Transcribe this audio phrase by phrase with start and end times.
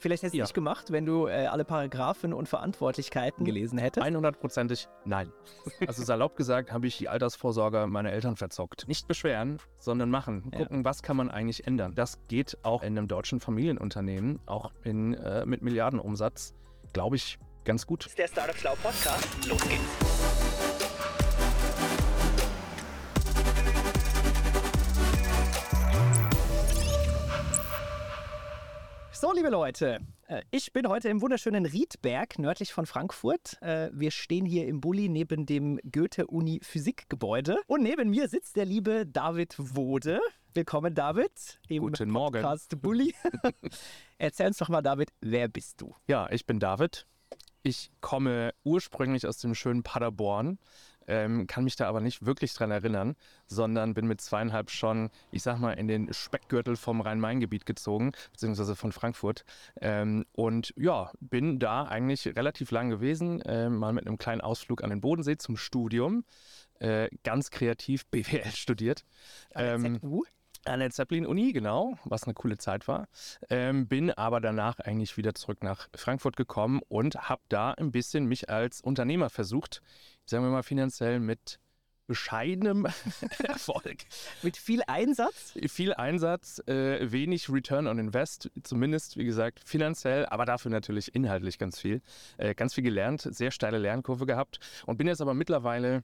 [0.00, 0.44] Vielleicht hättest du Ja.
[0.44, 4.04] nicht gemacht, wenn du äh, alle Paragraphen und Verantwortlichkeiten gelesen hättest.
[4.06, 5.30] 100%ig nein.
[5.86, 8.88] Also salopp gesagt, habe ich die Altersvorsorge meiner Eltern verzockt.
[8.88, 10.50] Nicht beschweren, sondern machen.
[10.52, 10.58] Ja.
[10.60, 11.94] Gucken, was kann man eigentlich ändern.
[11.94, 16.54] Das geht auch in einem deutschen Familienunternehmen, auch in, äh, mit Milliardenumsatz,
[16.92, 18.06] glaube ich, ganz gut.
[18.06, 19.28] ist der Startup Schlau Podcast.
[19.48, 20.19] Los geht's.
[29.20, 33.60] So, liebe Leute, äh, ich bin heute im wunderschönen Riedberg, nördlich von Frankfurt.
[33.60, 37.60] Äh, Wir stehen hier im Bulli neben dem Goethe-Uni-Physikgebäude.
[37.66, 40.20] Und neben mir sitzt der liebe David Wode.
[40.54, 42.40] Willkommen, David, im Guten Morgen.
[42.40, 43.14] Podcast Bulli.
[44.16, 45.94] Erzähl uns doch mal, David, wer bist du?
[46.06, 47.06] Ja, ich bin David.
[47.62, 50.58] Ich komme ursprünglich aus dem schönen Paderborn,
[51.10, 55.42] ähm, kann mich da aber nicht wirklich dran erinnern, sondern bin mit zweieinhalb schon, ich
[55.42, 59.44] sag mal, in den Speckgürtel vom Rhein-Main-Gebiet gezogen, beziehungsweise von Frankfurt.
[59.80, 64.84] Ähm, und ja, bin da eigentlich relativ lang gewesen, äh, mal mit einem kleinen Ausflug
[64.84, 66.24] an den Bodensee zum Studium.
[66.78, 69.04] Äh, ganz kreativ BWL studiert.
[69.54, 70.00] Ähm,
[70.64, 73.08] an der Zeppelin-Uni, genau, was eine coole Zeit war.
[73.48, 78.26] Ähm, bin aber danach eigentlich wieder zurück nach Frankfurt gekommen und habe da ein bisschen
[78.26, 79.82] mich als Unternehmer versucht,
[80.30, 81.58] sagen wir mal finanziell mit
[82.06, 82.86] bescheidenem
[83.44, 83.98] Erfolg.
[84.42, 85.54] Mit viel Einsatz?
[85.68, 91.58] Viel Einsatz, äh, wenig Return on Invest, zumindest wie gesagt finanziell, aber dafür natürlich inhaltlich
[91.58, 92.02] ganz viel.
[92.36, 96.02] Äh, ganz viel gelernt, sehr steile Lernkurve gehabt und bin jetzt aber mittlerweile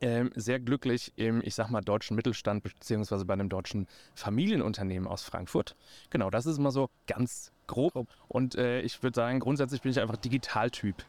[0.00, 5.24] ähm, sehr glücklich im, ich sag mal, deutschen Mittelstand beziehungsweise bei einem deutschen Familienunternehmen aus
[5.24, 5.74] Frankfurt.
[6.10, 8.06] Genau, das ist mal so ganz grob.
[8.28, 11.04] Und äh, ich würde sagen, grundsätzlich bin ich einfach Digitaltyp.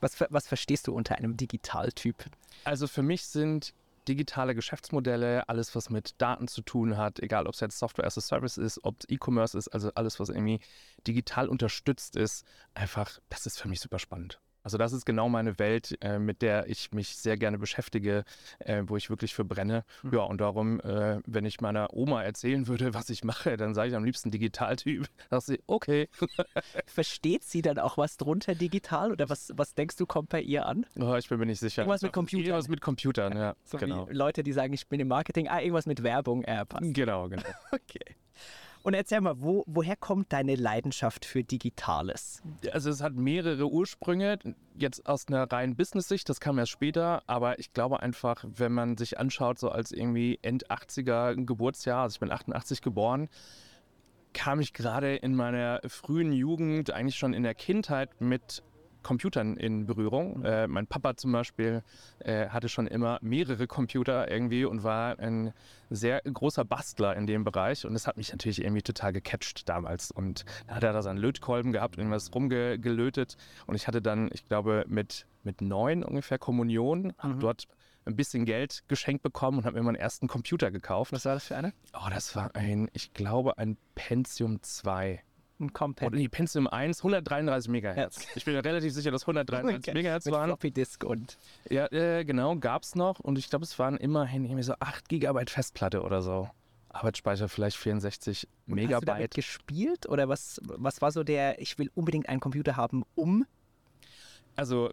[0.00, 2.16] Was, was verstehst du unter einem Digitaltyp?
[2.64, 3.74] Also für mich sind
[4.08, 8.18] digitale Geschäftsmodelle, alles was mit Daten zu tun hat, egal ob es jetzt Software as
[8.18, 10.60] a Service ist, ob es E-Commerce ist, also alles was irgendwie
[11.06, 14.40] digital unterstützt ist, einfach, das ist für mich super spannend.
[14.64, 18.24] Also das ist genau meine Welt, äh, mit der ich mich sehr gerne beschäftige,
[18.60, 19.84] äh, wo ich wirklich für brenne.
[20.10, 23.90] Ja, und darum, äh, wenn ich meiner Oma erzählen würde, was ich mache, dann sage
[23.90, 25.06] ich am liebsten Digitaltyp.
[25.30, 26.08] Sagt sie, okay.
[26.86, 30.64] Versteht sie dann auch was drunter digital oder was, was denkst du, kommt bei ihr
[30.64, 30.86] an?
[30.98, 31.82] Oh, ich bin mir nicht sicher.
[31.82, 32.44] Irgendwas mit Computern.
[32.46, 33.54] Irgendwas mit Computern, ja.
[33.64, 34.08] So genau.
[34.10, 36.94] Leute, die sagen, ich bin im Marketing, ah, irgendwas mit Werbung, passt.
[36.94, 37.42] Genau, genau.
[37.70, 38.16] Okay.
[38.84, 42.42] Und erzähl mal, wo, woher kommt deine Leidenschaft für Digitales?
[42.70, 44.38] Also es hat mehrere Ursprünge,
[44.76, 48.98] jetzt aus einer reinen Business-Sicht, das kam erst später, aber ich glaube einfach, wenn man
[48.98, 53.30] sich anschaut, so als irgendwie End 80er Geburtsjahr, also ich bin 88 geboren,
[54.34, 58.62] kam ich gerade in meiner frühen Jugend, eigentlich schon in der Kindheit mit
[59.04, 60.42] Computern in Berührung.
[60.44, 61.84] Äh, mein Papa zum Beispiel
[62.18, 65.52] äh, hatte schon immer mehrere Computer irgendwie und war ein
[65.90, 70.10] sehr großer Bastler in dem Bereich und das hat mich natürlich irgendwie total gecatcht damals
[70.10, 74.44] und da hat er da seinen Lötkolben gehabt, irgendwas rumgelötet und ich hatte dann, ich
[74.46, 77.68] glaube, mit, mit neun ungefähr Kommunion, hab dort
[78.06, 81.12] ein bisschen Geld geschenkt bekommen und habe mir meinen ersten Computer gekauft.
[81.12, 81.72] Was war das für eine?
[81.94, 85.22] Oh, das war ein, ich glaube, ein Pentium 2.
[85.60, 86.08] Ein Compact.
[86.08, 88.26] Oder nee, Pentium 1, 133 Megahertz.
[88.34, 89.94] Ich bin mir relativ sicher, dass 133 Okay.
[89.94, 90.48] Megahertz Mit waren.
[90.48, 91.38] Floppy Disk und
[91.70, 93.20] Ja, äh, genau, gab's noch.
[93.20, 96.48] Und ich glaube, es waren immerhin irgendwie so 8 Gigabyte Festplatte oder so.
[96.88, 99.34] Arbeitsspeicher vielleicht 64 Hast du damit Megabyte.
[99.34, 103.44] gespielt oder was, was war so der, ich will unbedingt einen Computer haben, um?
[104.56, 104.90] Also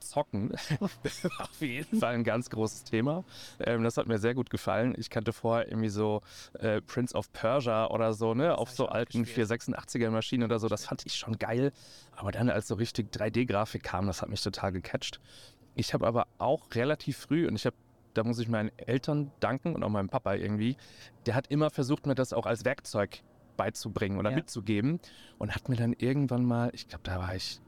[0.00, 0.50] Zocken
[0.80, 0.90] war
[1.38, 3.24] auf jeden Fall ein ganz großes Thema.
[3.60, 4.94] Ähm, das hat mir sehr gut gefallen.
[4.96, 6.22] Ich kannte vorher irgendwie so
[6.58, 9.50] äh, Prince of Persia oder so, ne, auf hab so alten gespielt.
[9.50, 10.68] 486er Maschinen oder so.
[10.68, 11.72] Das fand ich schon geil.
[12.12, 15.20] Aber dann, als so richtig 3D-Grafik kam, das hat mich total gecatcht.
[15.74, 17.76] Ich habe aber auch relativ früh, und ich habe
[18.14, 20.76] da muss ich meinen Eltern danken und auch meinem Papa irgendwie,
[21.26, 23.22] der hat immer versucht, mir das auch als Werkzeug
[23.56, 24.36] beizubringen oder Ja.
[24.36, 24.98] mitzugeben
[25.38, 27.60] und hat mir dann irgendwann mal, ich glaube, da war ich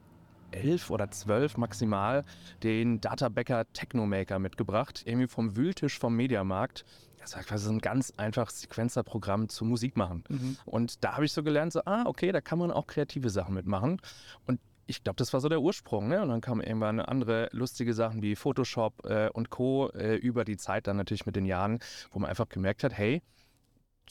[0.52, 2.24] elf oder zwölf maximal,
[2.62, 6.84] den Databacker Technomaker mitgebracht, irgendwie vom Wühltisch vom Mediamarkt.
[7.18, 10.24] Das war quasi so ein ganz einfaches Sequenzerprogramm zu Musik machen.
[10.64, 13.54] Und da habe ich so gelernt, so, ah, okay, da kann man auch kreative Sachen
[13.54, 14.00] mitmachen.
[14.46, 16.08] Und ich glaube, das war so der Ursprung.
[16.08, 16.20] Ne?
[16.22, 19.90] Und dann kamen irgendwann andere lustige Sachen wie Photoshop äh, und Co.
[19.90, 21.78] Äh, über die Zeit dann natürlich mit den Jahren,
[22.10, 23.22] wo man einfach gemerkt hat, hey,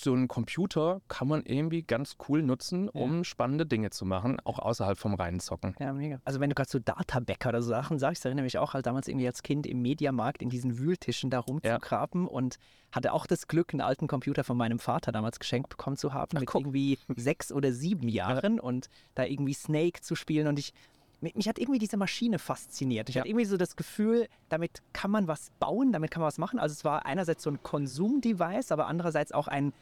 [0.01, 4.59] so einen Computer kann man irgendwie ganz cool nutzen, um spannende Dinge zu machen, auch
[4.59, 5.75] außerhalb vom reinen Zocken.
[5.79, 6.19] Ja, mega.
[6.25, 9.07] Also wenn du gerade so Databäcker oder so Sachen sagst, erinnere mich auch halt damals
[9.07, 12.57] irgendwie als Kind im Mediamarkt in diesen Wühltischen da rumzugraben und
[12.91, 16.39] hatte auch das Glück, einen alten Computer von meinem Vater damals geschenkt bekommen zu haben,
[16.39, 16.61] mit guck.
[16.61, 20.73] irgendwie sechs oder sieben Jahren und da irgendwie Snake zu spielen und ich
[21.21, 23.09] mich hat irgendwie diese Maschine fasziniert.
[23.09, 23.21] Ich Ja.
[23.21, 26.59] hatte irgendwie so das Gefühl, damit kann man was bauen, damit kann man was machen.
[26.59, 29.73] Also es war einerseits so ein Konsumdevice, aber andererseits auch ein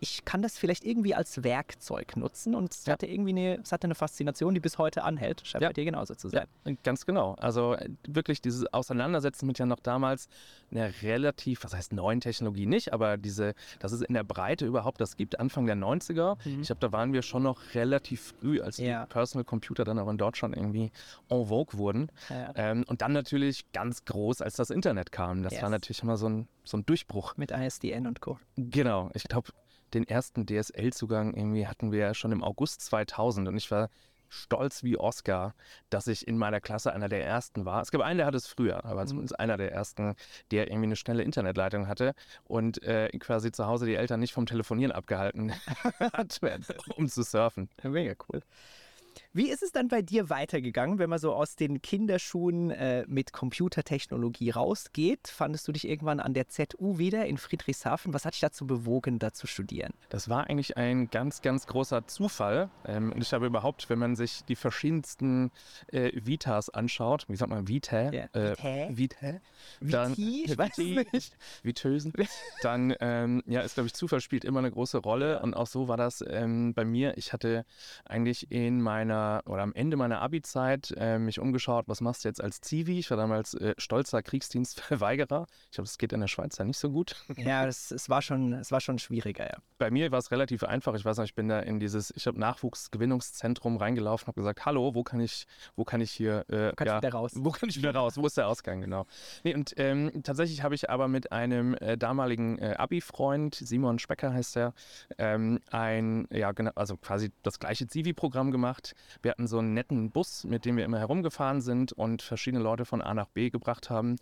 [0.00, 2.92] ich kann das vielleicht irgendwie als Werkzeug nutzen und es Ja.
[2.92, 5.42] hatte irgendwie eine, es hatte eine Faszination, die bis heute anhält.
[5.46, 5.68] Scheint Ja.
[5.68, 6.46] bei dir genauso zu sein.
[6.82, 7.34] Ganz genau.
[7.38, 10.28] Also äh, wirklich dieses Auseinandersetzen mit ja noch damals
[10.70, 15.00] einer relativ, was heißt neuen Technologie nicht, aber diese, dass es in der Breite überhaupt
[15.00, 16.36] das gibt, Anfang der 90er.
[16.44, 16.60] Mhm.
[16.60, 19.04] Ich glaube, da waren wir schon noch relativ früh, als Ja.
[19.04, 20.90] die Personal Computer dann auch in Deutschland irgendwie
[21.28, 22.10] en vogue wurden.
[22.28, 22.52] Ja.
[22.56, 25.42] Ähm, und dann natürlich ganz groß, als das Internet kam.
[25.42, 25.62] Das Yes.
[25.62, 27.36] war natürlich immer so ein, so ein Durchbruch.
[27.36, 28.38] Mit ISDN und Co.
[28.56, 29.10] Genau.
[29.14, 29.50] Ich glaube,
[29.94, 33.88] den ersten DSL-Zugang irgendwie hatten wir ja schon im August 2000 und ich war
[34.28, 35.54] stolz wie Oscar,
[35.88, 37.80] dass ich in meiner Klasse einer der ersten war.
[37.80, 39.06] Es gab einen, der hatte es früher, aber Mhm.
[39.06, 40.16] zumindest einer der ersten,
[40.50, 42.12] der irgendwie eine schnelle Internetleitung hatte
[42.44, 45.52] und äh, quasi zu Hause die Eltern nicht vom Telefonieren abgehalten
[46.12, 46.40] hat,
[46.96, 47.68] um zu surfen.
[47.84, 48.42] Mega cool.
[49.36, 53.34] Wie ist es dann bei dir weitergegangen, wenn man so aus den Kinderschuhen äh, mit
[53.34, 55.28] Computertechnologie rausgeht?
[55.28, 58.14] Fandest du dich irgendwann an der ZU wieder in Friedrichshafen?
[58.14, 59.92] Was hat dich dazu bewogen, da zu studieren?
[60.08, 62.70] Das war eigentlich ein ganz, ganz großer Zufall.
[62.86, 65.50] Ähm, und ich habe überhaupt, wenn man sich die verschiedensten
[65.88, 68.16] äh, Vitas anschaut, wie sagt man, Vitae?
[68.16, 68.24] Ja.
[68.32, 68.96] Äh, Vitae?
[68.96, 69.40] Vitae?
[69.82, 70.44] Dann, Viti?
[70.46, 71.36] Ich weiß es Viti, nicht.
[71.62, 72.14] Vitösen.
[72.62, 75.42] Dann, ähm, ja, ist, glaube ich, Zufall spielt immer eine große Rolle.
[75.42, 77.18] Und auch so war das ähm, bei mir.
[77.18, 77.66] Ich hatte
[78.06, 82.42] eigentlich in meiner, oder am Ende meiner Abi-Zeit äh, mich umgeschaut, was machst du jetzt
[82.42, 82.98] als Zivi?
[82.98, 85.46] Ich war damals äh, stolzer Kriegsdienstverweigerer.
[85.70, 87.16] Ich glaube, das geht in der Schweiz ja nicht so gut.
[87.36, 89.58] Ja, es, es, war schon, es war schon schwieriger, ja.
[89.78, 90.94] Bei mir war es relativ einfach.
[90.94, 94.94] Ich weiß noch, ich bin da in dieses, ich habe Nachwuchsgewinnungszentrum reingelaufen, habe gesagt, hallo,
[94.94, 95.46] wo kann ich,
[95.76, 97.32] wo kann ich hier, äh, Kannst ja, wieder raus.
[97.36, 98.16] wo kann ich wieder raus?
[98.16, 99.06] Wo ist der Ausgang, genau.
[99.44, 104.32] Nee, und ähm, tatsächlich habe ich aber mit einem äh, damaligen äh, Abi-Freund, Simon Specker
[104.32, 104.74] heißt er,
[105.18, 108.94] ähm, ein, ja, genau, also quasi das gleiche Zivi-Programm gemacht.
[109.22, 112.84] Wir hatten so einen netten Bus, mit dem wir immer herumgefahren sind und verschiedene Leute
[112.84, 114.16] von A nach B gebracht haben.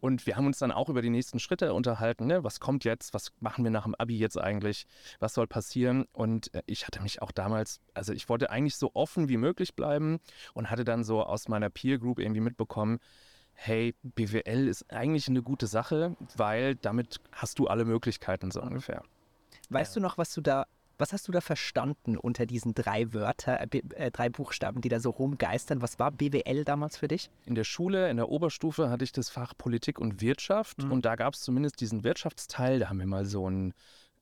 [0.00, 2.26] Und wir haben uns dann auch über die nächsten Schritte unterhalten.
[2.26, 2.42] Ne?
[2.42, 3.12] Was kommt jetzt?
[3.12, 4.86] Was machen wir nach dem Abi jetzt eigentlich?
[5.18, 6.06] Was soll passieren?
[6.12, 9.74] Und äh, ich hatte mich auch damals, also ich wollte eigentlich so offen wie möglich
[9.74, 10.18] bleiben
[10.54, 12.98] und hatte dann so aus meiner Peer Group irgendwie mitbekommen,
[13.52, 19.02] hey, BWL ist eigentlich eine gute Sache, weil damit hast du alle Möglichkeiten so ungefähr.
[19.68, 20.66] Weißt du noch, was du da,
[21.00, 25.00] was hast du da verstanden unter diesen drei Wörter, äh, äh, drei Buchstaben, die da
[25.00, 25.82] so rumgeistern?
[25.82, 27.30] Was war BWL damals für dich?
[27.46, 30.92] In der Schule, in der Oberstufe hatte ich das Fach Politik und Wirtschaft Mhm.
[30.92, 33.74] und da gab es zumindest diesen Wirtschaftsteil, da haben wir mal so ein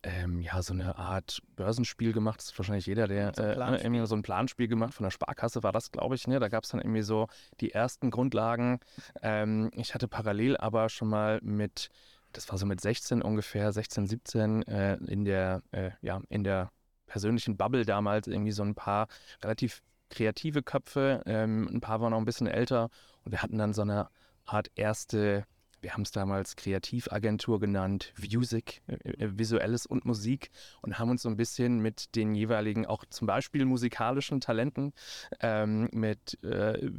[0.04, 2.38] ähm, ja, so eine Art Börsenspiel gemacht.
[2.38, 3.84] Das ist wahrscheinlich jeder, der So ein äh, Planspiel.
[3.86, 4.94] irgendwie so ein Planspiel gemacht.
[4.94, 6.28] Von der Sparkasse war das, glaube ich.
[6.28, 6.38] Ne?
[6.38, 7.26] Da gab es dann irgendwie so
[7.60, 8.78] die ersten Grundlagen.
[9.22, 11.88] Ähm, ich hatte parallel aber schon mal mit,
[12.32, 16.70] das war so mit 16 ungefähr, 16, 17, äh, in der, äh, ja, in der
[17.06, 19.08] persönlichen Bubble damals irgendwie so ein paar
[19.42, 21.22] relativ kreative Köpfe.
[21.26, 22.90] Ähm, ein paar waren noch ein bisschen älter
[23.24, 24.08] und wir hatten dann so eine
[24.44, 25.46] Art erste
[25.80, 30.50] wir haben es damals Kreativagentur genannt, Music, äh, äh, visuelles und Musik
[30.82, 34.92] und haben uns so ein bisschen mit den jeweiligen, auch zum Beispiel musikalischen Talenten,
[35.40, 36.90] ähm, mit äh,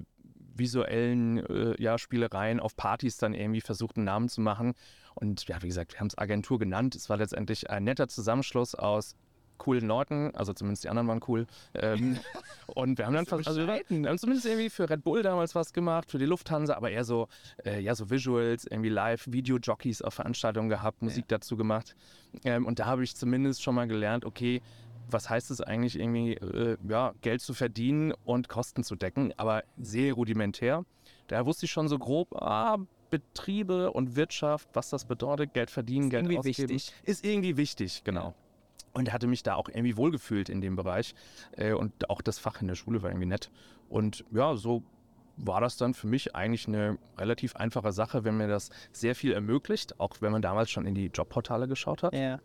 [0.55, 4.73] visuellen äh, ja, Spielereien auf Partys dann irgendwie versucht, einen Namen zu machen.
[5.19, 6.95] Und ja, wie gesagt, wir haben es Agentur genannt.
[6.95, 9.15] Es war letztendlich ein netter Zusammenschluss aus
[9.59, 11.45] coolen Leuten, also zumindest die anderen waren cool.
[11.75, 12.17] Ähm,
[12.67, 15.53] und wir haben dann fast, also wir wir haben zumindest irgendwie für Red Bull damals
[15.53, 17.27] was gemacht, für die Lufthansa, aber eher so,
[17.65, 21.95] äh, ja, so Visuals, irgendwie live, Video-Jockeys auf Veranstaltungen gehabt, Musik dazu gemacht.
[22.45, 24.61] Ähm, und da habe ich zumindest schon mal gelernt, okay,
[25.11, 29.63] was heißt es eigentlich irgendwie, äh, ja, Geld zu verdienen und Kosten zu decken, aber
[29.77, 30.85] sehr rudimentär.
[31.27, 32.77] Da wusste ich schon so grob, ah,
[33.09, 36.69] Betriebe und Wirtschaft, was das bedeutet, Geld verdienen, Ist Geld irgendwie ausgeben.
[36.69, 36.93] wichtig.
[37.03, 38.33] Ist irgendwie wichtig, genau.
[38.93, 41.13] Und hatte mich da auch irgendwie wohlgefühlt in dem Bereich.
[41.55, 43.51] Äh, und auch das Fach in der Schule war irgendwie nett.
[43.87, 44.83] Und ja, so
[45.37, 49.31] war das dann für mich eigentlich eine relativ einfache Sache, wenn mir das sehr viel
[49.31, 52.13] ermöglicht, auch wenn man damals schon in die Jobportale geschaut hat.
[52.13, 52.39] Ja.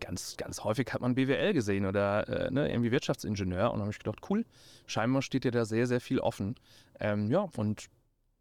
[0.00, 3.98] Ganz, ganz häufig hat man BWL gesehen oder äh, ne, irgendwie Wirtschaftsingenieur und habe ich
[3.98, 4.44] gedacht, cool,
[4.86, 6.54] scheinbar steht dir da sehr, sehr viel offen.
[6.98, 7.88] Ähm, ja, und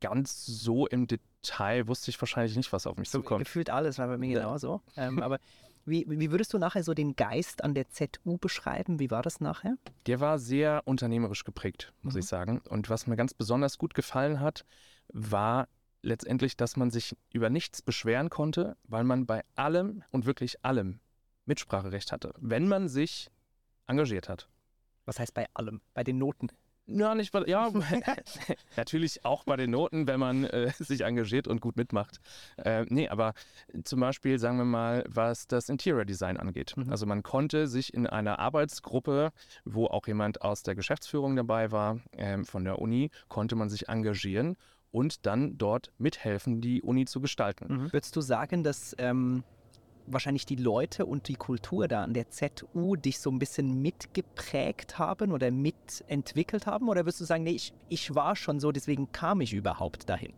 [0.01, 3.43] ganz so im Detail wusste ich wahrscheinlich nicht, was auf mich zukommt.
[3.45, 4.39] Gefühlt alles war bei mir Ja.
[4.41, 4.81] genauso.
[4.97, 5.39] Ähm, aber
[5.85, 8.99] wie, wie würdest du nachher so den Geist an der ZU beschreiben?
[8.99, 9.77] Wie war das nachher?
[10.05, 12.19] Der war sehr unternehmerisch geprägt, muss Mhm.
[12.19, 12.61] ich sagen.
[12.69, 14.65] Und was mir ganz besonders gut gefallen hat,
[15.13, 15.67] war
[16.03, 20.99] letztendlich, dass man sich über nichts beschweren konnte, weil man bei allem und wirklich allem
[21.45, 23.29] Mitspracherecht hatte, wenn man sich
[23.87, 24.47] engagiert hat.
[25.05, 25.81] Was heißt bei allem?
[25.95, 26.49] Bei den Noten.
[26.93, 27.71] Ja, nicht bei, ja,
[28.77, 32.19] natürlich auch bei den Noten, wenn man äh, sich engagiert und gut mitmacht.
[32.57, 33.33] Äh, nee, aber
[33.83, 36.75] zum Beispiel, sagen wir mal, was das Interior Design angeht.
[36.75, 36.89] Mhm.
[36.89, 39.31] Also man konnte sich in einer Arbeitsgruppe,
[39.65, 43.89] wo auch jemand aus der Geschäftsführung dabei war, ähm, von der Uni, konnte man sich
[43.89, 44.57] engagieren
[44.91, 47.91] und dann dort mithelfen, die Uni zu gestalten.
[47.91, 49.43] Würdest du sagen, dass ähm,
[50.13, 54.99] wahrscheinlich die Leute und die Kultur da an der ZU dich so ein bisschen mitgeprägt
[54.99, 56.89] haben oder mitentwickelt haben?
[56.89, 60.33] Oder wirst du sagen, nee, ich, ich war schon so, deswegen kam ich überhaupt dahin?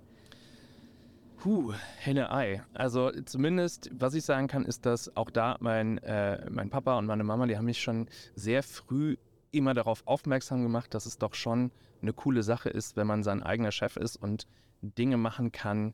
[1.38, 2.64] Puh, Henne-Ei.
[2.74, 7.06] Also zumindest, was ich sagen kann, ist, dass auch da mein, äh, mein Papa und
[7.06, 9.18] meine Mama, die haben mich schon sehr früh
[9.52, 13.44] immer darauf aufmerksam gemacht, dass es doch schon eine coole Sache ist, wenn man sein
[13.44, 14.48] eigener Chef ist und
[14.82, 15.94] Dinge machen kann,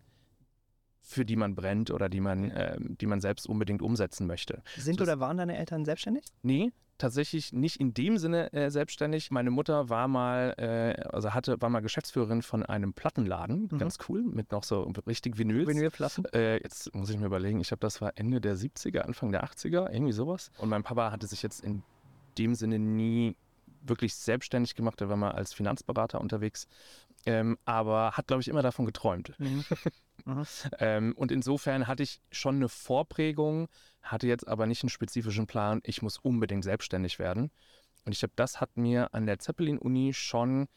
[1.09, 4.61] für die man brennt oder die man, äh, die man selbst unbedingt umsetzen möchte.
[4.77, 6.23] Sind Das- oder waren deine Eltern selbstständig?
[6.43, 9.31] Nee, tatsächlich nicht in dem Sinne äh, selbstständig.
[9.31, 13.77] Meine Mutter war mal, äh, also hatte, war mal Geschäftsführerin von einem Plattenladen, Mhm.
[13.79, 15.67] ganz cool, mit noch so richtig Vinyls.
[15.67, 16.25] Vinylplatten?
[16.33, 19.43] Äh, jetzt muss ich mir überlegen, ich glaube, das war Ende der 70er, Anfang der
[19.43, 20.51] 80er, irgendwie sowas.
[20.59, 21.81] Und mein Papa hatte sich jetzt in
[22.37, 23.35] dem Sinne nie
[23.81, 26.67] wirklich selbstständig gemacht, er war mal als Finanzberater unterwegs,
[27.25, 29.33] ähm, aber hat, glaube ich, immer davon geträumt.
[29.39, 29.65] Mhm.
[30.79, 33.67] Ähm, und insofern hatte ich schon eine Vorprägung,
[34.03, 37.51] hatte jetzt aber nicht einen spezifischen Plan, ich muss unbedingt selbstständig werden.
[38.05, 40.67] Und ich glaube, das hat mir an der Zeppelin-Uni schon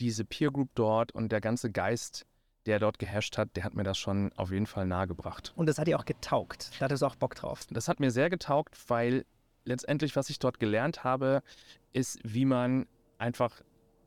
[0.00, 2.26] diese Peer Group dort und der ganze Geist,
[2.66, 5.52] der dort geherrscht hat, der hat mir das schon auf jeden Fall nahegebracht.
[5.56, 6.70] Und das hat dir auch getaugt.
[6.78, 7.60] Da hattest du auch Bock drauf.
[7.70, 9.24] Das hat mir sehr getaugt, weil
[9.64, 11.42] letztendlich, was ich dort gelernt habe,
[11.92, 12.86] ist, wie man
[13.18, 13.62] einfach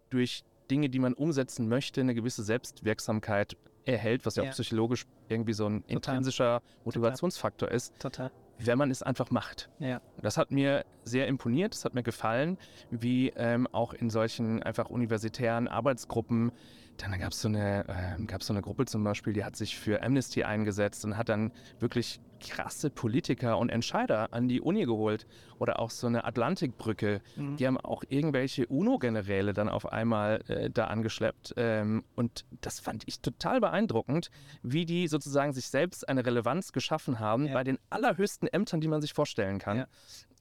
[0.10, 4.50] durch Dinge, die man umsetzen möchte, eine gewisse Selbstwirksamkeit erhält, was ja, Ja.
[4.50, 5.96] auch psychologisch irgendwie so ein Total.
[5.96, 8.32] intrinsischer Motivationsfaktor ist, Total.
[8.60, 9.70] wenn man es einfach macht.
[9.80, 10.02] Ja.
[10.22, 12.58] Das hat mir sehr imponiert, das hat mir gefallen,
[12.92, 16.52] wie ähm, auch in solchen einfach universitären Arbeitsgruppen.
[16.98, 20.04] Dann gab es so, eine, gab's so eine Gruppe zum Beispiel, die hat sich für
[20.04, 25.26] Amnesty eingesetzt und hat dann wirklich krasse Politiker und Entscheider an die Uni geholt.
[25.60, 27.22] Oder auch so eine Atlantikbrücke.
[27.36, 27.56] Mhm.
[27.58, 31.54] Die haben auch irgendwelche UNO-Generäle dann auf einmal äh, da angeschleppt.
[31.58, 34.32] Ähm, und das fand ich total beeindruckend,
[34.64, 37.54] wie die sozusagen sich selbst eine Relevanz geschaffen haben Ja.
[37.54, 39.78] bei den allerhöchsten Ämtern, die man sich vorstellen kann.
[39.78, 39.88] Ja.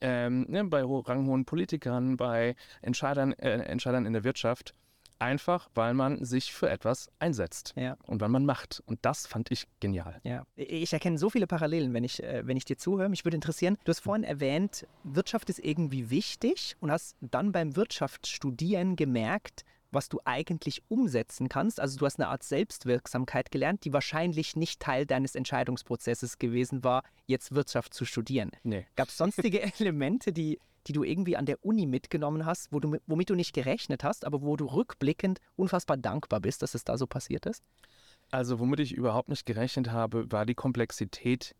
[0.00, 4.74] Ähm, ne, bei ho- ranghohen Politikern, bei Entscheidern, äh, Entscheidern in der Wirtschaft.
[5.20, 7.96] Einfach, weil man sich für etwas einsetzt Ja.
[8.06, 8.82] und weil man macht.
[8.86, 10.20] Und das fand ich genial.
[10.24, 13.08] Ja, ich erkenne so viele Parallelen, wenn ich, äh, wenn ich dir zuhöre.
[13.08, 17.76] Mich würde interessieren, du hast vorhin erwähnt, Wirtschaft ist irgendwie wichtig und hast dann beim
[17.76, 21.80] Wirtschaftsstudieren gemerkt, was du eigentlich umsetzen kannst.
[21.80, 27.02] Also du hast eine Art Selbstwirksamkeit gelernt, die wahrscheinlich nicht Teil deines Entscheidungsprozesses gewesen war,
[27.26, 28.52] jetzt Wirtschaft zu studieren.
[28.62, 28.86] Nee.
[28.96, 32.88] Gab es sonstige Elemente, die, die du irgendwie an der Uni mitgenommen hast, wo du,
[32.88, 36.84] mit- womit du nicht gerechnet hast, aber wo du rückblickend unfassbar dankbar bist, dass es
[36.84, 37.62] da so passiert ist?
[38.30, 41.54] Also, womit ich überhaupt nicht gerechnet habe, war die Komplexität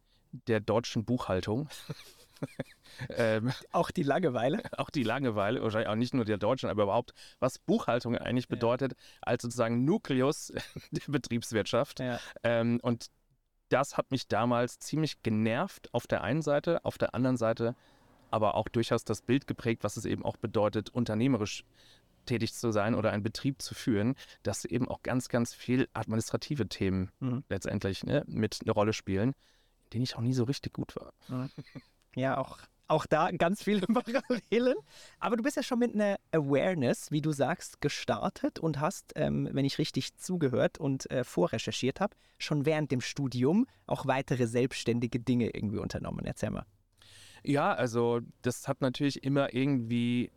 [0.46, 1.68] der deutschen Buchhaltung.
[3.10, 4.62] ähm, Auch die Langeweile.
[4.78, 8.54] auch die Langeweile, wahrscheinlich auch nicht nur der Deutschen, aber überhaupt, was Buchhaltung eigentlich Ja.
[8.56, 10.52] bedeutet, als sozusagen Nukleus
[10.90, 12.00] der Betriebswirtschaft.
[12.00, 12.18] Ja.
[12.42, 13.10] Ähm, und
[13.68, 17.76] das hat mich damals ziemlich genervt auf der einen Seite, auf der anderen Seite
[18.30, 21.64] aber auch durchaus das Bild geprägt, was es eben auch bedeutet, unternehmerisch
[22.26, 26.68] tätig zu sein oder einen Betrieb zu führen, dass eben auch ganz, ganz viel administrative
[26.68, 27.44] Themen Mhm.
[27.48, 29.30] letztendlich ne, mit eine Rolle spielen,
[29.84, 31.12] in denen ich auch nie so richtig gut war.
[32.14, 32.58] Ja, auch,
[32.88, 34.76] auch da ganz viele Parallelen.
[35.18, 39.48] Aber du bist ja schon mit einer Awareness, wie du sagst, gestartet und hast, ähm,
[39.52, 45.20] wenn ich richtig zugehört und äh, vorrecherchiert habe, schon während dem Studium auch weitere selbstständige
[45.20, 46.24] Dinge irgendwie unternommen.
[46.26, 46.66] Erzähl mal.
[47.42, 50.30] Ja, also das hat natürlich immer irgendwie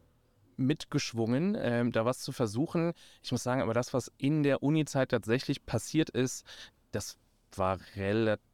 [0.55, 2.93] mitgeschwungen, ähm, da was zu versuchen.
[3.23, 6.45] Ich muss sagen, aber das, was in der Uni-Zeit tatsächlich passiert ist,
[6.91, 7.17] das
[7.55, 8.52] war relativ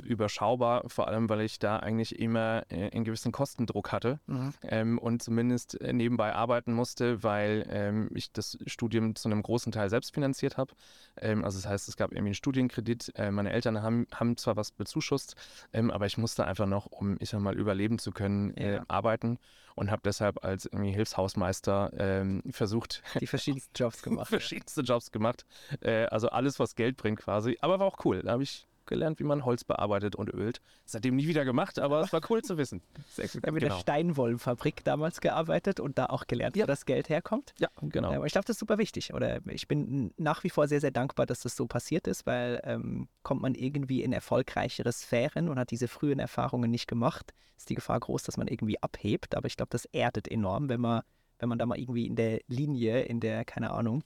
[0.00, 4.20] überschaubar, vor allem weil ich da eigentlich immer äh, einen gewissen Kostendruck hatte
[4.62, 9.72] ähm, und zumindest äh, nebenbei arbeiten musste, weil ähm, ich das Studium zu einem großen
[9.72, 10.74] Teil selbst finanziert habe.
[11.20, 13.12] Ähm, also das heißt, es gab irgendwie einen Studienkredit.
[13.16, 15.36] Äh, meine Eltern haben, haben zwar was bezuschusst,
[15.72, 18.84] ähm, aber ich musste einfach noch, um ich sag mal überleben zu können, äh, Ja.
[18.88, 19.38] arbeiten
[19.74, 24.28] und habe deshalb als irgendwie Hilfshausmeister ähm, versucht, Die verschiedensten Jobs gemacht.
[24.28, 25.44] verschiedenste Jobs gemacht.
[25.80, 27.56] Äh, also alles, was Geld bringt quasi.
[27.60, 28.22] Aber war auch cool.
[28.22, 30.60] Da habe ich gelernt, wie man Holz bearbeitet und ölt.
[30.84, 32.80] Seitdem nie wieder gemacht, aber es war cool zu wissen.
[33.08, 33.44] Sehr gut.
[33.44, 33.74] Ja, mit Genau.
[33.74, 36.66] der Steinwollfabrik damals gearbeitet und da auch gelernt, wo Ja.
[36.66, 37.54] das Geld herkommt.
[37.58, 38.10] Ja, genau.
[38.12, 39.12] Ja, aber ich glaube, das ist super wichtig.
[39.14, 42.60] Oder ich bin nach wie vor sehr, sehr dankbar, dass das so passiert ist, weil
[42.64, 47.68] ähm, kommt man irgendwie in erfolgreichere Sphären und hat diese frühen Erfahrungen nicht gemacht, ist
[47.70, 49.34] die Gefahr groß, dass man irgendwie abhebt.
[49.34, 51.02] Aber ich glaube, das erdet enorm, wenn man,
[51.38, 54.04] wenn man da mal irgendwie in der Linie, in der, keine Ahnung,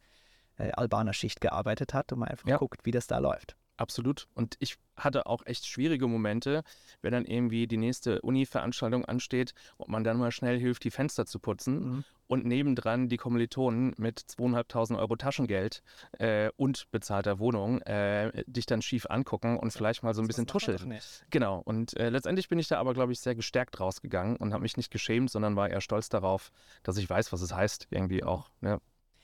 [0.59, 2.57] äh, Albaner Schicht gearbeitet hat und man einfach Ja.
[2.59, 3.57] guckt, wie das da läuft.
[3.81, 4.29] Absolut.
[4.35, 6.63] Und ich hatte auch echt schwierige Momente,
[7.03, 11.25] wenn dann irgendwie die nächste Uni-Veranstaltung ansteht und man dann mal schnell hilft, die Fenster
[11.27, 12.05] zu putzen Mhm.
[12.27, 15.83] und nebendran die Kommilitonen mit 2.500 Euro Taschengeld
[16.19, 20.45] äh, und bezahlter Wohnung äh, dich dann schief angucken und vielleicht mal so ein bisschen
[20.47, 21.01] Das man tuscheln.
[21.31, 24.63] Genau, und äh, letztendlich bin ich da aber, glaube ich, sehr gestärkt rausgegangen und habe
[24.63, 28.23] mich nicht geschämt, sondern war eher stolz darauf, dass ich weiß, was es heißt, irgendwie
[28.23, 28.81] auch ne,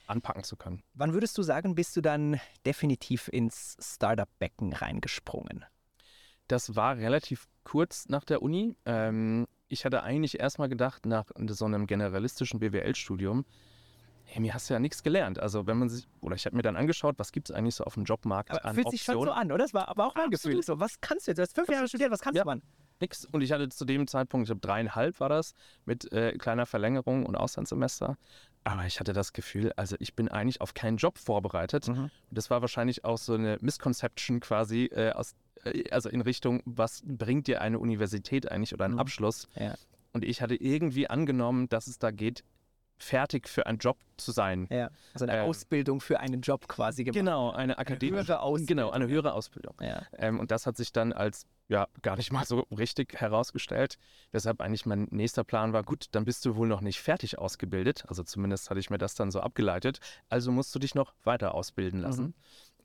[0.07, 0.81] anpacken zu können.
[0.93, 5.65] Wann würdest du sagen, bist du dann definitiv ins Startup-Becken reingesprungen?
[6.47, 8.75] Das war relativ kurz nach der Uni.
[8.85, 13.45] Ähm, ich hatte eigentlich erstmal gedacht, nach so einem generalistischen BWL-Studium,
[14.23, 15.39] hey, mir hast du ja nichts gelernt.
[15.39, 17.83] Also wenn man sich, oder ich habe mir dann angeschaut, was gibt es eigentlich so
[17.83, 19.41] auf dem Jobmarkt Aber an fühlt sich schon so Optionen?
[19.41, 19.63] an, oder?
[19.65, 20.29] Das war aber auch mein.
[20.29, 20.61] Gefühl.
[20.63, 21.37] So, was kannst du jetzt?
[21.37, 22.43] Du hast fünf Jahre studiert, was kannst Ja.
[22.43, 22.61] du, Mann?
[22.99, 23.25] Nix.
[23.25, 25.53] Und ich hatte zu dem Zeitpunkt, ich habe dreieinhalb war das,
[25.85, 28.17] mit äh, kleiner Verlängerung und Auslandssemester.
[28.71, 31.87] Aber ich hatte das Gefühl, also ich bin eigentlich auf keinen Job vorbereitet.
[31.87, 32.09] Mhm.
[32.31, 37.01] Das war wahrscheinlich auch so eine Misconception quasi äh, aus, äh, also in Richtung, was
[37.05, 38.99] bringt dir eine Universität eigentlich oder ein Mhm.
[38.99, 39.47] Abschluss?
[39.55, 39.75] Ja.
[40.13, 42.43] Und ich hatte irgendwie angenommen, dass es da geht,
[42.97, 44.67] fertig für einen Job zu sein.
[44.71, 44.89] Ja.
[45.13, 45.45] Also eine Ähm.
[45.49, 47.17] Ausbildung für einen Job quasi gemacht.
[47.19, 48.67] Genau, eine akademische höhere Ausbildung.
[48.77, 49.75] Genau, eine höhere Ausbildung.
[49.81, 50.01] Ja.
[50.17, 53.97] Ähm, und das hat sich dann als ja gar nicht mal so richtig herausgestellt.
[54.31, 58.05] Weshalb eigentlich mein nächster Plan war, gut, dann bist du wohl noch nicht fertig ausgebildet.
[58.07, 59.99] Also zumindest hatte ich mir das dann so abgeleitet.
[60.29, 62.33] Also musst du dich noch weiter ausbilden lassen.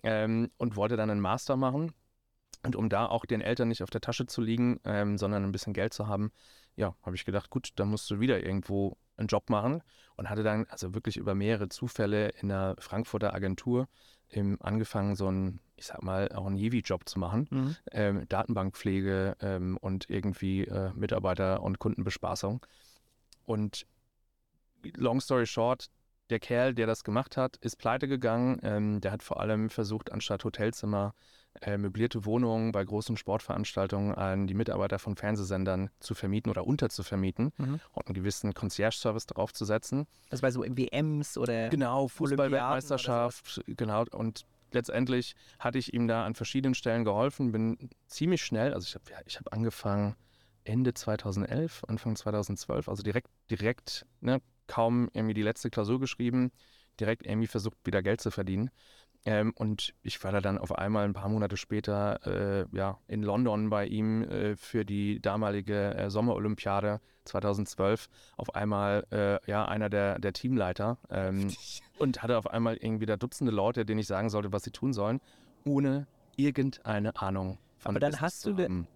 [0.02, 1.92] Ähm, und wollte dann einen Master machen.
[2.64, 5.52] Und um da auch den Eltern nicht auf der Tasche zu liegen, ähm, sondern ein
[5.52, 6.32] bisschen Geld zu haben,
[6.76, 9.82] ja, habe ich gedacht, gut, dann musst du wieder irgendwo einen Job machen.
[10.16, 13.88] Und hatte dann also wirklich über mehrere Zufälle in einer Frankfurter Agentur
[14.32, 17.76] ähm, angefangen, so einen, ich sag mal, auch einen Jevi-Job zu machen Mhm.
[17.92, 22.64] ähm, Datenbankpflege ähm, und irgendwie äh, Mitarbeiter- und Kundenbespaßung.
[23.44, 23.86] Und
[24.96, 25.90] long story short,
[26.30, 28.58] der Kerl, der das gemacht hat, ist pleite gegangen.
[28.62, 31.14] Ähm, der hat vor allem versucht, anstatt Hotelzimmer
[31.60, 37.52] äh, möblierte Wohnungen bei großen Sportveranstaltungen an die Mitarbeiter von Fernsehsendern zu vermieten oder unterzuvermieten
[37.58, 37.80] Mhm.
[37.92, 40.06] und einen gewissen Concierge-Service draufzusetzen.
[40.30, 41.68] Das war so WMs oder.
[41.68, 44.04] Genau, Fußball-Weltmeisterschaft, genau.
[44.12, 48.94] Und letztendlich hatte ich ihm da an verschiedenen Stellen geholfen, bin ziemlich schnell, also ich
[48.94, 50.16] habe ja, ich hab angefangen
[50.64, 56.52] Ende 2011, Anfang 2012, also direkt, direkt, ne, kaum irgendwie die letzte Klausur geschrieben,
[57.00, 58.70] direkt irgendwie versucht, wieder Geld zu verdienen.
[59.24, 63.22] Ähm, und ich war da dann auf einmal ein paar Monate später äh, ja, in
[63.22, 69.88] London bei ihm äh, für die damalige äh, Sommerolympiade 2012 auf einmal äh, ja, einer
[69.88, 71.52] der, der Teamleiter ähm,
[71.98, 74.92] und hatte auf einmal irgendwie da Dutzende Leute, denen ich sagen sollte, was sie tun
[74.92, 75.20] sollen,
[75.64, 77.58] ohne irgendeine Ahnung.
[77.78, 78.88] von Aber dann hast du haben.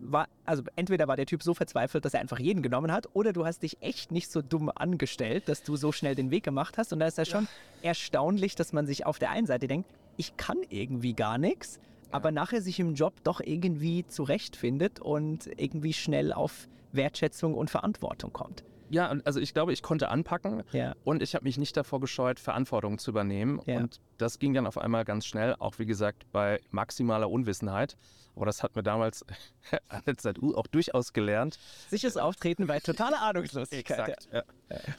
[0.00, 3.32] War, also entweder war der Typ so verzweifelt, dass er einfach jeden genommen hat, oder
[3.32, 6.78] du hast dich echt nicht so dumm angestellt, dass du so schnell den Weg gemacht
[6.78, 6.92] hast.
[6.92, 7.48] Und da ist ja schon
[7.82, 12.30] erstaunlich, dass man sich auf der einen Seite denkt, ich kann irgendwie gar nichts, aber
[12.30, 18.64] nachher sich im Job doch irgendwie zurechtfindet und irgendwie schnell auf Wertschätzung und Verantwortung kommt.
[18.94, 20.94] Ja, also ich glaube, ich konnte anpacken Ja.
[21.02, 23.60] und ich habe mich nicht davor gescheut, Verantwortung zu übernehmen.
[23.66, 23.78] Ja.
[23.78, 27.96] Und das ging dann auf einmal ganz schnell, auch wie gesagt, bei maximaler Unwissenheit.
[28.36, 29.24] Aber das hat mir damals
[29.88, 31.58] an der ZU auch durchaus gelernt.
[31.88, 34.28] Sicheres Auftreten bei totaler Ahnungslosigkeit.
[34.32, 34.42] Ja.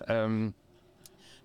[0.08, 0.53] Ähm,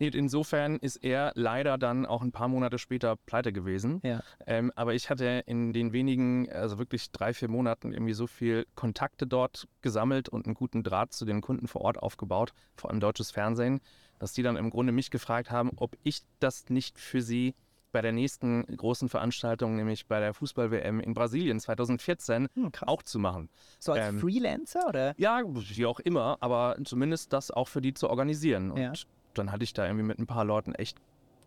[0.01, 4.01] insofern ist er leider dann auch ein paar Monate später pleite gewesen.
[4.03, 4.23] Ja.
[4.47, 8.67] Ähm, aber ich hatte in den wenigen, also wirklich drei, vier Monaten irgendwie so viel
[8.75, 13.01] Kontakte dort gesammelt und einen guten Draht zu den Kunden vor Ort aufgebaut, vor allem
[13.01, 13.81] deutsches Fernsehen,
[14.19, 17.55] dass die dann im Grunde mich gefragt haben, ob ich das nicht für sie
[17.93, 23.19] bei der nächsten großen Veranstaltung, nämlich bei der Fußball-WM in Brasilien 2014, Hm, auch zu
[23.19, 23.49] machen.
[23.79, 25.15] So als ähm, Freelancer oder?
[25.19, 28.71] Ja, wie auch immer, aber zumindest das auch für die zu organisieren.
[28.71, 28.93] Und Ja.
[29.35, 30.99] Dann hatte ich da irgendwie mit ein paar Leuten echt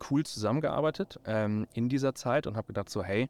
[0.10, 3.30] cool zusammengearbeitet ähm, in dieser Zeit und habe gedacht so, hey,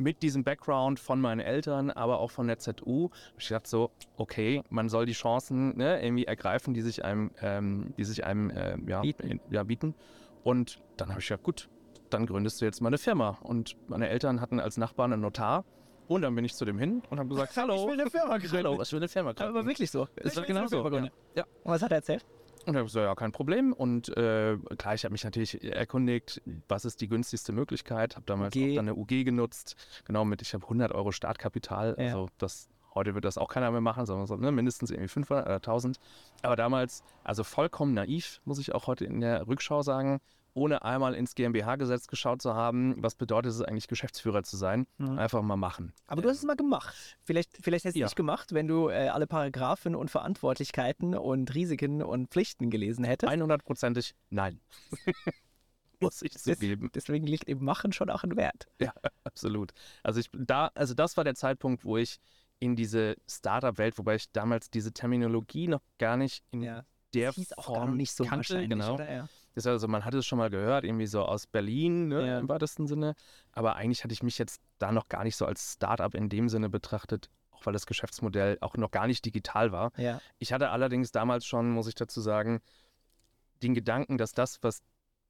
[0.00, 4.62] mit diesem Background von meinen Eltern, aber auch von der ZU, ich gedacht so, okay,
[4.70, 8.88] man soll die Chancen ne, irgendwie ergreifen, die sich einem, ähm, die sich einem ähm,
[8.88, 9.40] ja, Bieten.
[9.50, 9.94] ja, bieten.
[10.42, 11.68] Und dann habe ich gedacht, gut,
[12.08, 13.38] dann gründest du jetzt mal eine Firma.
[13.42, 15.64] Und meine Eltern hatten als Nachbarn einen Notar.
[16.08, 18.38] Und dann bin ich zu dem hin und habe gesagt, hallo, Ich will eine Firma
[18.40, 19.56] hallo, ich will eine Firma gründen.
[19.56, 20.08] Aber wirklich so.
[20.16, 20.82] Will genau so.
[20.82, 21.10] gründen.
[21.36, 21.44] Ja.
[21.62, 22.24] Und was hat er erzählt?
[22.66, 23.72] Und er so, ja, kein Problem.
[23.72, 28.16] Und äh, klar, ich habe mich natürlich erkundigt, was ist die günstigste Möglichkeit.
[28.16, 28.62] Habe damals UG.
[28.62, 29.76] auch dann eine UG genutzt.
[30.04, 31.96] Genau mit, ich habe 100 Euro Startkapital.
[31.98, 32.04] Ja.
[32.06, 35.46] Also das, heute wird das auch keiner mehr machen, sondern so, ne, mindestens irgendwie 500
[35.46, 35.98] oder 1000.
[36.42, 40.20] Aber damals, also vollkommen naiv, muss ich auch heute in der Rückschau sagen,
[40.54, 44.86] ohne einmal ins GmbH-Gesetz geschaut zu haben, was bedeutet es eigentlich, Geschäftsführer zu sein.
[44.98, 45.18] Mhm.
[45.18, 45.92] Einfach mal machen.
[46.06, 46.94] Aber du hast es mal gemacht.
[47.22, 48.06] Vielleicht, vielleicht hättest du Ja.
[48.06, 53.04] es nicht gemacht, wenn du äh, alle Paragraphen und Verantwortlichkeiten und Risiken und Pflichten gelesen
[53.04, 53.32] hättest.
[53.32, 54.60] 100%ig nein.
[56.00, 56.90] muss ich zugeben.
[56.94, 58.68] Deswegen liegt eben Machen schon auch ein Wert.
[58.80, 58.92] Ja,
[59.24, 59.72] absolut.
[60.02, 62.18] Also ich da, also das war der Zeitpunkt, wo ich
[62.58, 66.84] in diese Startup-Welt, wobei ich damals diese Terminologie noch gar nicht in Ja.
[67.14, 68.94] der Das hieß auch Form gar nicht so kannte, genau.
[68.94, 69.12] oder?
[69.12, 69.28] Ja.
[69.60, 72.38] Ist also, man hatte es schon mal gehört, irgendwie so aus Berlin, ne, Ja.
[72.38, 73.14] im weitesten Sinne.
[73.52, 76.48] Aber eigentlich hatte ich mich jetzt da noch gar nicht so als Startup in dem
[76.48, 79.92] Sinne betrachtet, auch weil das Geschäftsmodell auch noch gar nicht digital war.
[79.96, 80.20] ja.
[80.38, 82.60] Ich hatte allerdings damals schon, muss ich dazu sagen,
[83.62, 84.82] den Gedanken, dass das, was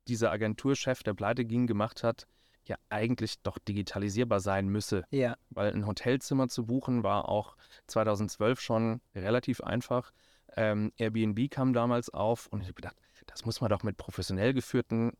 [0.08, 2.26] dieser Agenturchef, der pleite ging, gemacht hat,
[2.66, 5.04] ja eigentlich doch digitalisierbar sein müsse.
[5.10, 5.36] Ja.
[5.50, 7.56] Weil ein Hotelzimmer zu buchen war auch
[7.88, 10.12] 2012 schon relativ einfach.
[10.56, 14.54] Ähm, Airbnb kam damals auf und ich habe gedacht, das muss man doch mit professionell
[14.54, 15.12] geführten,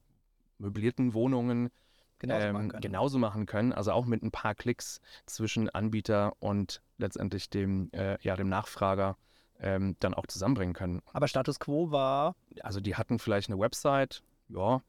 [0.59, 1.71] möblierten Wohnungen
[2.19, 2.81] Genauso ähm, machen können.
[2.83, 3.73] genauso machen können.
[3.73, 9.17] Also auch mit ein paar Klicks zwischen Anbieter und letztendlich dem, äh, ja, dem Nachfrager
[9.59, 11.03] ähm, dann auch zusammenbringen können.
[11.13, 14.83] Aber Status Quo war, Also die hatten vielleicht eine Website, ja,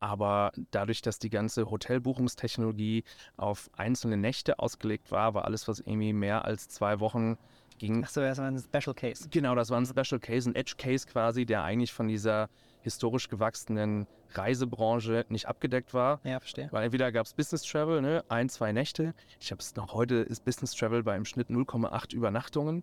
[0.00, 3.02] aber dadurch, dass die ganze Hotelbuchungstechnologie
[3.36, 7.36] auf einzelne Nächte ausgelegt war, war alles, was irgendwie mehr als zwei Wochen
[7.78, 9.28] ging, ach so, das war ein Special Case.
[9.30, 12.48] Genau, das war ein Special Case, ein Edge Case quasi, der eigentlich von dieser
[12.80, 16.20] historisch gewachsenen Reisebranche nicht abgedeckt war.
[16.24, 16.68] Ja, verstehe.
[16.70, 19.14] Weil entweder gab es Business Travel, ne, ein, zwei Nächte.
[19.40, 22.82] Ich habe es noch heute, ist Business Travel bei im Schnitt 0,8 Übernachtungen.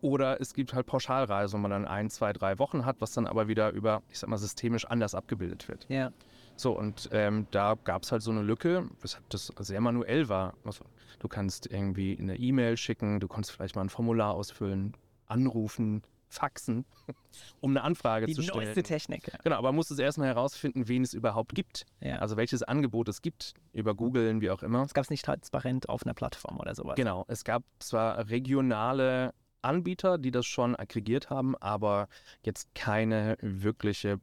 [0.00, 3.26] Oder es gibt halt Pauschalreisen, wo man dann ein, zwei, drei Wochen hat, was dann
[3.26, 5.86] aber wieder über, ich sag mal, systemisch anders abgebildet wird.
[5.88, 6.12] Ja.
[6.56, 10.54] So, und ähm, da gab es halt so eine Lücke, weshalb das sehr manuell war.
[10.64, 10.84] Also,
[11.18, 16.84] du kannst irgendwie eine E-Mail schicken, du konntest vielleicht mal ein Formular ausfüllen, anrufen, faxen,
[17.60, 18.64] um eine Anfrage Die zu stellen.
[18.64, 19.28] neueste Technik.
[19.32, 19.38] Ja.
[19.42, 21.86] Genau, aber man muss es erstmal herausfinden, wen es überhaupt gibt.
[22.00, 22.16] Ja.
[22.16, 24.82] Also welches Angebot es gibt, über Googlen, wie auch immer.
[24.82, 26.96] Das gab es nicht transparent auf einer Plattform oder sowas.
[26.96, 32.08] Genau, es gab zwar regionale Anbieter, die das schon aggregiert haben, aber
[32.42, 34.20] jetzt keine wirkliche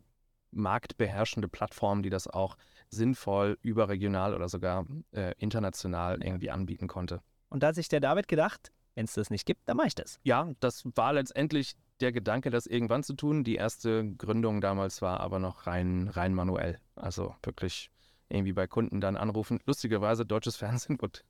[0.51, 2.57] marktbeherrschende Plattform, die das auch
[2.89, 7.21] sinnvoll überregional oder sogar äh, international irgendwie anbieten konnte.
[7.49, 9.95] Und da hat sich der David gedacht, wenn es das nicht gibt, dann mache ich
[9.95, 10.19] das.
[10.23, 13.43] Ja, das war letztendlich der Gedanke, das irgendwann zu tun.
[13.43, 16.79] Die erste Gründung damals war aber noch rein, rein manuell.
[16.95, 17.89] Also wirklich
[18.29, 19.59] irgendwie bei Kunden dann anrufen.
[19.65, 21.23] Lustigerweise deutsches Fernsehen und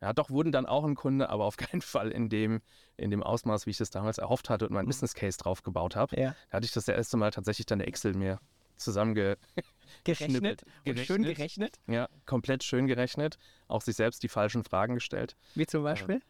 [0.00, 2.60] ja, doch wurden dann auch ein Kunde, aber auf keinen Fall in dem,
[2.96, 5.96] in dem Ausmaß, wie ich das damals erhofft hatte und mein Business Case drauf gebaut
[5.96, 6.20] habe.
[6.20, 6.34] Ja.
[6.50, 8.38] Da hatte ich das erste Mal tatsächlich dann eine Excel mir
[8.78, 9.36] zusammenge
[10.04, 10.62] Gerechnet.
[10.86, 11.78] Und schön Gerechnet.
[11.86, 13.38] ja, komplett schön gerechnet,
[13.68, 15.36] auch sich selbst die falschen Fragen gestellt.
[15.54, 16.20] Wie zum Beispiel.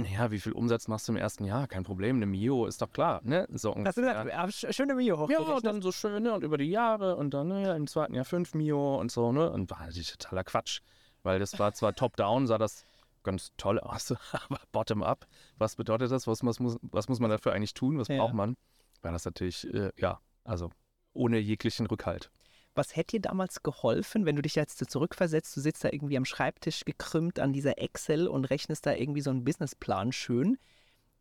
[0.00, 1.66] Naja, wie viel Umsatz machst du im ersten Jahr?
[1.66, 3.48] Kein Problem, eine Mio ist doch klar, ne?
[3.50, 5.56] So Hast du gesagt, ja, sch- schöne Mio Ja, hochgerechnet.
[5.56, 6.32] und dann so schön, ne?
[6.34, 9.50] Und über die Jahre und dann ne, im zweiten Jahr fünf Mio und so, ne?
[9.50, 10.80] Und war natürlich totaler Quatsch.
[11.24, 12.84] Weil das war zwar top-down, sah das
[13.24, 15.26] ganz toll aus, aber bottom-up.
[15.58, 16.28] Was bedeutet das?
[16.28, 17.98] Was, was, muss, was muss man dafür eigentlich tun?
[17.98, 18.18] Was Ja.
[18.18, 18.56] braucht man?
[19.02, 20.70] War das natürlich, äh, ja, also
[21.18, 22.30] ohne jeglichen Rückhalt.
[22.74, 26.16] Was hätte dir damals geholfen, wenn du dich jetzt so zurückversetzt, du sitzt da irgendwie
[26.16, 30.58] am Schreibtisch gekrümmt an dieser Excel und rechnest da irgendwie so einen Businessplan schön.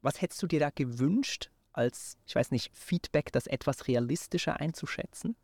[0.02, 5.36] Was hättest du dir da gewünscht als, ich weiß nicht, Feedback, das etwas realistischer einzuschätzen?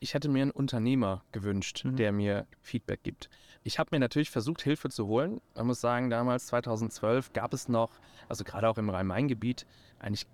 [0.00, 1.96] Ich hätte mir einen Unternehmer gewünscht, Mhm.
[1.96, 3.28] der mir Feedback gibt.
[3.62, 5.40] Ich habe mir natürlich versucht, Hilfe zu holen.
[5.54, 7.92] Man muss sagen, damals, 2012, gab es noch,
[8.28, 9.66] also gerade auch im Rhein-Main-Gebiet,
[9.98, 10.26] eigentlich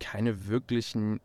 [0.00, 1.20] keine wirklichen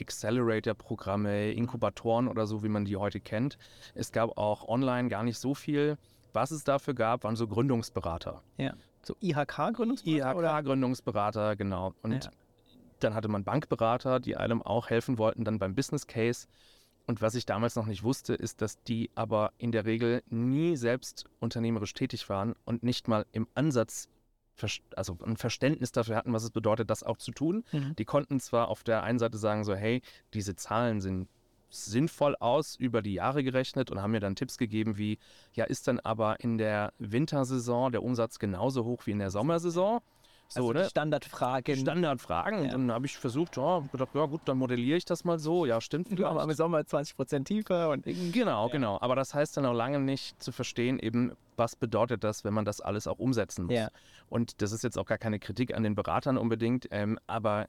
[0.00, 3.58] Accelerator-Programme, Inkubatoren oder so, wie man die heute kennt.
[3.94, 5.98] Es gab auch online gar nicht so viel.
[6.32, 8.42] Was es dafür gab, waren so Gründungsberater.
[9.02, 10.40] So IHK-Gründungsberater?
[10.40, 11.94] IHK-Gründungsberater, genau.
[12.02, 12.30] Und Ja.
[13.00, 16.46] dann hatte man Bankberater, die einem auch helfen wollten, dann beim Business Case.
[17.06, 20.76] Und was ich damals noch nicht wusste, ist, dass die aber in der Regel nie
[20.76, 24.08] selbst unternehmerisch tätig waren und nicht mal im Ansatz
[24.94, 27.64] also ein Verständnis dafür hatten, was es bedeutet, das auch zu tun.
[27.72, 27.94] Mhm.
[27.96, 30.02] Die konnten zwar auf der einen Seite sagen, so, hey,
[30.34, 31.28] diese Zahlen sind
[31.68, 35.18] sinnvoll aus über die Jahre gerechnet und haben mir dann Tipps gegeben wie,
[35.52, 40.00] ja, ist dann aber in der Wintersaison der Umsatz genauso hoch wie in der Sommersaison?
[40.48, 40.88] So, also ne?
[40.88, 41.76] Standardfragen.
[41.76, 42.64] Standardfragen.
[42.64, 42.70] Ja.
[42.70, 45.66] dann habe ich versucht, ja, gedacht, ja gut, dann modelliere ich das mal so.
[45.66, 46.16] Ja, stimmt.
[46.18, 46.52] Ja, aber im.
[46.52, 48.98] Sommer 20% tiefer und Genau, genau.
[49.00, 52.64] Aber das heißt dann auch lange nicht zu verstehen, eben, was bedeutet das, wenn man
[52.64, 53.74] das alles auch umsetzen muss.
[53.74, 53.90] Ja.
[54.28, 57.66] Und das ist jetzt auch gar keine Kritik an den Beratern unbedingt, ähm, aber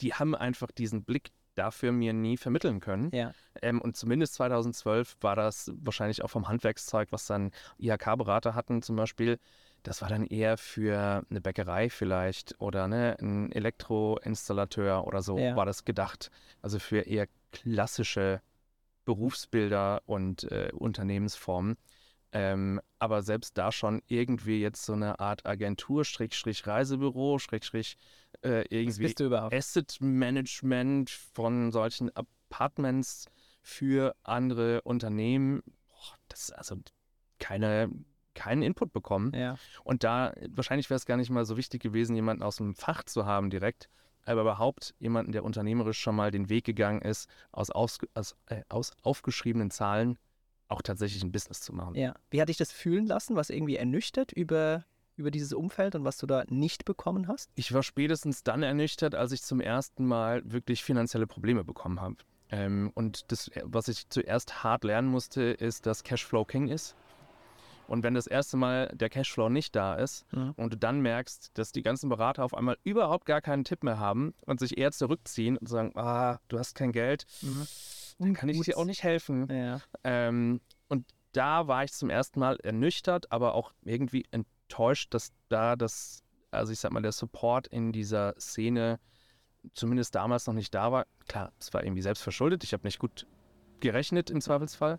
[0.00, 3.10] die haben einfach diesen Blick dafür mir nie vermitteln können.
[3.12, 3.32] ja.
[3.62, 8.96] Ähm, und zumindest 2012 war das wahrscheinlich auch vom Handwerkszeug, was dann IHK-Berater hatten zum
[8.96, 9.38] Beispiel.
[9.84, 15.54] Das war dann eher für eine Bäckerei vielleicht oder ne, ein Elektroinstallateur oder so Ja.
[15.54, 16.30] war das gedacht.
[16.62, 18.40] Also für eher klassische
[19.04, 21.76] Berufsbilder und äh, Unternehmensformen.
[22.32, 27.96] Ähm, aber selbst da schon irgendwie jetzt so eine Art Agentur, Schrägstrich Reisebüro, Schrägstrich
[28.42, 29.54] äh, irgendwie bist du überhaupt?
[29.54, 33.26] Asset Management von solchen Apartments
[33.62, 36.76] für andere Unternehmen, boah, das ist also
[37.38, 37.90] keine,
[38.34, 39.32] keinen Input bekommen.
[39.34, 39.56] Ja.
[39.82, 43.04] Und da, wahrscheinlich wäre es gar nicht mal so wichtig gewesen, jemanden aus dem Fach
[43.04, 43.88] zu haben direkt,
[44.24, 47.98] aber überhaupt jemanden, der unternehmerisch schon mal den Weg gegangen ist, aus, aus,
[48.46, 50.18] äh, aus aufgeschriebenen Zahlen
[50.68, 51.94] auch tatsächlich ein Business zu machen.
[51.94, 52.14] Ja.
[52.30, 53.36] Wie hat dich das fühlen lassen?
[53.36, 54.84] Was irgendwie ernüchtert über,
[55.16, 57.50] über dieses Umfeld und was du da nicht bekommen hast?
[57.54, 62.16] Ich war spätestens dann ernüchtert, als ich zum ersten Mal wirklich finanzielle Probleme bekommen habe.
[62.50, 66.96] Ähm, und das, was ich zuerst hart lernen musste, ist, dass Cashflow King ist.
[67.88, 70.52] Und wenn das erste Mal der Cashflow nicht da ist Mhm.
[70.56, 73.98] und du dann merkst, dass die ganzen Berater auf einmal überhaupt gar keinen Tipp mehr
[73.98, 77.26] haben und sich eher zurückziehen und sagen, ah, du hast kein Geld,
[78.18, 79.48] dann kann ich dir auch nicht helfen.
[79.50, 79.80] Ja.
[80.04, 85.74] Ähm, und da war ich zum ersten Mal ernüchtert, aber auch irgendwie enttäuscht, dass da
[85.76, 89.00] das, also ich sag mal, der Support in dieser Szene
[89.74, 91.06] zumindest damals noch nicht da war.
[91.26, 92.64] Klar, es war irgendwie selbst verschuldet.
[92.64, 93.26] Ich habe nicht gut
[93.80, 94.98] gerechnet im Zweifelsfall.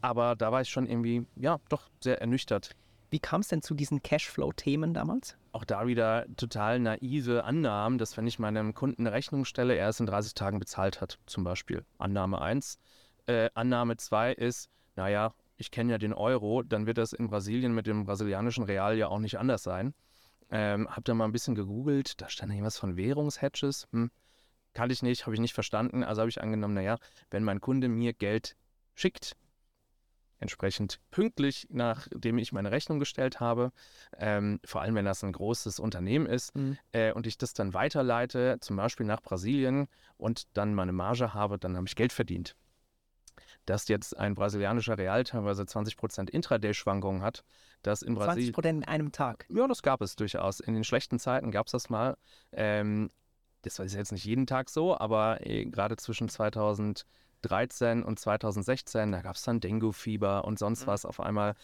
[0.00, 2.70] Aber da war ich schon irgendwie, ja, doch sehr ernüchtert.
[3.10, 5.36] Wie kam es denn zu diesen Cashflow-Themen damals?
[5.52, 9.88] Auch da wieder total naive Annahmen, dass wenn ich meinem Kunden eine Rechnung stelle, er
[9.88, 11.84] es in 30 Tagen bezahlt hat, zum Beispiel.
[11.98, 12.78] Annahme 1.
[13.26, 17.74] Äh, Annahme 2 ist, naja, ich kenne ja den Euro, dann wird das in Brasilien
[17.74, 19.94] mit dem brasilianischen Real ja auch nicht anders sein.
[20.50, 23.88] Ähm, hab da mal ein bisschen gegoogelt, da stand irgendwas von Währungshedges.
[23.92, 24.10] Hm.
[24.74, 26.04] Kannte ich nicht, habe ich nicht verstanden.
[26.04, 26.98] Also habe ich angenommen, naja,
[27.30, 28.56] wenn mein Kunde mir Geld
[28.94, 29.36] schickt,
[30.38, 33.72] entsprechend pünktlich, nachdem ich meine Rechnung gestellt habe,
[34.18, 36.78] ähm, vor allem wenn das ein großes Unternehmen ist, Mhm.
[36.92, 41.58] äh, und ich das dann weiterleite, zum Beispiel nach Brasilien und dann meine Marge habe,
[41.58, 42.54] dann habe ich Geld verdient.
[43.64, 47.42] Dass jetzt ein brasilianischer Real teilweise 20% Intraday-Schwankungen hat,
[47.82, 48.52] das in 20 Brasilien.
[48.52, 49.46] Prozent in einem Tag.
[49.48, 50.60] Ja, das gab es durchaus.
[50.60, 52.16] In den schlechten Zeiten gab es das mal.
[52.52, 53.10] Ähm,
[53.62, 56.28] das war jetzt nicht jeden Tag so, aber äh, gerade zwischen
[57.42, 60.86] 2013 und 2016, da gab es dann Dengue-Fieber und sonst Mhm.
[60.88, 61.54] was auf einmal.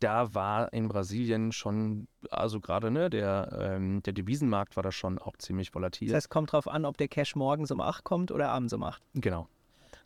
[0.00, 5.18] Da war in Brasilien schon, also gerade ne, der, ähm, der Devisenmarkt war da schon
[5.18, 6.08] auch ziemlich volatil.
[6.08, 8.82] Das heißt, kommt drauf an, ob der Cash morgens um 8 kommt oder abends um
[8.82, 9.02] 8.
[9.14, 9.46] Genau.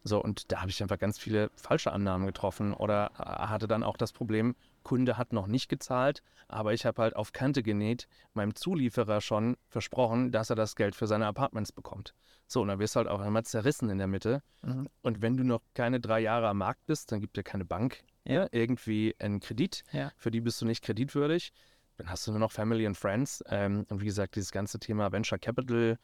[0.02, 3.84] So, und da habe ich einfach ganz viele falsche Annahmen getroffen oder äh, hatte dann
[3.84, 8.07] auch das Problem, Kunde hat noch nicht gezahlt, aber ich habe halt auf Kante genäht,
[8.35, 12.14] meinem Zulieferer schon versprochen, dass er das Geld für seine Apartments bekommt.
[12.47, 14.42] So, und dann wirst du halt auch einmal zerrissen in der Mitte.
[14.62, 14.88] Mhm.
[15.03, 18.05] Und wenn du noch keine drei Jahre am Markt bist, dann gibt dir keine Bank
[18.25, 18.42] Ja.
[18.42, 18.49] ja.
[18.53, 19.83] irgendwie einen Kredit.
[19.92, 20.12] Ja.
[20.16, 21.53] Für die bist du nicht kreditwürdig.
[21.97, 23.42] Dann hast du nur noch Family and Friends.
[23.49, 25.97] Ähm, und wie gesagt, dieses ganze Thema Venture Capital,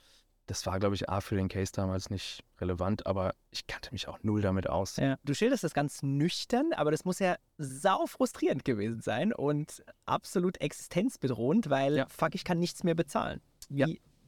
[0.51, 4.09] das war, glaube ich, A für den Case damals nicht relevant, aber ich kannte mich
[4.09, 4.97] auch null damit aus.
[4.97, 5.17] Ja.
[5.25, 10.61] Du schilderst das ganz nüchtern, aber das muss ja sau frustrierend gewesen sein und absolut
[10.61, 12.07] existenzbedrohend, weil Ja.
[12.09, 13.41] fuck, ich kann nichts mehr bezahlen.
[13.69, 13.87] Wie, Ja.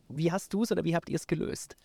[0.08, 1.76] wie hast du es oder wie habt ihr es gelöst?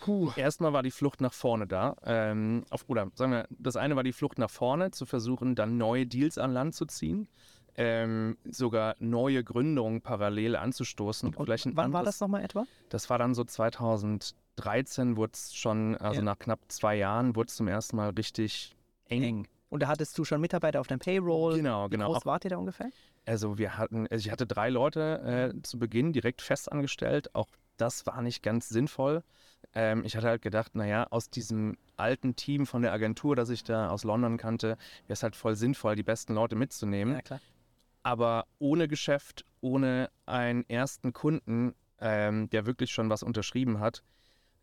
[0.00, 0.30] Puh.
[0.36, 1.96] Erstmal war die Flucht nach vorne da.
[2.04, 5.76] Ähm, auf, oder sagen wir, das eine war die Flucht nach vorne, zu versuchen, dann
[5.76, 7.28] neue Deals an Land zu ziehen.
[7.76, 11.34] Ähm, sogar neue Gründungen parallel anzustoßen.
[11.34, 12.64] Und Vielleicht wann war anderes- das nochmal etwa?
[12.88, 16.24] Das war dann so 2013, wurde es schon, also Ja.
[16.24, 18.74] nach knapp zwei Jahren, wurde es zum ersten Mal richtig
[19.06, 19.22] eng.
[19.22, 19.48] Eng.
[19.68, 21.56] Und da hattest du schon Mitarbeiter auf deinem Payroll.
[21.56, 22.06] Genau, Wie genau.
[22.08, 22.90] groß Auch, wart ihr da ungefähr?
[23.26, 27.34] also wir hatten, also ich hatte drei Leute äh, zu Beginn direkt fest angestellt.
[27.34, 29.22] Auch das war nicht ganz sinnvoll.
[29.74, 33.62] Ähm, ich hatte halt gedacht, naja, aus diesem alten Team von der Agentur, das ich
[33.62, 34.78] da aus London kannte, wäre
[35.12, 37.14] es halt voll sinnvoll, die besten Leute mitzunehmen.
[37.14, 37.40] Ja, klar.
[38.02, 44.02] Aber ohne Geschäft, ohne einen ersten Kunden, ähm, der wirklich schon was unterschrieben hat,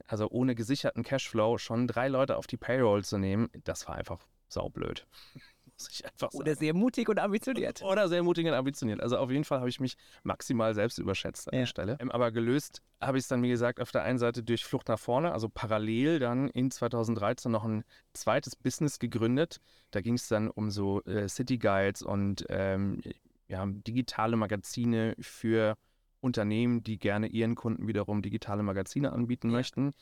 [0.07, 4.25] also ohne gesicherten Cashflow, schon drei Leute auf die Payroll zu nehmen, das war einfach
[4.47, 5.05] saublöd.
[5.79, 6.41] Muss ich einfach sagen.
[6.41, 7.83] Oder sehr mutig und ambitioniert.
[7.83, 8.99] Oder sehr mutig und ambitioniert.
[8.99, 11.59] Also auf jeden Fall habe ich mich maximal selbst überschätzt an Ja.
[11.61, 11.97] der Stelle.
[11.99, 14.87] Ähm, aber gelöst habe ich es dann, wie gesagt, auf der einen Seite durch Flucht
[14.87, 19.59] nach vorne, also parallel dann in 2013 noch ein zweites Business gegründet.
[19.91, 22.99] Da ging es dann um so äh, City Guides und ähm,
[23.47, 25.75] ja, digitale Magazine für
[26.19, 29.93] Unternehmen, die gerne ihren Kunden wiederum digitale Magazine anbieten möchten.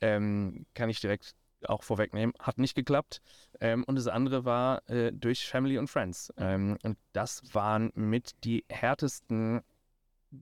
[0.00, 1.34] Ähm, kann ich direkt
[1.66, 3.20] auch vorwegnehmen, hat nicht geklappt.
[3.60, 6.32] Ähm, und das andere war äh, durch Family und Friends.
[6.36, 9.62] Ähm, und das waren mit die härtesten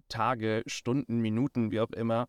[0.09, 2.29] Tage, Stunden, Minuten, wie auch immer,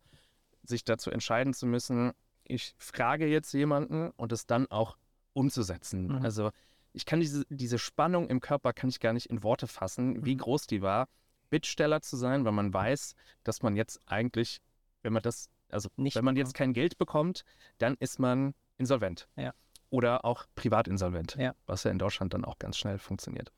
[0.62, 2.12] sich dazu entscheiden zu müssen,
[2.44, 4.96] ich frage jetzt jemanden und es dann auch
[5.32, 6.08] umzusetzen.
[6.08, 6.24] Mhm.
[6.24, 6.50] Also
[6.94, 10.34] ich kann diese, diese Spannung im Körper kann ich gar nicht in Worte fassen, wie
[10.34, 10.38] Mhm.
[10.38, 11.08] groß die war,
[11.50, 14.60] Bittsteller zu sein, weil man weiß, dass man jetzt eigentlich,
[15.02, 17.44] wenn man das, also Nicht wenn man jetzt kein Geld bekommt,
[17.78, 19.28] dann ist man insolvent.
[19.36, 19.52] Ja.
[19.90, 21.54] Oder auch privatinsolvent, Ja.
[21.66, 23.52] was ja in Deutschland dann auch ganz schnell funktioniert.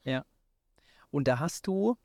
[1.11, 1.97] Und da hast du,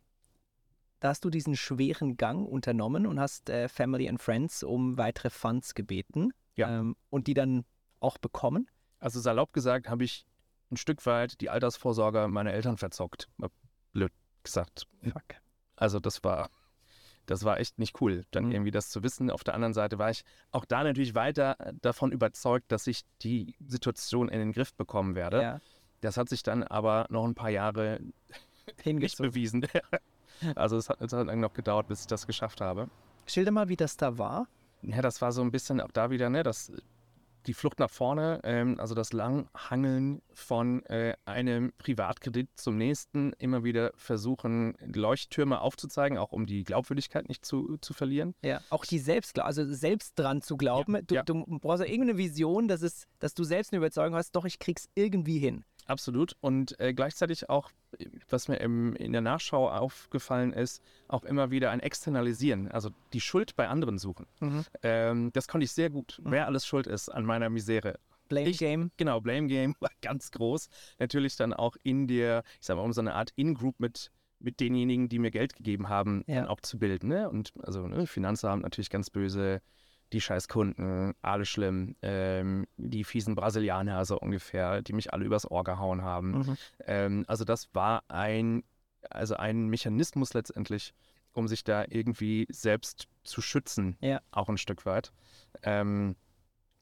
[0.99, 5.29] da hast du diesen schweren Gang unternommen und hast äh, Family and Friends um weitere
[5.29, 6.31] Funds gebeten.
[6.55, 6.79] Ja.
[6.79, 7.65] Ähm, und die dann
[7.99, 8.69] auch bekommen.
[8.99, 10.25] Also salopp gesagt habe ich
[10.71, 13.27] ein Stück weit die Altersvorsorge meiner Eltern verzockt.
[13.93, 14.11] Blöd
[14.43, 14.87] gesagt.
[15.03, 15.23] Fuck.
[15.75, 16.49] Also das war,
[17.25, 18.51] das war echt nicht cool, dann Mhm.
[18.51, 19.29] irgendwie das zu wissen.
[19.29, 23.55] Auf der anderen Seite war ich auch da natürlich weiter davon überzeugt, dass ich die
[23.67, 25.41] Situation in den Griff bekommen werde.
[25.41, 25.59] Ja.
[26.01, 27.99] Das hat sich dann aber noch ein paar Jahre
[28.85, 29.67] nicht bewiesen.
[30.55, 32.89] also es hat, es hat lang noch gedauert, bis ich das geschafft habe.
[33.27, 34.47] Schilder mal, wie das da war.
[34.81, 36.71] Ja, das war so ein bisschen auch da wieder, ne, das,
[37.47, 43.63] die Flucht nach vorne, ähm, also das Langhangeln von äh, einem Privatkredit zum nächsten, immer
[43.63, 48.35] wieder versuchen, Leuchttürme aufzuzeigen, auch um die Glaubwürdigkeit nicht zu, zu verlieren.
[48.43, 48.61] Ja.
[48.69, 50.95] Auch die Selbstglaube, also selbst dran zu glauben.
[50.95, 51.23] Ja, du, ja.
[51.23, 54.59] du brauchst ja irgendeine Vision, dass, es, dass du selbst eine Überzeugung hast, doch, ich
[54.59, 55.63] krieg's irgendwie hin.
[55.87, 56.35] Absolut.
[56.41, 57.69] Und äh, gleichzeitig auch,
[58.29, 63.21] was mir im, in der Nachschau aufgefallen ist, auch immer wieder ein Externalisieren, also die
[63.21, 64.25] Schuld bei anderen suchen.
[64.39, 64.65] Mhm.
[64.83, 67.99] Ähm, das konnte ich sehr gut, wer alles schuld ist an meiner Misere.
[68.29, 68.91] Blame Ich- Game.
[68.97, 70.69] Genau, Blame Game war ganz groß.
[70.99, 74.59] Natürlich dann auch in der, ich sag mal, um so eine Art In-Group mit, mit
[74.61, 76.47] denjenigen, die mir Geld gegeben haben, Ja.
[76.47, 77.09] auch zu bilden.
[77.09, 77.29] Ne?
[77.29, 79.61] Und also ne, Finanzamt natürlich ganz böse,
[80.13, 85.49] die scheiß Kunden, alle schlimm, ähm, die fiesen Brasilianer so ungefähr, die mich alle übers
[85.49, 86.31] Ohr gehauen haben.
[86.31, 86.57] Mhm.
[86.85, 88.63] Ähm, also das war ein,
[89.09, 90.93] also ein Mechanismus letztendlich,
[91.33, 94.21] um sich da irgendwie selbst zu schützen, Ja.
[94.31, 95.11] auch ein Stück weit.
[95.63, 96.15] Ähm,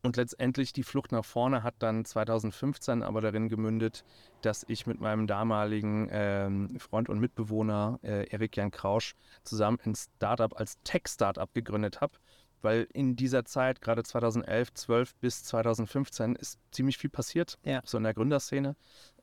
[0.01, 4.05] und letztendlich die Flucht nach vorne hat dann 2015 aber darin gemündet,
[4.41, 9.95] dass ich mit meinem damaligen ähm, Freund und Mitbewohner äh, Erik Jan Krausch zusammen ein
[9.95, 12.13] Startup als Tech-Startup gegründet habe.
[12.61, 17.81] Weil in dieser Zeit, gerade 2011, 12 bis 2015, ist ziemlich viel passiert, Ja.
[17.85, 18.75] so in der Gründerszene.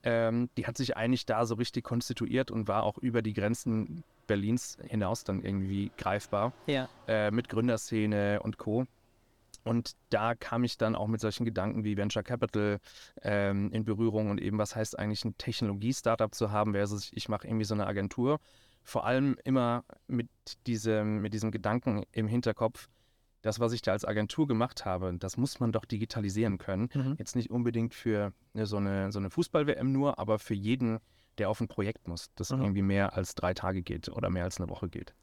[0.02, 4.04] Ähm, die hat sich eigentlich da so richtig konstituiert und war auch über die Grenzen
[4.26, 6.88] Berlins hinaus dann irgendwie greifbar Ja.
[7.06, 8.86] äh, mit Gründerszene und Co.
[9.64, 12.78] Und da kam ich dann auch mit solchen Gedanken wie Venture Capital
[13.22, 17.46] ähm, in Berührung und eben, was heißt eigentlich ein Technologie-Startup zu haben versus ich mache
[17.48, 18.38] irgendwie so eine Agentur.
[18.84, 20.28] Vor allem immer mit
[20.68, 22.88] diesem, mit diesem Gedanken im Hinterkopf,
[23.46, 26.88] das, was ich da als Agentur gemacht habe, das muss man doch digitalisieren können.
[26.92, 27.14] Mhm.
[27.18, 30.98] Jetzt nicht unbedingt für ne, so eine, so eine Fußball-WM nur, aber für jeden,
[31.38, 32.60] der auf ein Projekt muss, das Mhm.
[32.62, 35.14] irgendwie mehr als drei Tage geht oder mehr als eine Woche geht.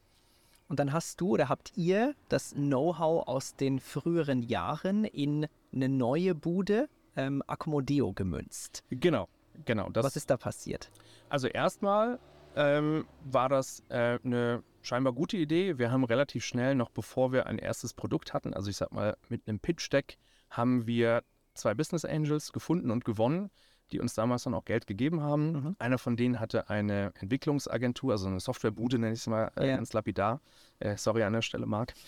[0.70, 5.90] Und dann hast du oder habt ihr das Know-how aus den früheren Jahren in eine
[5.90, 8.84] neue Bude, ähm, Accomodeo, gemünzt.
[8.90, 9.28] Genau,
[9.66, 9.90] genau.
[9.90, 10.90] Das, Was ist da passiert?
[11.30, 12.18] Also erstmal
[12.56, 15.78] ähm, war das äh, eine scheinbar gute Idee.
[15.80, 19.18] Wir haben relativ schnell, noch bevor wir ein erstes Produkt hatten, also ich sag mal
[19.30, 20.18] mit einem Pitch-Deck,
[20.52, 21.24] haben wir
[21.56, 23.50] zwei Business Angels gefunden und gewonnen,
[23.92, 25.52] die uns damals dann auch Geld gegeben haben.
[25.52, 25.76] Mhm.
[25.80, 29.76] Einer von denen hatte eine Entwicklungsagentur, also eine Softwarebude, nenne ich es mal äh, Ja.
[29.76, 30.42] ganz lapidar.
[30.80, 31.94] Äh, sorry an der Stelle, Marc.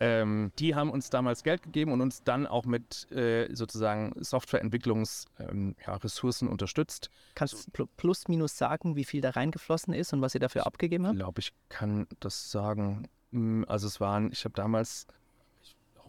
[0.00, 6.46] ähm, die haben uns damals Geld gegeben und uns dann auch mit äh, sozusagen Softwareentwicklungsressourcen
[6.46, 7.10] ähm, ja, unterstützt.
[7.34, 10.66] Kannst du pl- plus minus sagen, wie viel da reingeflossen ist und was ihr dafür
[10.66, 11.18] abgegeben Ich habt?
[11.18, 13.08] glaube, ich kann das sagen.
[13.30, 15.06] Mm, Also es waren, ich habe damals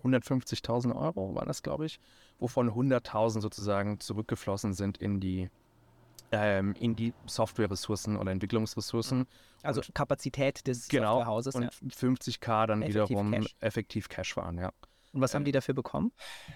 [0.03, 1.99] 150.000 Euro, waren das, glaube ich,
[2.39, 5.49] wovon 100.000 sozusagen zurückgeflossen sind in die,
[6.31, 9.25] ähm, in die Software-Ressourcen oder Entwicklungsressourcen.
[9.63, 11.15] Also Kapazität des Genau.
[11.17, 11.55] Softwarehauses.
[11.55, 11.69] Und Ja.
[11.89, 13.55] 50k dann Effektiv wiederum Cash.
[13.59, 14.71] effektiv Cash waren, ja.
[15.13, 16.11] Und was haben äh, die dafür bekommen?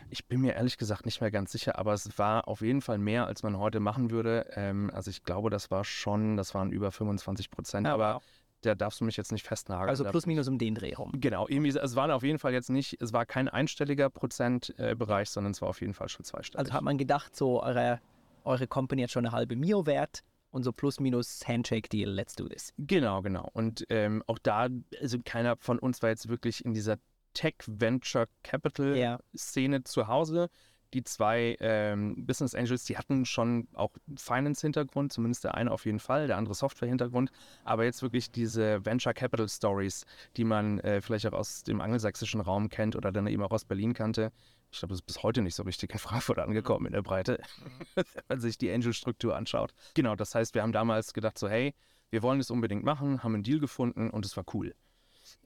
[0.09, 2.97] Ich bin mir ehrlich gesagt nicht mehr ganz sicher, aber es war auf jeden Fall
[2.97, 4.47] mehr, als man heute machen würde.
[4.55, 8.23] Ähm, also ich glaube, das war schon, das waren über 25 Prozent, Ja, aber wow.
[8.61, 9.87] da darfst du mich jetzt nicht festnageln.
[9.89, 11.13] Also plus minus um den Dreh rum.
[11.15, 15.51] Genau, irgendwie, es waren auf jeden Fall jetzt nicht, es war kein einstelliger Prozentbereich, sondern
[15.51, 16.59] es war auf jeden Fall schon zweistellig.
[16.59, 18.01] Also hat man gedacht, so eure,
[18.49, 22.35] eure Company hat schon eine halbe Mio wert und so plus minus Handshake Deal, let's
[22.35, 22.73] do this.
[22.77, 23.49] genau, genau.
[23.53, 24.67] Und ähm, auch da,
[24.99, 26.97] also keiner von uns war jetzt wirklich in dieser
[27.35, 30.49] Tech-Venture-Capital-Szene zu Hause.
[30.95, 35.99] Die zwei ähm, Business Angels, die hatten schon auch Finance-Hintergrund, zumindest der eine auf jeden
[35.99, 37.29] Fall, der andere Software-Hintergrund.
[37.63, 42.41] Aber jetzt wirklich diese Venture Capital Stories, die man äh, vielleicht auch aus dem angelsächsischen
[42.41, 44.31] Raum kennt oder dann eben auch aus Berlin kannte.
[44.71, 47.39] Ich glaube, das ist bis heute nicht so richtig in Frankfurt angekommen in der Breite,
[47.95, 49.73] wenn man sich die Angel-Struktur anschaut.
[49.95, 51.73] Genau, das heißt, wir haben damals gedacht, so, hey,
[52.11, 54.75] wir wollen es unbedingt machen, haben einen Deal gefunden und es war cool.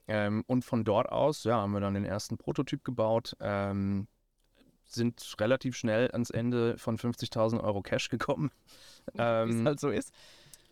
[0.07, 4.07] Ähm, und von dort aus, ja, haben wir dann den ersten Prototyp gebaut, ähm,
[4.85, 8.51] sind relativ schnell ans Ende von 50.000 Euro Cash gekommen.
[9.13, 10.13] Wie es Ähm, halt so ist.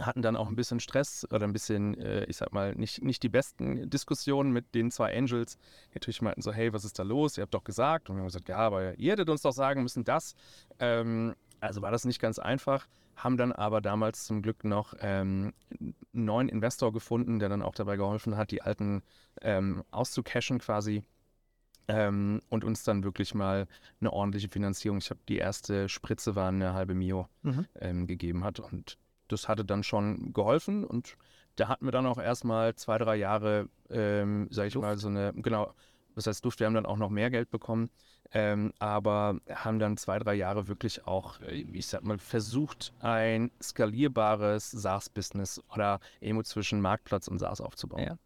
[0.02, 3.24] Hatten dann auch ein bisschen Stress oder ein bisschen, äh, ich sag mal, nicht, nicht
[3.24, 5.58] die besten Diskussionen mit den zwei Angels.
[5.92, 7.38] Die natürlich meinten so, hey, was ist da los?
[7.38, 8.10] Ihr habt doch gesagt.
[8.10, 10.34] Und wir haben gesagt, ja, aber ihr hättet uns doch sagen müssen, das.
[10.80, 12.88] Ähm, also war das nicht ganz einfach.
[13.16, 17.76] Haben dann aber damals zum Glück noch ähm, einen neuen Investor gefunden, der dann auch
[17.76, 19.04] dabei geholfen hat, die alten
[19.42, 21.04] ähm, auszucashen quasi.
[21.88, 23.68] ähm, und uns dann wirklich mal
[24.00, 27.66] eine ordentliche Finanzierung, ich habe die erste Spritze war eine halbe Mio, Mhm.
[27.80, 28.60] ähm, gegeben hat.
[28.60, 28.98] Und
[29.32, 31.18] das hatte dann schon geholfen und
[31.56, 34.86] da hatten wir dann auch erstmal zwei, drei Jahre, ähm, sag ich Luft.
[34.86, 35.74] mal, so eine, genau,
[36.16, 37.90] das heißt Duft, wir haben dann auch noch mehr Geld bekommen,
[38.32, 43.52] ähm, aber haben dann zwei, drei Jahre wirklich auch, äh, ich sag mal, versucht, ein
[43.62, 48.04] skalierbares SaaS-Business oder irgendwo zwischen Marktplatz und SaaS aufzubauen.
[48.04, 48.18] Ja.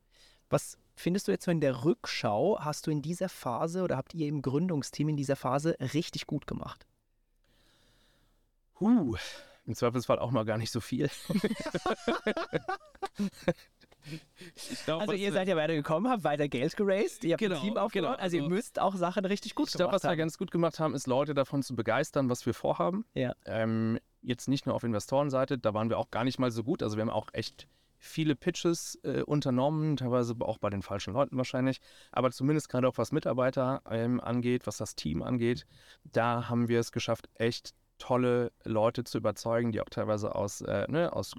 [0.50, 4.14] Was findest du jetzt so in der Rückschau, hast du in dieser Phase oder habt
[4.14, 6.86] ihr im Gründungsteam in dieser Phase richtig gut gemacht?
[8.80, 9.16] Huh,
[9.66, 11.10] im Zweifelsfall auch mal gar nicht so viel.
[14.70, 17.56] Ich glaub, Also ihr äh, seid ja weitergekommen, habt weiter Geld geraced, ihr habt Genau,
[17.56, 18.22] ein Team aufgebaut, genau.
[18.24, 20.18] also ihr Also- müsst auch Sachen richtig gut Ich glaube, gemacht was wir haben.
[20.20, 23.06] ganz gut gemacht haben, ist Leute davon zu begeistern, was wir vorhaben.
[23.16, 23.34] Ja.
[23.46, 26.84] Ähm, jetzt nicht nur auf Investorenseite, da waren wir auch gar nicht mal so gut.
[26.84, 31.36] Also wir haben auch echt viele Pitches äh, unternommen, teilweise auch bei den falschen Leuten
[31.38, 31.80] wahrscheinlich.
[32.12, 35.66] Aber zumindest gerade auch was Mitarbeiter ähm, angeht, was das Team angeht,
[36.04, 40.86] da haben wir es geschafft, echt tolle Leute zu überzeugen, die auch teilweise aus, äh,
[40.90, 41.34] ne, aus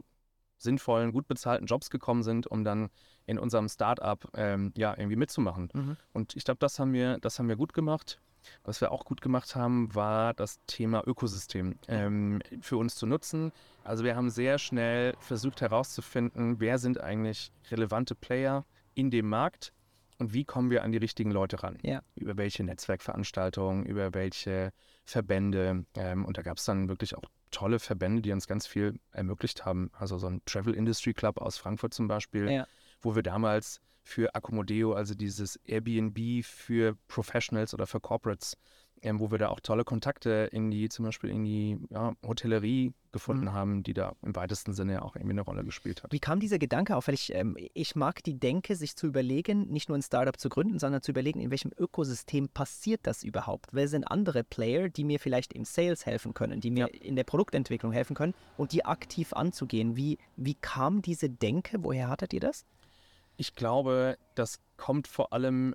[0.59, 2.89] sinnvollen, gut bezahlten Jobs gekommen sind, um dann
[3.27, 5.69] in unserem Startup ähm, ja irgendwie mitzumachen.
[5.73, 5.97] Mhm.
[6.13, 8.21] Und ich glaube, das haben wir, das haben wir gut gemacht.
[8.63, 13.53] Was wir auch gut gemacht haben, war das Thema Ökosystem ähm, für uns zu nutzen.
[13.83, 19.73] Also wir haben sehr schnell versucht herauszufinden, wer sind eigentlich relevante Player in dem Markt
[20.19, 21.79] und wie kommen wir an die richtigen Leute ran.
[21.83, 22.03] Ja.
[22.15, 24.73] Über welche Netzwerkveranstaltungen, über welche
[25.05, 25.85] Verbände.
[25.95, 29.65] Ähm, und da gab es dann wirklich auch tolle Verbände, die uns ganz viel ermöglicht
[29.65, 29.91] haben.
[29.93, 32.67] Also so ein Travel Industry Club aus Frankfurt zum Beispiel, Ja.
[33.01, 38.57] wo wir damals für Accommodeo, also dieses Airbnb für Professionals oder für Corporates,
[39.03, 42.95] ähm, wo wir da auch tolle Kontakte in die, zum Beispiel in die ja, Hotellerie
[43.13, 43.53] gefunden Mhm.
[43.53, 46.13] haben, die da im weitesten Sinne auch irgendwie eine Rolle gespielt hat.
[46.13, 47.09] Wie kam dieser Gedanke auf?
[47.09, 50.49] Weil ich, ähm, ich mag die Denke, sich zu überlegen, nicht nur ein Startup zu
[50.49, 53.69] gründen, sondern zu überlegen, in welchem Ökosystem passiert das überhaupt?
[53.73, 57.25] Wer sind andere Player, die mir vielleicht im Sales helfen können, die mir in der
[57.25, 59.97] Produktentwicklung helfen können und die aktiv anzugehen?
[59.97, 61.79] Wie, wie kam diese Denke?
[61.83, 62.65] Woher hattet ihr das?
[63.37, 65.75] Ich glaube, das kommt vor allem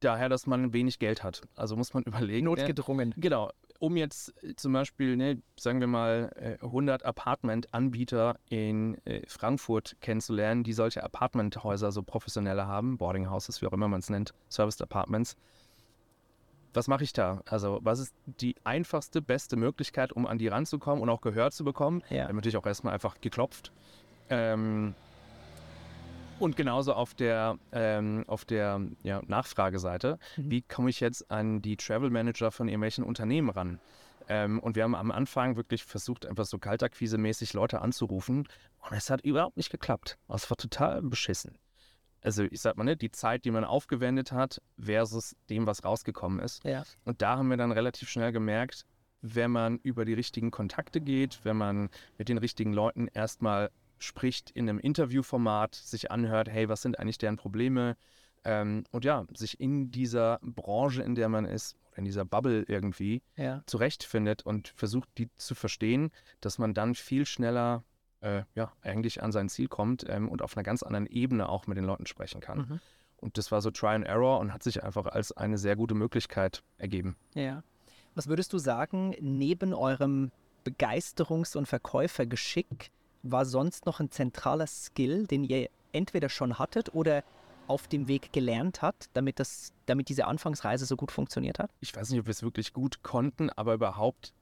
[0.00, 1.42] daher, dass man wenig Geld hat.
[1.54, 2.46] Also muss man überlegen.
[2.46, 2.50] ne?
[2.56, 3.14] Notgedrungen.
[3.16, 3.50] Genau.
[3.78, 9.96] Um jetzt äh, zum Beispiel, ne, sagen wir mal, äh, 100 Apartment-Anbieter in äh, Frankfurt
[10.00, 14.34] kennenzulernen, die solche Apartmenthäuser so professionelle haben, Boarding Houses, wie auch immer man es nennt,
[14.48, 15.36] Serviced Apartments.
[16.74, 17.42] Was mache ich da?
[17.48, 21.64] Also, was ist die einfachste, beste Möglichkeit, um an die ranzukommen und auch Gehör zu
[21.64, 22.02] bekommen?
[22.10, 22.28] Ja.
[22.28, 23.72] Haben natürlich auch erstmal einfach geklopft.
[24.28, 24.94] Ähm,
[26.40, 30.50] und genauso auf der, ähm, auf der ja, Nachfrageseite, Mhm.
[30.50, 33.80] wie komme ich jetzt an die Travel Manager von irgendwelchen Unternehmen ran?
[34.28, 38.46] Ähm, und wir haben am Anfang wirklich versucht, einfach so kaltakquise-mäßig Leute anzurufen.
[38.80, 40.18] Und es hat überhaupt nicht geklappt.
[40.28, 41.56] Es war total beschissen.
[42.20, 46.40] Also ich sag mal, ne, die Zeit, die man aufgewendet hat, versus dem, was rausgekommen
[46.40, 46.62] ist.
[46.64, 46.82] Ja.
[47.04, 48.84] Und da haben wir dann relativ schnell gemerkt,
[49.22, 54.50] wenn man über die richtigen Kontakte geht, wenn man mit den richtigen Leuten erstmal spricht
[54.50, 57.96] in einem Interviewformat, sich anhört, hey, was sind eigentlich deren Probleme?
[58.44, 63.22] Ähm, und ja, sich in dieser Branche, in der man ist, in dieser Bubble irgendwie
[63.36, 63.62] Ja.
[63.66, 67.82] zurechtfindet und versucht, die zu verstehen, dass man dann viel schneller
[68.20, 71.66] äh, ja, eigentlich an sein Ziel kommt ähm, und auf einer ganz anderen Ebene auch
[71.66, 72.58] mit den Leuten sprechen kann.
[72.58, 72.80] Mhm.
[73.16, 75.94] Und das war so Try and Error und hat sich einfach als eine sehr gute
[75.94, 77.16] Möglichkeit ergeben.
[77.34, 77.62] Ja.
[78.14, 80.30] Was würdest du sagen, neben eurem
[80.64, 82.90] Begeisterungs- und Verkäufergeschick
[83.22, 87.24] war sonst noch ein zentraler Skill, den ihr entweder schon hattet oder
[87.66, 91.70] auf dem Weg gelernt habt, damit, das, damit diese Anfangsreise so gut funktioniert hat?
[91.80, 94.32] Ich weiß nicht, ob wir es wirklich gut konnten, aber überhaupt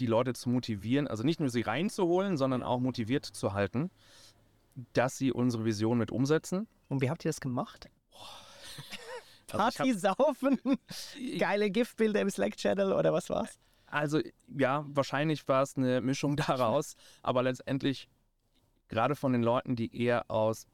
[0.00, 3.90] die Leute zu motivieren, also nicht nur sie reinzuholen, sondern auch motiviert zu halten,
[4.92, 6.66] dass sie unsere Vision mit umsetzen.
[6.88, 7.88] Und wie habt ihr das gemacht?
[9.52, 10.58] Also hab- Party saufen,
[11.38, 13.56] geile Giftbilder im Slack-Channel oder was war's?
[13.94, 18.08] Also ja, wahrscheinlich war es eine Mischung daraus, aber letztendlich
[18.88, 20.66] gerade von den Leuten, die eher aus,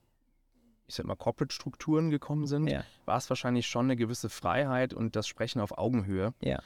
[0.87, 2.83] ich sag mal, Corporate-Strukturen gekommen sind, Ja.
[3.05, 6.61] war es wahrscheinlich schon eine gewisse Freiheit und das Sprechen auf Augenhöhe, Ja.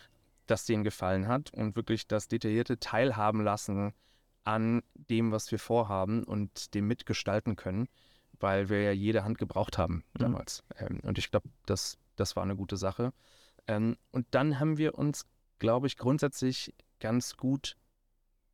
[0.47, 3.93] das denen gefallen hat und wirklich das detaillierte Teilhaben lassen
[4.45, 7.89] an dem, was wir vorhaben und dem mitgestalten können,
[8.41, 10.19] weil wir ja jede Hand gebraucht haben Mhm.
[10.21, 10.63] damals.
[10.79, 13.13] Ähm, und ich glaube, das, das war eine gute Sache.
[13.67, 15.27] Ähm, und dann haben wir uns,
[15.65, 17.77] glaube ich, grundsätzlich ganz gut,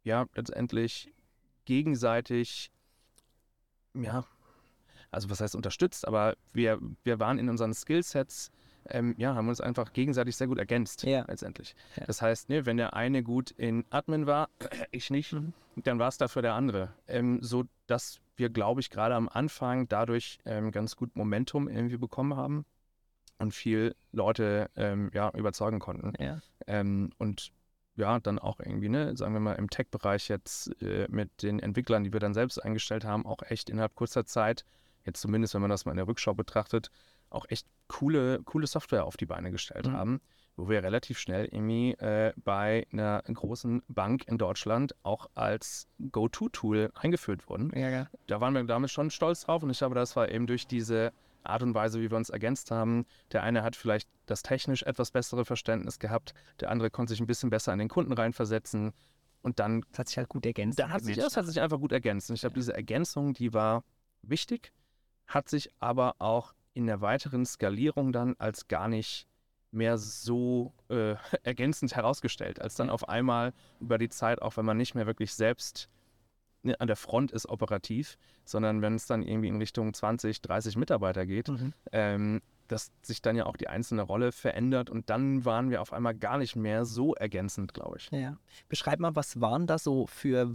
[0.05, 1.13] ja, letztendlich
[1.65, 2.71] gegenseitig,
[3.95, 4.25] ja,
[5.11, 8.51] also was heißt unterstützt, aber wir, wir waren in unseren Skillsets,
[8.89, 11.25] ähm, ja, haben uns einfach gegenseitig sehr gut ergänzt, Ja.
[11.27, 11.75] letztendlich.
[11.97, 12.05] Ja.
[12.07, 14.49] Das heißt, ne, wenn der eine gut in Admin war,
[14.93, 15.53] ich nicht, Mhm.
[15.77, 16.95] dann war es dafür der andere.
[17.09, 21.99] Ähm, so dass wir, glaube ich, gerade am Anfang dadurch ähm, ganz gut Momentum irgendwie
[21.99, 22.65] bekommen haben.
[23.41, 26.13] Und viel Leute ähm, ja, überzeugen konnten.
[26.23, 26.41] Ja.
[26.67, 27.53] Ähm, und
[27.97, 32.05] ja, dann auch irgendwie, ne, sagen wir mal, im Tech-Bereich jetzt äh, mit den Entwicklern,
[32.05, 34.65] die wir dann selbst eingestellt haben, auch echt innerhalb kurzer Zeit,
[35.05, 36.91] jetzt zumindest, wenn man das mal in der Rückschau betrachtet,
[37.31, 39.93] auch echt coole, coole Software auf die Beine gestellt Mhm.
[39.93, 40.21] haben,
[40.57, 46.91] wo wir relativ schnell irgendwie äh, bei einer großen Bank in Deutschland auch als Go-To-Tool
[46.95, 47.73] eingeführt wurden.
[47.75, 48.07] Ja, ja.
[48.27, 51.13] Da waren wir damit schon stolz drauf und ich glaube, das war eben durch diese
[51.45, 53.07] Art und Weise, wie wir uns ergänzt haben.
[53.33, 57.27] Der eine hat vielleicht das technisch etwas bessere Verständnis gehabt, der andere konnte sich ein
[57.27, 58.93] bisschen besser in den Kunden reinversetzen
[59.43, 60.79] und dann, Das hat sich halt gut ergänzt.
[60.79, 62.29] dann hat sich das hat sich einfach gut ergänzt.
[62.31, 63.85] Und ich glaube, diese Ergänzung, die war
[64.23, 64.73] wichtig,
[65.27, 69.27] hat sich aber auch in der weiteren Skalierung dann als gar nicht
[69.73, 72.93] mehr so äh, ergänzend herausgestellt, als dann Ja.
[72.93, 75.89] auf einmal über die Zeit, auch wenn man nicht mehr wirklich selbst
[76.79, 81.27] an der Front ist operativ, sondern wenn es dann irgendwie in Richtung 20, 30 Mitarbeiter
[81.27, 81.73] geht, Mhm.
[81.93, 85.93] ähm, dass sich dann ja auch die einzelne Rolle verändert und dann waren wir auf
[85.93, 88.11] einmal gar nicht mehr so ergänzend, glaube ich.
[88.13, 88.37] Ja.
[88.69, 90.55] Beschreib mal, was waren da so für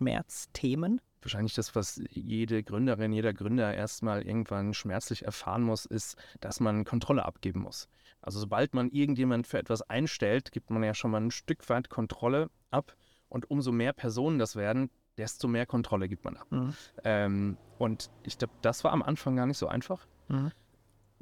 [0.00, 1.00] Wachstumsschmerzthemen?
[1.22, 6.84] Wahrscheinlich das, was jede Gründerin, jeder Gründer erstmal irgendwann schmerzlich erfahren muss, ist, dass man
[6.84, 7.88] Kontrolle abgeben muss.
[8.22, 11.90] Also sobald man irgendjemand für etwas einstellt, gibt man ja schon mal ein Stück weit
[11.90, 12.94] Kontrolle ab
[13.28, 14.90] und umso mehr Personen das werden,
[15.20, 16.46] desto mehr Kontrolle gibt man ab.
[16.50, 16.74] Mhm.
[17.04, 20.06] Ähm, und ich glaube, das war am Anfang gar nicht so einfach.
[20.28, 20.50] Mhm.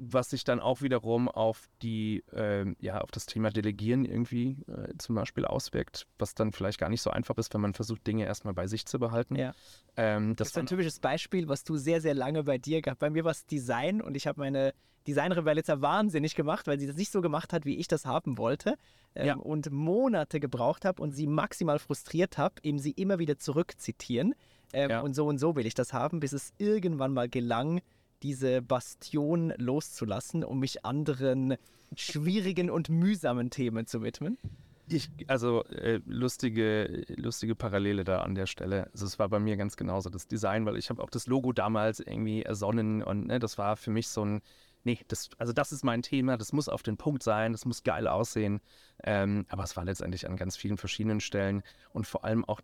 [0.00, 4.96] Was sich dann auch wiederum auf die, ähm, ja, auf das Thema Delegieren irgendwie äh,
[4.96, 8.24] zum Beispiel auswirkt, was dann vielleicht gar nicht so einfach ist, wenn man versucht, Dinge
[8.24, 9.34] erstmal bei sich zu behalten.
[9.34, 9.52] Ja.
[9.96, 13.00] Ähm, Das das ist ein typisches Beispiel, was du sehr, sehr lange bei dir gehabt.
[13.00, 14.72] Bei mir war es Design und ich habe meine
[15.08, 18.38] Designerin jetzt wahnsinnig gemacht, weil sie das nicht so gemacht hat, wie ich das haben
[18.38, 18.76] wollte.
[19.16, 19.34] Ähm, Ja.
[19.36, 24.34] Und Monate gebraucht habe und sie maximal frustriert habe, eben sie immer wieder zurückzitieren.
[24.72, 25.00] Ähm, Ja.
[25.00, 27.80] Und so und so will ich das haben, bis es irgendwann mal gelang,
[28.22, 31.56] diese Bastion loszulassen, um mich anderen
[31.96, 34.38] schwierigen und mühsamen Themen zu widmen.
[34.90, 38.88] Ich, also äh, lustige, lustige Parallele da an der Stelle.
[38.92, 41.52] Also es war bei mir ganz genauso das Design, weil ich habe auch das Logo
[41.52, 44.40] damals irgendwie ersonnen und ne, das war für mich so ein,
[44.84, 47.82] nee, das, also das ist mein Thema, das muss auf den Punkt sein, das muss
[47.82, 48.60] geil aussehen.
[49.04, 51.62] Ähm, aber es war letztendlich an ganz vielen verschiedenen Stellen
[51.92, 52.62] und vor allem auch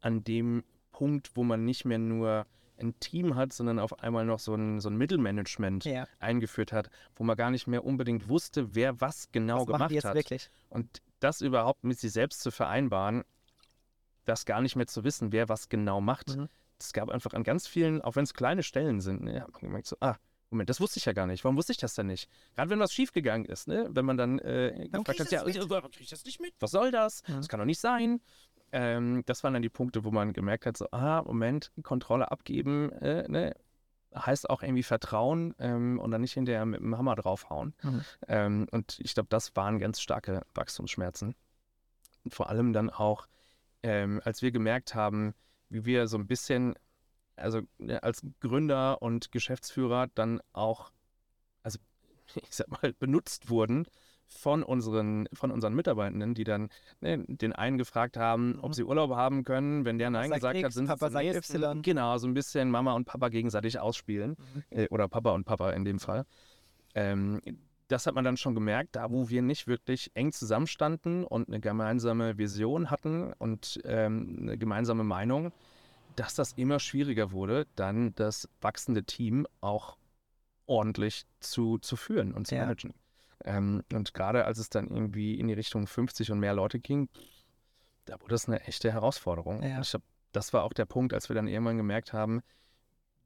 [0.00, 2.46] an dem Punkt, wo man nicht mehr nur
[2.78, 6.06] ein Team hat, sondern auf einmal noch so ein, so ein Mittelmanagement Ja.
[6.18, 10.04] eingeführt hat, wo man gar nicht mehr unbedingt wusste, wer was genau Was gemacht jetzt
[10.04, 10.14] hat.
[10.14, 10.50] wirklich?
[10.68, 13.22] Und das überhaupt mit sich selbst zu vereinbaren,
[14.24, 16.36] das gar nicht mehr zu wissen, wer was genau macht.
[16.36, 16.48] Mhm.
[16.78, 19.60] Es gab einfach an ganz vielen, auch wenn es kleine Stellen sind, ne, hat man
[19.60, 20.16] gemerkt so, ah,
[20.50, 21.44] Moment, das wusste ich ja gar nicht.
[21.44, 22.28] Warum wusste ich das denn nicht?
[22.54, 23.88] Gerade wenn was schiefgegangen ist, ne?
[23.90, 26.52] wenn man dann äh, gefragt hat, ja, warum krieg ich das nicht mit?
[26.60, 27.22] Was soll das?
[27.26, 27.36] Mhm.
[27.36, 28.20] Das kann doch nicht sein.
[28.72, 32.90] Ähm, das waren dann die Punkte, wo man gemerkt hat, so, ah, Moment, Kontrolle abgeben,
[32.92, 33.54] äh, ne?
[34.14, 37.74] heißt auch irgendwie Vertrauen ähm, und dann nicht hinterher mit dem Hammer draufhauen.
[37.82, 38.04] Mhm.
[38.28, 41.34] Ähm, und ich glaube, das waren ganz starke Wachstumsschmerzen.
[42.24, 43.26] Und vor allem dann auch,
[43.82, 45.34] ähm, als wir gemerkt haben,
[45.68, 46.74] wie wir so ein bisschen,
[47.36, 50.92] also ne, als Gründer und Geschäftsführer dann auch,
[51.62, 51.78] also
[52.34, 53.86] ich sag mal, benutzt wurden
[54.32, 56.68] von unseren, von unseren Mitarbeitenden, die dann
[57.00, 58.72] ne, den einen gefragt haben, ob Mhm.
[58.74, 59.84] sie Urlaub haben können.
[59.84, 61.28] Wenn der Nein sagt gesagt hat, X, sind Papa sie.
[61.28, 61.82] Y.
[61.82, 64.36] Genau, so ein bisschen Mama und Papa gegenseitig ausspielen.
[64.38, 64.62] Mhm.
[64.78, 66.24] Äh, oder Papa und Papa in dem Fall.
[66.94, 67.40] Ähm,
[67.88, 71.60] das hat man dann schon gemerkt, da wo wir nicht wirklich eng zusammenstanden und eine
[71.60, 75.52] gemeinsame Vision hatten und ähm, eine gemeinsame Meinung,
[76.16, 79.96] dass das immer schwieriger wurde, dann das wachsende Team auch
[80.66, 82.62] ordentlich zu, zu führen und zu Ja.
[82.62, 82.94] managen.
[83.44, 87.08] Ähm, und gerade als es dann irgendwie in die Richtung 50 und mehr Leute ging,
[88.04, 89.62] da wurde es eine echte Herausforderung.
[89.62, 89.80] Ja.
[89.80, 92.42] Ich glaub, das war auch der Punkt, als wir dann irgendwann gemerkt haben,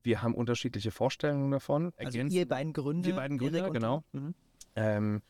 [0.03, 1.93] wir haben unterschiedliche Vorstellungen davon.
[1.97, 3.09] Also ihr beiden Gründer.
[3.09, 4.05] wir beiden Gründer, Erik und genau.
[4.13, 4.35] Mhm.
[4.77, 5.23] ähm,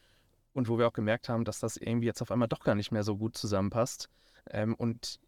[0.53, 2.91] und wo wir auch gemerkt haben, dass das irgendwie jetzt auf einmal doch gar nicht
[2.91, 4.09] mehr so gut zusammenpasst.
[4.51, 5.19] Ähm, und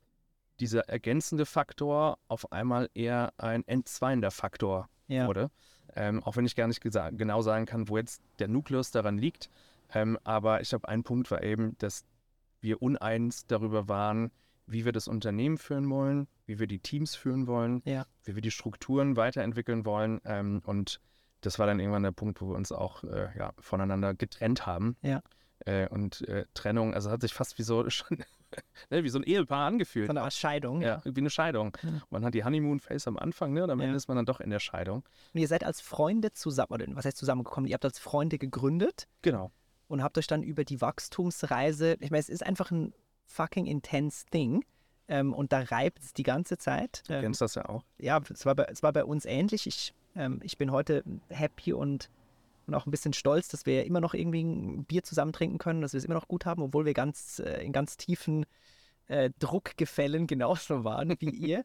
[0.60, 5.26] dieser ergänzende Faktor auf einmal eher ein entzweiender Faktor Ja.
[5.26, 5.50] wurde.
[5.98, 9.50] Ähm, auch wenn ich gar nicht genau sagen kann, wo jetzt der Nukleus daran liegt.
[9.92, 12.04] Ähm, aber ich glaube, ein Punkt war eben, dass
[12.60, 14.30] wir uneins darüber waren,
[14.66, 18.06] wie wir das Unternehmen führen wollen, wie wir die Teams führen wollen, Ja.
[18.24, 20.20] wie wir die Strukturen weiterentwickeln wollen.
[20.24, 21.00] Ähm, und
[21.40, 24.96] das war dann irgendwann der Punkt, wo wir uns auch äh, ja, voneinander getrennt haben.
[25.02, 25.22] Ja.
[25.66, 28.18] Äh, und äh, Trennung, also hat sich fast wie so schon,
[28.90, 30.06] ne, wie so ein Ehepaar angefühlt.
[30.10, 30.80] So eine Scheidung.
[30.82, 31.76] ja, wie eine Scheidung.
[31.82, 31.90] Ja.
[32.10, 33.64] Man hat die Honeymoon-Phase am Anfang, ne?
[33.64, 33.86] Und am Ja.
[33.86, 35.04] Ende ist man dann doch in der Scheidung.
[35.34, 37.68] Und ihr seid als Freunde zusammen, oder was heißt zusammengekommen?
[37.68, 39.50] Ihr habt als Freunde gegründet Genau.
[39.88, 42.92] und habt euch dann über die Wachstumsreise, ich meine, es ist einfach ein
[43.24, 44.64] fucking intense Ding.
[45.10, 47.02] Ähm, und da reibt es die ganze Zeit.
[47.08, 47.82] Du Ähm, kennst das ja auch.
[47.98, 49.66] ja, es war, bei, es war bei uns ähnlich.
[49.66, 52.10] Ich, ähm, ich bin heute happy und
[52.68, 55.80] und auch ein bisschen stolz, dass wir immer noch irgendwie ein Bier zusammen trinken können,
[55.80, 58.46] dass wir es immer noch gut haben, obwohl wir ganz äh, in ganz tiefen
[59.06, 61.64] äh, Druckgefällen genauso waren wie ihr.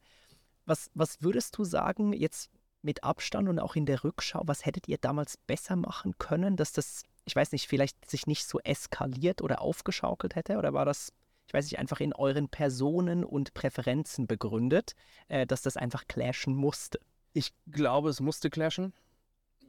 [0.66, 2.49] Was, was würdest du sagen, jetzt
[2.82, 6.72] mit Abstand und auch in der Rückschau, was hättet ihr damals besser machen können, dass
[6.72, 10.58] das, ich weiß nicht, vielleicht sich nicht so eskaliert oder aufgeschaukelt hätte?
[10.58, 11.12] Oder war das,
[11.47, 14.95] ich weiß nicht, einfach in euren Personen und Präferenzen begründet,
[15.28, 16.99] äh, dass das einfach clashen musste?
[17.34, 18.93] Ich glaube, es musste clashen,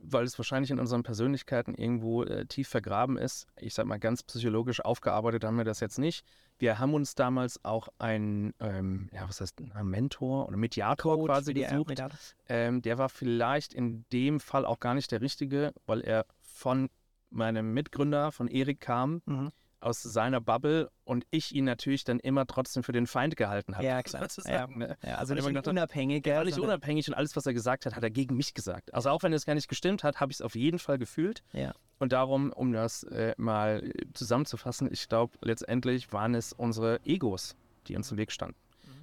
[0.07, 3.47] weil es wahrscheinlich in unseren Persönlichkeiten irgendwo äh, tief vergraben ist.
[3.57, 6.25] Ich sag mal, ganz psychologisch aufgearbeitet haben wir das jetzt nicht.
[6.59, 11.27] Wir haben uns damals auch einen, ähm, ja, was heißt, ein Mentor oder Mediator Coach
[11.27, 11.89] quasi gesucht.
[11.89, 12.19] Mediator.
[12.49, 16.89] Ähm, der war vielleicht in dem Fall auch gar nicht der richtige, weil er von
[17.31, 19.51] meinem Mitgründer, von Erik kam, Mhm.
[19.85, 23.87] Aus seiner Bubble und ich ihn natürlich dann immer trotzdem für den Feind gehalten habe.
[23.87, 24.23] Ja, klar.
[24.29, 24.97] sozusagen, ne?
[25.03, 26.33] Ja, also nicht gedacht, unabhängiger.
[26.33, 28.93] Er war nicht unabhängig und alles, was er gesagt hat, hat er gegen mich gesagt.
[28.95, 31.43] Also auch wenn es gar nicht gestimmt hat, habe ich es auf jeden Fall gefühlt.
[31.53, 31.73] Ja.
[31.99, 37.57] Und darum, um das äh, mal äh, zusammenzufassen, ich glaube, letztendlich waren es unsere Egos,
[37.87, 38.57] die uns im Weg standen.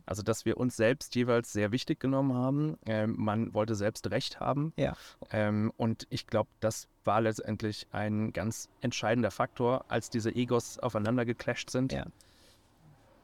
[0.05, 2.77] Also, dass wir uns selbst jeweils sehr wichtig genommen haben.
[2.85, 4.73] Ähm, man wollte selbst Recht haben.
[4.77, 4.93] Ja.
[5.31, 11.25] Ähm, und ich glaube, das war letztendlich ein ganz entscheidender Faktor, als diese Egos aufeinander
[11.25, 11.93] geclasht sind.
[11.93, 12.05] Ja.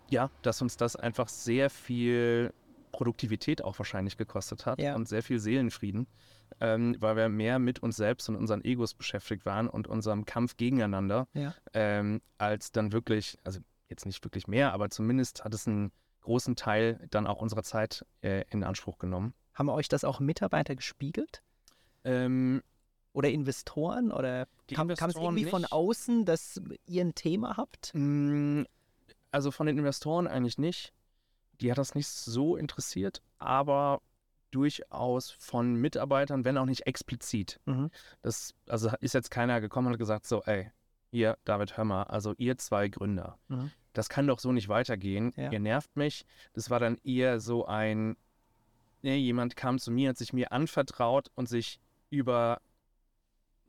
[0.10, 2.54] Ja, dass uns das einfach sehr viel
[2.92, 4.96] Produktivität auch wahrscheinlich gekostet hat Ja.
[4.96, 6.08] und sehr viel Seelenfrieden,
[6.62, 10.56] ähm, weil wir mehr mit uns selbst und unseren Egos beschäftigt waren und unserem Kampf
[10.58, 11.54] gegeneinander, Ja.
[11.74, 13.60] ähm, als dann wirklich, also
[13.90, 15.92] jetzt nicht wirklich mehr, aber zumindest hat es einen
[16.28, 19.34] großen Teil dann auch unserer Zeit äh, in Anspruch genommen.
[19.54, 21.42] Haben euch das auch Mitarbeiter gespiegelt?
[22.04, 22.62] Ähm,
[23.14, 24.12] Oder Investoren?
[24.12, 25.72] Oder kam, kam es Investoren irgendwie von nicht.
[25.72, 27.92] außen, dass ihr ein Thema habt?
[27.94, 28.64] Mm,
[29.32, 30.94] Also von den Investoren eigentlich nicht.
[31.62, 34.02] Die hat das nicht so interessiert, aber
[34.52, 37.60] durchaus von Mitarbeitern, wenn auch nicht explizit.
[37.66, 37.90] Mhm.
[38.22, 40.72] Das, also ist jetzt keiner gekommen und hat gesagt, so, ey,
[41.12, 43.72] ihr, David Hömmer, also ihr zwei Gründer, Mhm.
[43.98, 45.34] Das kann doch so nicht weitergehen.
[45.36, 45.52] Ja.
[45.52, 46.26] Ihr nervt mich.
[46.54, 48.16] Das war dann eher so ein,
[49.02, 51.80] nee, jemand kam zu mir, hat sich mir anvertraut und sich
[52.10, 52.62] über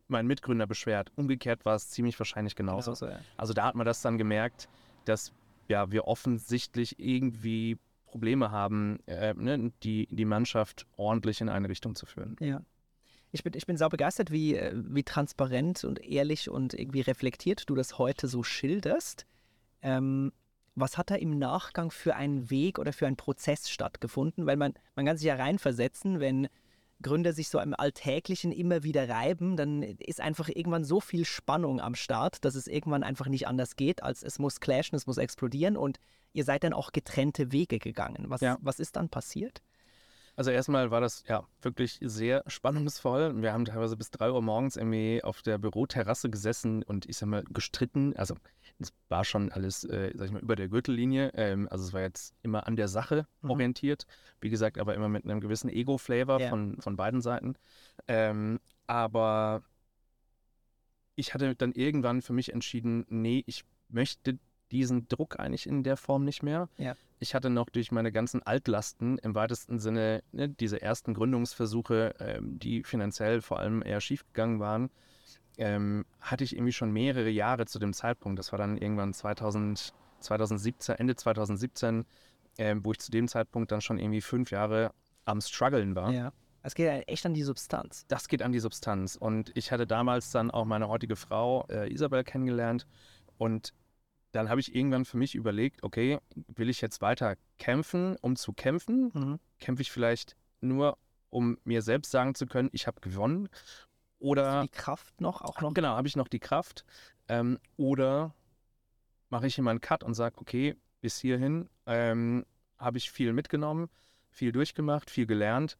[0.06, 1.10] meinen Mitgründer beschwert.
[1.16, 2.92] Umgekehrt war es ziemlich wahrscheinlich genauso.
[2.92, 3.20] Genauso, ja.
[3.36, 4.68] Also da hat man das dann gemerkt,
[5.04, 5.32] dass
[5.68, 11.94] ja, wir offensichtlich irgendwie Probleme haben, äh, ne, die, die Mannschaft ordentlich in eine Richtung
[11.94, 12.36] zu führen.
[12.40, 12.62] Ja.
[13.32, 17.68] Ich bin, ich bin sau begeistert, wie, äh, wie transparent und ehrlich und irgendwie reflektiert
[17.68, 19.26] du das heute so schilderst.
[19.82, 20.32] Ähm,
[20.74, 24.46] was hat da im Nachgang für einen Weg oder für einen Prozess stattgefunden?
[24.46, 26.48] Weil man, man kann sich ja reinversetzen, wenn
[27.02, 31.80] Gründer sich so im Alltäglichen immer wieder reiben, dann ist einfach irgendwann so viel Spannung
[31.80, 35.16] am Start, dass es irgendwann einfach nicht anders geht, als es muss clashen, es muss
[35.18, 35.98] explodieren und
[36.32, 38.24] ihr seid dann auch getrennte Wege gegangen.
[38.28, 38.58] Was, Ja.
[38.60, 39.62] was ist dann passiert?
[40.38, 43.42] Also erstmal war das ja wirklich sehr spannungsvoll.
[43.42, 47.26] Wir haben teilweise bis 3 Uhr morgens irgendwie auf der Büroterrasse gesessen und ich sag
[47.28, 48.14] mal gestritten.
[48.16, 48.36] Also
[48.78, 51.32] es war schon alles, äh, sag ich mal, über der Gürtellinie.
[51.34, 53.50] Ähm, also es war jetzt immer an der Sache Mhm.
[53.50, 54.06] orientiert.
[54.40, 56.48] Wie gesagt, aber immer mit einem gewissen Ego-Flavor Ja.
[56.50, 57.56] von, von beiden Seiten.
[58.06, 59.64] Ähm, aber
[61.16, 64.38] ich hatte dann irgendwann für mich entschieden, nee, ich möchte
[64.70, 66.68] diesen Druck eigentlich in der Form nicht mehr.
[66.76, 66.94] Ja.
[67.18, 72.58] Ich hatte noch durch meine ganzen Altlasten im weitesten Sinne ne, diese ersten Gründungsversuche, ähm,
[72.58, 74.90] die finanziell vor allem eher schiefgegangen waren,
[75.56, 78.38] ähm, hatte ich irgendwie schon mehrere Jahre zu dem Zeitpunkt.
[78.38, 82.04] Das war dann irgendwann 2000, 2017, Ende 2017,
[82.58, 84.92] ähm, wo ich zu dem Zeitpunkt dann schon irgendwie fünf Jahre
[85.24, 86.12] am Struggeln war.
[86.12, 86.32] Ja.
[86.62, 88.04] Es geht echt an die Substanz.
[88.08, 89.16] Das geht an die Substanz.
[89.16, 92.86] Und ich hatte damals dann auch meine heutige Frau äh, Isabel kennengelernt.
[93.38, 93.72] Und
[94.32, 96.18] dann habe ich irgendwann für mich überlegt, okay,
[96.54, 99.10] will ich jetzt weiter kämpfen, um zu kämpfen?
[99.14, 99.40] Mhm.
[99.58, 100.98] Kämpfe ich vielleicht nur,
[101.30, 103.48] um mir selbst sagen zu können, ich habe gewonnen?
[104.18, 105.74] Oder Die Kraft noch, auch noch.
[105.74, 106.84] genau, habe ich noch die Kraft?
[107.28, 108.34] Ähm, oder
[109.30, 112.44] mache ich immer einen Cut und sage, okay, bis hierhin ähm,
[112.78, 113.88] habe ich viel mitgenommen,
[114.30, 115.76] viel durchgemacht, viel gelernt.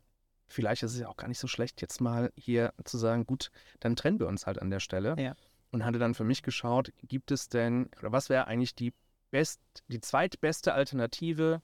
[0.47, 3.51] Vielleicht ist es ja auch gar nicht so schlecht, jetzt mal hier zu sagen, gut,
[3.81, 5.17] dann trennen wir uns halt an der Stelle.
[5.19, 5.35] Ja.
[5.71, 8.95] Und hatte dann für mich geschaut, gibt es denn, oder was wäre eigentlich die
[9.31, 11.61] best, die zweitbeste Alternative,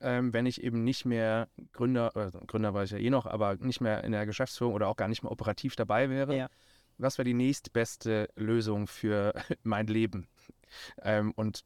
[0.00, 3.56] ähm, wenn ich eben nicht mehr Gründer, oder Gründer war ich ja eh noch, aber
[3.56, 6.36] nicht mehr in der Geschäftsführung oder auch gar nicht mehr operativ dabei wäre.
[6.36, 6.48] Ja.
[6.98, 10.28] Was wäre die nächstbeste Lösung für mein Leben?
[11.02, 11.64] Ähm, und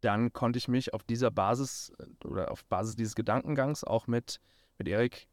[0.00, 4.40] dann konnte ich mich auf dieser Basis äh, oder auf Basis dieses Gedankengangs auch mit,
[4.78, 5.26] mit Erik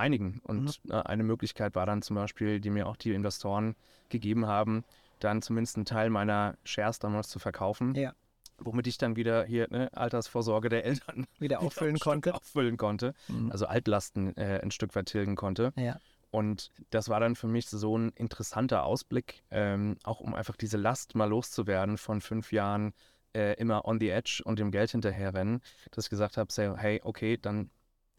[0.00, 0.40] einigen.
[0.42, 3.76] Und äh, eine Möglichkeit war dann zum Beispiel, die mir auch die Investoren
[4.08, 4.84] gegeben haben,
[5.20, 7.94] dann zumindest einen Teil meiner Shares damals zu verkaufen.
[7.94, 8.12] Ja.
[8.58, 12.34] Womit ich dann wieder hier ne, Altersvorsorge der Eltern Wieder auffüllen Stück konnte.
[12.34, 13.14] auffüllen konnte.
[13.28, 13.50] Mhm.
[13.52, 15.72] Also Altlasten äh, ein Stück weit tilgen konnte.
[15.76, 15.98] Ja.
[16.30, 20.76] Und das war dann für mich so ein interessanter Ausblick, ähm, auch um einfach diese
[20.76, 22.92] Last mal loszuwerden von fünf Jahren
[23.34, 27.36] äh, immer on the edge und dem Geld hinterherrennen, dass ich gesagt habe, hey, okay,
[27.36, 27.70] dann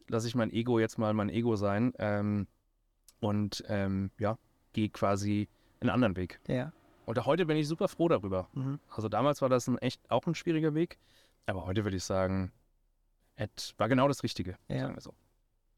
[0.08, 2.46] lasse ich mein Ego jetzt mal mein Ego sein ähm,
[3.20, 4.38] und ähm, ja,
[4.72, 5.48] gehe quasi
[5.80, 6.40] einen anderen Weg.
[6.48, 6.72] Ja.
[7.06, 8.48] Und heute bin ich super froh darüber.
[8.52, 8.78] Mhm.
[8.88, 10.98] Also damals war das ein echt auch ein schwieriger Weg,
[11.46, 12.52] aber heute würde ich sagen,
[13.36, 14.56] es war genau das Richtige.
[14.68, 14.80] Ja.
[14.80, 15.14] Sagen wir so.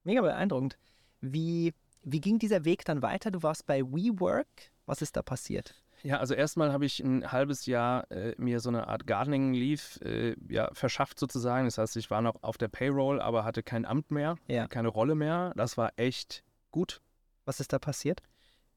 [0.05, 0.79] Mega beeindruckend.
[1.21, 1.73] Wie,
[2.03, 3.31] wie ging dieser Weg dann weiter?
[3.31, 4.47] Du warst bei WeWork.
[4.87, 5.83] Was ist da passiert?
[6.05, 9.83] Ja, also erstmal habe ich ein halbes Jahr äh, mir so eine Art Gardening Leave
[10.05, 11.65] äh, ja, verschafft sozusagen.
[11.65, 14.69] Das heißt, ich war noch auf der Payroll, aber hatte kein Amt mehr, Ja.
[14.69, 15.53] keine Rolle mehr.
[15.57, 17.01] Das war echt gut.
[17.47, 18.23] Was ist da passiert?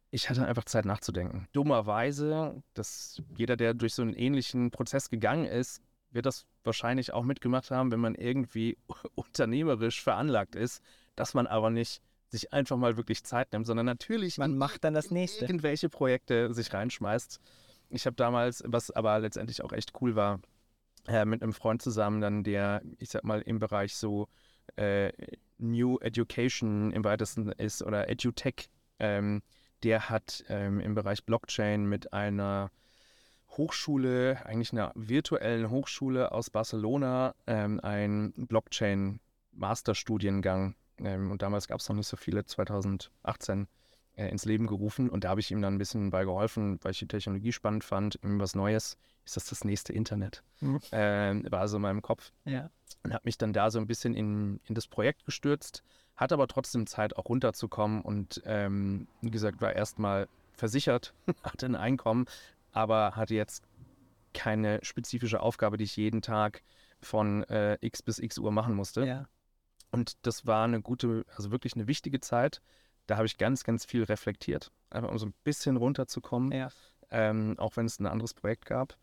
[0.10, 1.50] Ich hatte einfach Zeit nachzudenken.
[1.52, 7.24] Dummerweise, dass jeder, der durch so einen ähnlichen Prozess gegangen ist, wird das wahrscheinlich auch
[7.24, 8.78] mitgemacht haben, wenn man irgendwie
[9.16, 10.82] unternehmerisch veranlagt ist,
[11.18, 14.94] dass man aber nicht sich einfach mal wirklich Zeit nimmt, sondern natürlich Man macht dann
[14.94, 15.46] das nächste.
[15.46, 17.40] irgendwelche Projekte sich reinschmeißt.
[17.90, 20.42] Ich habe damals, was aber letztendlich auch echt cool war,
[21.08, 24.28] äh, mit einem Freund zusammen dann, der, ich sag mal, im Bereich so
[24.76, 25.12] äh,
[25.58, 28.70] New Education im weitesten ist oder EduTech,
[29.00, 29.42] ähm,
[29.84, 32.72] der hat ähm, im Bereich Blockchain mit einer
[33.52, 40.76] Hochschule, eigentlich einer virtuellen Hochschule aus Barcelona, ähm, einen Blockchain-Masterstudiengang.
[41.00, 43.68] Ähm, und damals gab es noch nicht so viele, 2018
[44.16, 45.10] äh, ins Leben gerufen.
[45.10, 47.84] Und da habe ich ihm dann ein bisschen bei geholfen, weil ich die Technologie spannend
[47.84, 48.16] fand.
[48.16, 48.98] Irgendwie was Neues.
[49.26, 50.44] Ist das das nächste Internet?
[50.62, 50.80] Mhm.
[50.92, 52.70] Ähm, war so in meinem Kopf Ja.
[53.04, 55.84] und habe mich dann da so ein bisschen in, in das Projekt gestürzt,
[56.16, 61.76] hatte aber trotzdem Zeit, auch runterzukommen und ähm, wie gesagt, war erstmal versichert, hatte ein
[61.76, 62.26] Einkommen,
[62.72, 63.64] aber hatte jetzt
[64.34, 66.64] keine spezifische Aufgabe, die ich jeden Tag
[67.02, 69.06] von äh, x bis x Uhr machen musste.
[69.06, 69.28] Ja.
[69.92, 72.62] Und das war eine gute, also wirklich eine wichtige Zeit.
[73.08, 76.70] Da habe ich ganz, ganz viel reflektiert, einfach um so ein bisschen runterzukommen Ja.
[77.10, 78.98] ähm, auch wenn es ein anderes Projekt gab.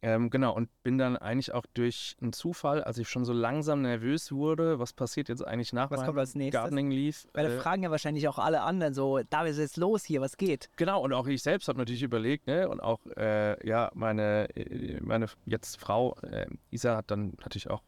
[0.00, 3.82] Ähm, genau, und bin dann eigentlich auch durch einen Zufall, als ich schon so langsam
[3.82, 6.62] nervös wurde, was passiert jetzt eigentlich nach Was kommt als nächstes?
[6.62, 7.16] Gardening Leave?
[7.32, 10.20] Weil da Äh, fragen ja wahrscheinlich auch alle anderen so, da ist jetzt los hier,
[10.20, 10.70] was geht?
[10.76, 15.00] genau, und auch ich selbst habe natürlich überlegt, ne, und auch, äh, ja, meine, äh,
[15.00, 17.82] meine jetzt Frau, äh, Isa, hat dann natürlich auch,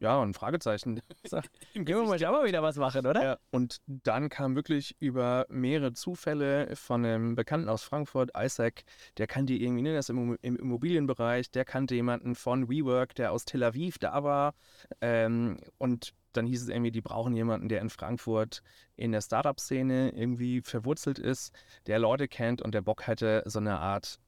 [0.00, 1.00] ja, ein Fragezeichen.
[1.26, 1.38] So,
[1.74, 3.22] im Gehen wir mal, mal wieder was machen, oder?
[3.22, 8.82] Ja, und dann kam wirklich über mehrere Zufälle von einem Bekannten aus Frankfurt, Isaac,
[9.18, 13.44] der kannte irgendwie, ne, das im, im Immobilienbereich, der kannte jemanden von WeWork, der aus
[13.44, 14.54] Tel Aviv da war.
[15.02, 18.62] Ähm, und dann hieß es irgendwie, die brauchen jemanden, der in Frankfurt
[18.96, 21.52] in der Startup-Szene irgendwie verwurzelt ist,
[21.86, 24.18] der Leute kennt und der Bock hätte, so eine Art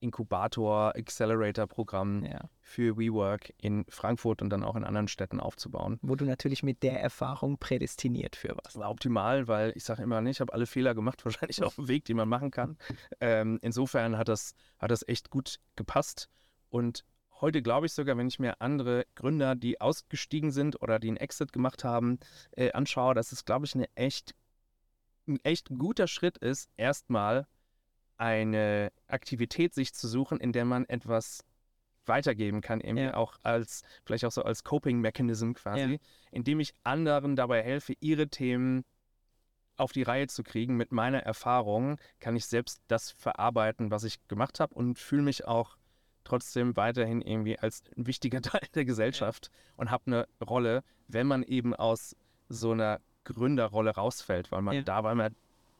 [0.00, 2.48] Inkubator, Accelerator-Programm Ja.
[2.60, 6.82] für WeWork in Frankfurt und dann auch in anderen Städten aufzubauen Wo du natürlich mit
[6.82, 8.76] der Erfahrung prädestiniert für was.
[8.76, 11.88] war optimal, weil ich sage immer, ne, ich habe alle Fehler gemacht, wahrscheinlich auf dem
[11.88, 12.76] Weg, die man machen kann.
[13.20, 16.28] Ähm, insofern hat das, hat das echt gut gepasst.
[16.70, 17.04] Und
[17.40, 21.16] heute glaube ich sogar, wenn ich mir andere Gründer, die ausgestiegen sind oder die einen
[21.16, 22.18] Exit gemacht haben,
[22.52, 24.34] äh, anschaue, dass es, glaube ich, eine echt,
[25.26, 27.46] ein echt guter Schritt ist, erstmal
[28.20, 31.42] eine Aktivität sich zu suchen, in der man etwas
[32.06, 33.14] weitergeben kann, eben Ja.
[33.14, 35.98] auch als, vielleicht auch so als Coping-Mechanism quasi, Ja.
[36.30, 38.84] indem ich anderen dabei helfe, ihre Themen
[39.76, 40.76] auf die Reihe zu kriegen.
[40.76, 45.46] Mit meiner Erfahrung kann ich selbst das verarbeiten, was ich gemacht habe und fühle mich
[45.46, 45.76] auch
[46.24, 51.42] trotzdem weiterhin irgendwie als ein wichtiger Teil der Gesellschaft und habe eine Rolle, wenn man
[51.42, 52.14] eben aus
[52.50, 54.82] so einer Gründerrolle rausfällt, weil man Ja.
[54.82, 55.34] da war man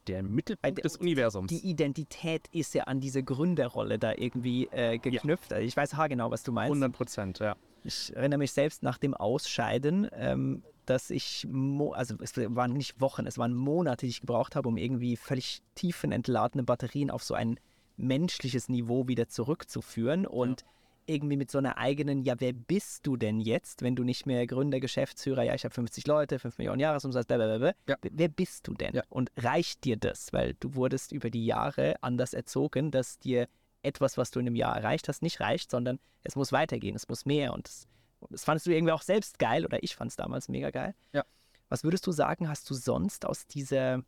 [0.07, 1.49] der Mittelpunkt der- des Universums.
[1.49, 5.53] Die Identität ist ja an diese Gründerrolle da irgendwie äh, geknüpft.
[5.53, 6.71] Also ich weiß haargenau, was du meinst.
[6.71, 7.57] 100 Prozent, ja.
[7.85, 11.47] Ich erinnere mich selbst nach dem Ausscheiden, ähm, dass ich,
[11.93, 15.63] also es waren nicht Wochen, es waren Monate, die ich gebraucht habe, um irgendwie völlig
[15.77, 17.59] tiefenentladene Batterien auf so ein
[17.97, 20.65] menschliches Niveau wieder zurückzuführen und
[21.11, 24.47] irgendwie mit so einer eigenen, ja, wer bist du denn jetzt, wenn du nicht mehr
[24.47, 27.75] Gründer, Geschäftsführer, ja, ich habe 50 Leute, 5 Millionen Jahresumsatz, blablabla.
[27.89, 27.97] Ja.
[28.03, 28.95] Wer- bist du denn?
[28.95, 29.03] Ja.
[29.09, 30.33] Und reicht dir das?
[30.33, 33.49] Weil du wurdest über die Jahre anders erzogen, dass dir
[33.83, 37.09] etwas, was du in einem Jahr erreicht hast, nicht reicht, sondern es muss weitergehen, es
[37.09, 37.53] muss mehr.
[37.53, 37.89] Und das,
[38.31, 40.95] das fandest du irgendwie auch selbst geil oder ich fand es damals mega geil.
[41.13, 41.25] Ja.
[41.69, 44.03] Was würdest du sagen, hast du sonst aus dieser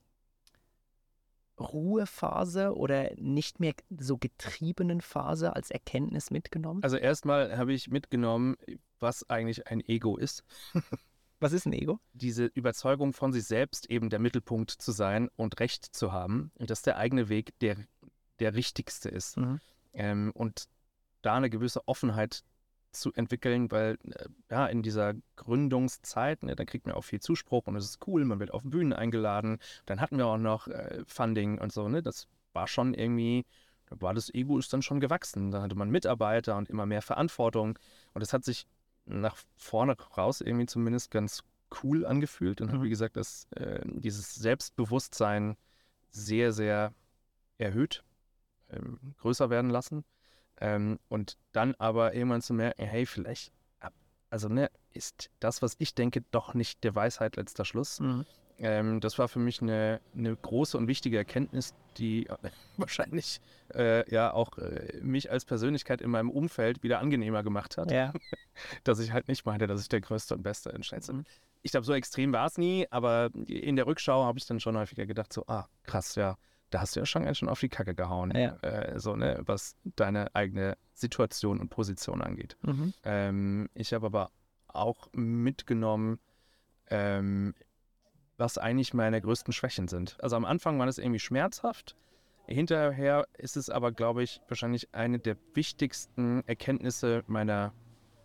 [1.59, 6.83] Ruhephase oder nicht mehr so getriebenen Phase als Erkenntnis mitgenommen?
[6.83, 8.57] Also erstmal habe ich mitgenommen,
[8.99, 10.45] was eigentlich ein Ego ist.
[11.41, 11.99] Was ist ein Ego?
[12.13, 16.53] Diese Überzeugung von sich selbst, eben der Mittelpunkt zu sein und Recht zu haben.
[16.55, 17.77] Und dass der eigene Weg der,
[18.39, 19.37] der richtigste ist.
[19.39, 19.61] Mhm.
[19.93, 20.69] Ähm, und
[21.21, 22.45] da eine gewisse Offenheit
[22.93, 27.67] zu entwickeln, weil äh, ja, in dieser Gründungszeit, ne, da kriegt man auch viel Zuspruch
[27.67, 29.59] und es ist cool, man wird auf Bühnen eingeladen.
[29.87, 32.03] Dann hatten wir auch noch äh, Funding und so, ne?
[32.03, 33.45] Das war schon irgendwie,
[33.87, 35.51] da war das Ego ist dann schon gewachsen.
[35.51, 37.79] Da hatte man Mitarbeiter und immer mehr Verantwortung.
[38.15, 38.67] Und es hat sich
[39.07, 41.43] nach vorne raus irgendwie zumindest ganz
[41.83, 42.77] cool angefühlt und mhm.
[42.77, 45.57] hat, wie gesagt, das, äh, dieses Selbstbewusstsein
[46.11, 46.93] sehr, sehr
[47.59, 48.05] erhöht,
[48.71, 50.05] ähm, größer werden lassen.
[50.63, 53.53] Ähm, und dann aber irgendwann zu merken, hey, vielleicht,
[54.31, 57.99] also ne, ist das, was ich denke, doch nicht der Weisheit letzter Schluss.
[57.99, 58.25] Mhm.
[58.61, 62.37] Ähm, das war für mich eine, eine, große und wichtige Erkenntnis, die äh,
[62.77, 63.41] wahrscheinlich
[63.75, 67.91] äh, ja auch äh, mich als Persönlichkeit in meinem Umfeld wieder angenehmer gemacht hat.
[67.91, 68.13] Ja.
[68.85, 71.23] dass ich halt nicht meinte, dass ich der Größte und Beste in Schätze bin.
[71.23, 71.27] Mhm.
[71.63, 74.77] Ich glaube, so extrem war es nie, aber in der Rückschau habe ich dann schon
[74.77, 76.37] häufiger gedacht, so, ah, krass, ja,
[76.73, 78.57] da hast du ja schon ganz schön auf die Kacke gehauen, ja.
[78.63, 82.57] äh, so, ne, was deine eigene Situation und Position angeht.
[82.63, 82.95] Mhm.
[83.05, 84.31] Ähm, ich habe aber
[84.69, 86.19] auch mitgenommen,
[86.89, 87.55] ähm,
[88.39, 90.17] was eigentlich meine größten Schwächen sind.
[90.21, 91.95] Also am Anfang war es irgendwie schmerzhaft.
[92.47, 97.73] Hinterher ist es aber, glaube ich, wahrscheinlich eine der wichtigsten Erkenntnisse meiner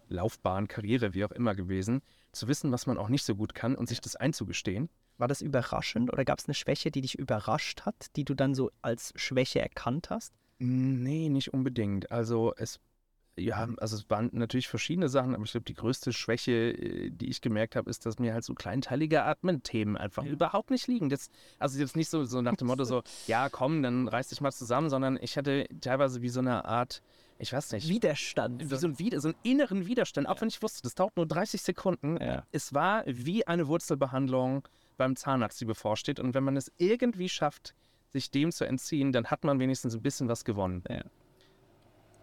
[0.09, 3.75] Laufbahn, Karriere, wie auch immer gewesen, zu wissen, was man auch nicht so gut kann
[3.75, 4.89] und sich das einzugestehen.
[5.17, 8.53] War das überraschend oder gab es eine Schwäche, die dich überrascht hat, die du dann
[8.53, 10.33] so als Schwäche erkannt hast?
[10.59, 12.11] Nee, nicht unbedingt.
[12.11, 12.79] Also es
[13.39, 17.29] ja, also es waren natürlich verschiedene Sachen, aber ich glaube, die größte Schwäche, äh, die
[17.29, 20.31] ich gemerkt habe, ist, dass mir halt so kleinteilige Atmen-Themen einfach ja.
[20.31, 21.09] überhaupt nicht liegen.
[21.09, 24.41] Das, also jetzt nicht so, so nach dem Motto so, ja komm, dann reiß dich
[24.41, 27.03] mal zusammen, sondern ich hatte teilweise wie so eine Art,
[27.37, 27.87] ich weiß nicht.
[27.87, 28.71] Widerstand.
[28.71, 30.41] Wie so, ein, so einen inneren Widerstand, auch ja.
[30.41, 32.17] wenn ich wusste, das dauert nur 30 Sekunden.
[32.19, 32.43] Ja.
[32.51, 36.19] Es war wie eine Wurzelbehandlung beim Zahnarzt, die bevorsteht.
[36.19, 37.73] Und wenn man es irgendwie schafft,
[38.09, 40.83] sich dem zu entziehen, dann hat man wenigstens ein bisschen was gewonnen.
[40.89, 41.03] Ja.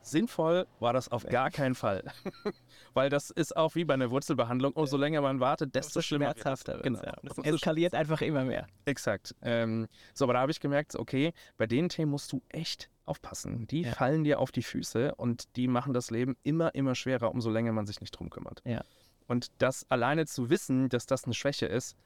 [0.03, 2.05] Sinnvoll war das auf gar keinen Fall.
[2.95, 4.72] Weil das ist auch wie bei einer Wurzelbehandlung.
[4.75, 7.01] Umso länger man wartet, desto schlimmer schmerzhafter wird es.
[7.01, 7.14] Genau.
[7.22, 8.66] Das eskaliert einfach immer mehr.
[8.85, 9.35] Exakt.
[9.41, 13.66] Ähm, so, aber da habe ich gemerkt, okay, bei den Themen musst du echt aufpassen.
[13.66, 13.93] Die ja.
[13.93, 17.72] fallen dir auf die Füße und die machen das Leben immer, immer schwerer, umso länger
[17.72, 18.61] man sich nicht drum kümmert.
[18.64, 18.85] Ja.
[19.27, 21.97] Und das alleine zu wissen, dass das eine Schwäche ist,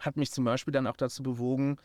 [0.00, 1.78] hat mich zum Beispiel dann auch dazu bewogen,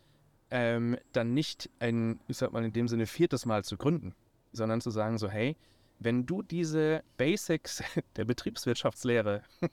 [0.51, 4.16] ähm, dann nicht ein, ich sag mal in dem Sinne, viertes Mal zu gründen
[4.55, 5.55] sondern zu sagen so, hey,
[5.99, 7.84] wenn du diese Basics
[8.16, 9.43] der Betriebswirtschaftslehre,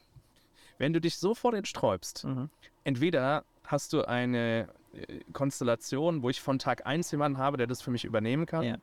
[0.79, 2.51] wenn du dich so vor den sträubst, mhm.
[2.85, 7.83] entweder hast du eine äh, Konstellation, wo ich von Tag 1 jemanden habe, der das
[7.83, 8.65] für mich übernehmen kann.
[8.65, 8.77] Ja.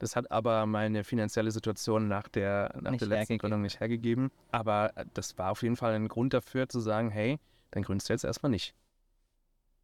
[0.00, 4.30] Das hat aber meine finanzielle Situation nach der, nach der letzten Gründung nicht hergegeben.
[4.50, 7.38] Aber äh, das war auf jeden Fall ein Grund dafür zu sagen, hey,
[7.70, 8.74] dann gründest du jetzt erstmal nicht.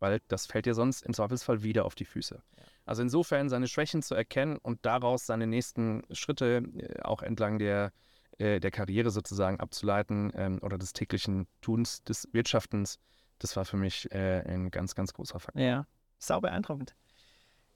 [0.00, 2.42] Weil das fällt dir sonst im Zweifelsfall wieder auf die Füße.
[2.56, 2.64] Ja.
[2.86, 7.92] Also insofern seine Schwächen zu erkennen und daraus seine nächsten Schritte äh, auch entlang der,
[8.38, 12.98] äh, der Karriere sozusagen abzuleiten ähm, oder des täglichen Tuns, des Wirtschaftens,
[13.38, 15.62] das war für mich äh, ein ganz, ganz großer Faktor.
[15.62, 15.86] Ja,
[16.18, 16.96] sau beeindruckend.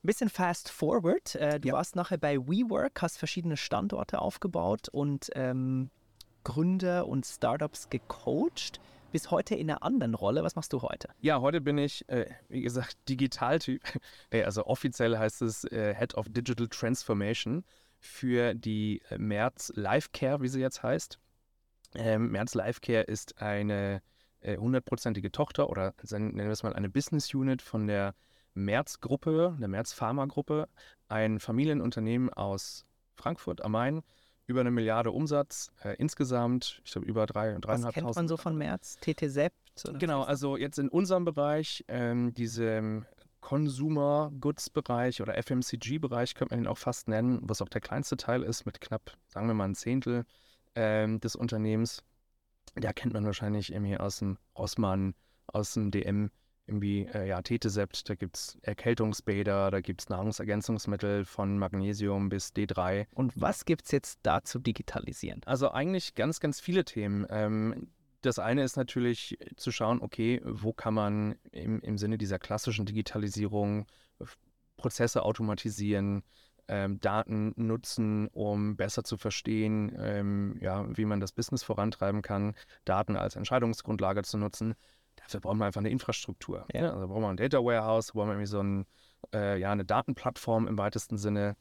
[0.03, 1.35] Ein bisschen fast forward.
[1.35, 1.72] Du ja.
[1.72, 5.91] warst nachher bei WeWork, hast verschiedene Standorte aufgebaut und ähm,
[6.43, 8.81] Gründer und Startups gecoacht
[9.15, 10.43] bist heute in einer anderen Rolle.
[10.43, 11.09] Was machst du heute?
[11.21, 13.81] Ja, heute bin ich, äh, wie gesagt, Digitaltyp.
[14.33, 17.65] also offiziell heißt es äh, Head of Digital Transformation
[18.01, 21.21] für die äh, Merz Life Care, wie sie jetzt heißt.
[21.95, 24.03] Ähm, Merz Life Care ist eine
[24.41, 28.17] äh, hundertprozentige Tochter oder nennen wir es mal eine Business Unit von der
[28.55, 30.69] Merz-Gruppe, der Merz-Pharma-Gruppe,
[31.07, 32.85] ein Familienunternehmen aus
[33.15, 34.03] Frankfurt am Main,
[34.47, 36.82] über eine Milliarde Umsatz äh, insgesamt.
[36.84, 37.86] Ich glaube, über drei, dreieinhalbtausend.
[37.86, 38.99] Was kennt man so von März?
[39.01, 39.57] TT Sept?
[39.99, 43.07] Genau, also jetzt in unserem Bereich, ähm, diesem
[43.40, 47.80] Consumer Goods Bereich oder FMCG Bereich könnte man ihn auch fast nennen, was auch der
[47.80, 50.24] kleinste Teil ist, mit knapp, sagen wir mal, ein Zehntel
[50.74, 52.03] ähm, des Unternehmens.
[52.74, 55.14] Da kennt man wahrscheinlich irgendwie aus dem Rossmann,
[55.47, 56.30] aus dem DM
[56.67, 62.53] irgendwie, äh, ja, Tetesept, da gibt es Erkältungsbäder, da gibt es Nahrungsergänzungsmittel von Magnesium bis
[62.53, 63.07] D3.
[63.15, 65.43] Und was gibt es jetzt da zu digitalisieren?
[65.45, 67.27] Also eigentlich ganz, ganz viele Themen.
[67.29, 67.89] Ähm,
[68.23, 72.87] das eine ist natürlich zu schauen, okay, wo kann man im, im Sinne dieser klassischen
[72.87, 73.87] Digitalisierung
[74.77, 76.23] Prozesse automatisieren,
[76.69, 82.55] ähm, Daten nutzen, um besser zu verstehen, ähm, ja, wie man das Business vorantreiben kann,
[82.85, 84.75] Daten als Entscheidungsgrundlage zu nutzen.
[85.25, 86.66] Dafür brauchen wir einfach eine Infrastruktur.
[86.72, 86.93] Ja.
[86.93, 88.87] Also brauchen wir ein Data Warehouse, brauchen wir irgendwie so ein,
[89.33, 91.57] äh, ja, eine Datenplattform im weitesten Sinne.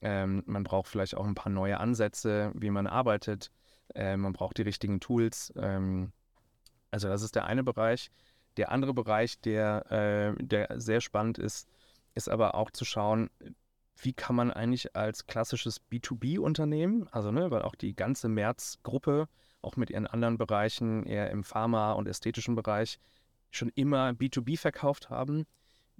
[0.00, 3.50] Ähm, man braucht vielleicht auch ein paar neue Ansätze, wie man arbeitet.
[3.94, 5.52] Äh, man braucht die richtigen Tools.
[5.56, 6.12] Ähm,
[6.90, 8.10] also das ist der eine Bereich.
[8.56, 11.68] Der andere Bereich, der, äh, der sehr spannend ist,
[12.14, 13.30] ist aber auch zu schauen,
[14.00, 19.28] wie kann man eigentlich als klassisches B2B-Unternehmen, also ne, weil auch die ganze März-Gruppe,
[19.60, 22.98] auch mit ihren anderen Bereichen, eher im Pharma- und ästhetischen Bereich,
[23.50, 25.46] schon immer B2B verkauft haben,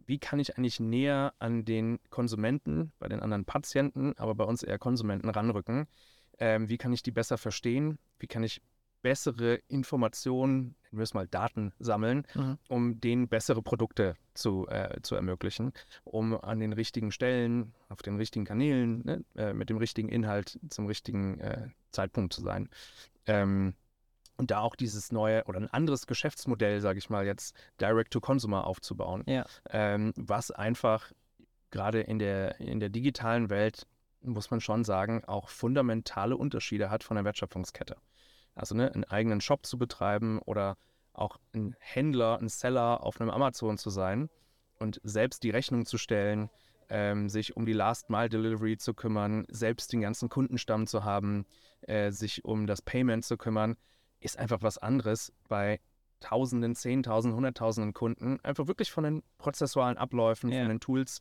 [0.07, 4.63] wie kann ich eigentlich näher an den Konsumenten, bei den anderen Patienten, aber bei uns
[4.63, 5.87] eher Konsumenten ranrücken?
[6.39, 7.99] Ähm, wie kann ich die besser verstehen?
[8.19, 8.63] Wie kann ich
[9.03, 12.59] bessere Informationen, wir es mal Daten sammeln, mhm.
[12.69, 15.73] um denen bessere Produkte zu, äh, zu ermöglichen,
[16.05, 20.59] um an den richtigen Stellen, auf den richtigen Kanälen, ne, äh, mit dem richtigen Inhalt
[20.69, 22.69] zum richtigen äh, Zeitpunkt zu sein.
[23.27, 23.75] Ähm,
[24.37, 29.25] und da auch dieses neue oder ein anderes Geschäftsmodell, sage ich mal jetzt, Direct-to-Consumer aufzubauen,
[29.27, 29.45] ja.
[29.71, 31.13] ähm, was einfach
[31.71, 33.87] gerade in der, in der digitalen Welt,
[34.23, 37.97] muss man schon sagen, auch fundamentale Unterschiede hat von der Wertschöpfungskette.
[38.59, 40.77] Also ne, einen eigenen Shop zu betreiben oder
[41.13, 44.29] auch ein Händler, ein Seller auf einem Amazon zu sein
[44.79, 46.51] und selbst die Rechnung zu stellen,
[46.91, 51.45] ähm, sich um die Last-Mile-Delivery zu kümmern, selbst den ganzen Kundenstamm zu haben,
[51.83, 53.77] äh, sich um das Payment zu kümmern
[54.21, 55.81] ist einfach was anderes bei
[56.21, 60.61] Tausenden, Zehntausenden, Hunderttausenden Kunden, einfach wirklich von den prozessualen Abläufen, ja.
[60.61, 61.21] von den Tools,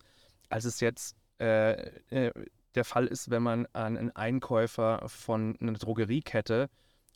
[0.50, 1.74] als es jetzt äh,
[2.10, 2.32] äh,
[2.74, 6.70] der Fall ist, wenn man an einen Einkäufer von einer Drogeriekette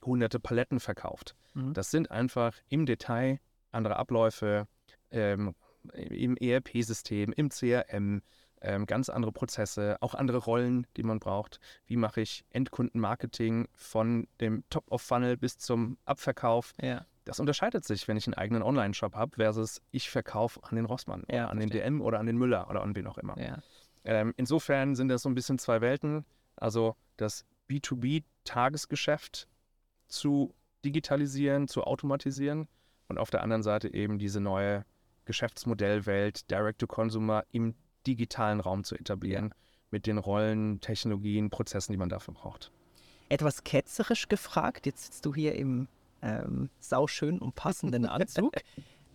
[0.05, 1.35] hunderte Paletten verkauft.
[1.53, 1.73] Mhm.
[1.73, 3.39] Das sind einfach im Detail
[3.71, 4.67] andere Abläufe
[5.11, 5.55] ähm,
[5.93, 8.21] im ERP-System, im CRM,
[8.61, 11.59] ähm, ganz andere Prozesse, auch andere Rollen, die man braucht.
[11.85, 16.73] Wie mache ich Endkundenmarketing von dem Top-of-Funnel bis zum Abverkauf?
[16.79, 17.05] Ja.
[17.25, 21.23] Das unterscheidet sich, wenn ich einen eigenen Online-Shop habe, versus ich verkaufe an den Rossmann,
[21.29, 23.39] ja, an den DM oder an den Müller oder an wen auch immer.
[23.39, 23.59] Ja.
[24.03, 26.25] Ähm, insofern sind das so ein bisschen zwei Welten.
[26.55, 29.47] Also das B2B-Tagesgeschäft
[30.11, 30.53] zu
[30.85, 32.67] digitalisieren, zu automatisieren
[33.07, 34.85] und auf der anderen Seite eben diese neue
[35.25, 37.75] Geschäftsmodellwelt, Direct-to-Consumer im
[38.07, 39.53] digitalen Raum zu etablieren,
[39.91, 42.71] mit den Rollen, Technologien, Prozessen, die man dafür braucht.
[43.29, 45.87] Etwas ketzerisch gefragt, jetzt sitzt du hier im
[46.21, 48.55] ähm, sauschönen und passenden Anzug.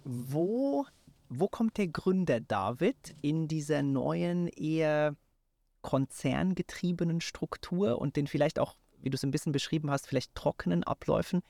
[0.04, 0.86] wo,
[1.28, 5.16] wo kommt der Gründer David in dieser neuen, eher
[5.82, 8.76] konzerngetriebenen Struktur und den vielleicht auch,
[9.06, 11.42] wie du es ein bisschen beschrieben hast, vielleicht trockenen Abläufen?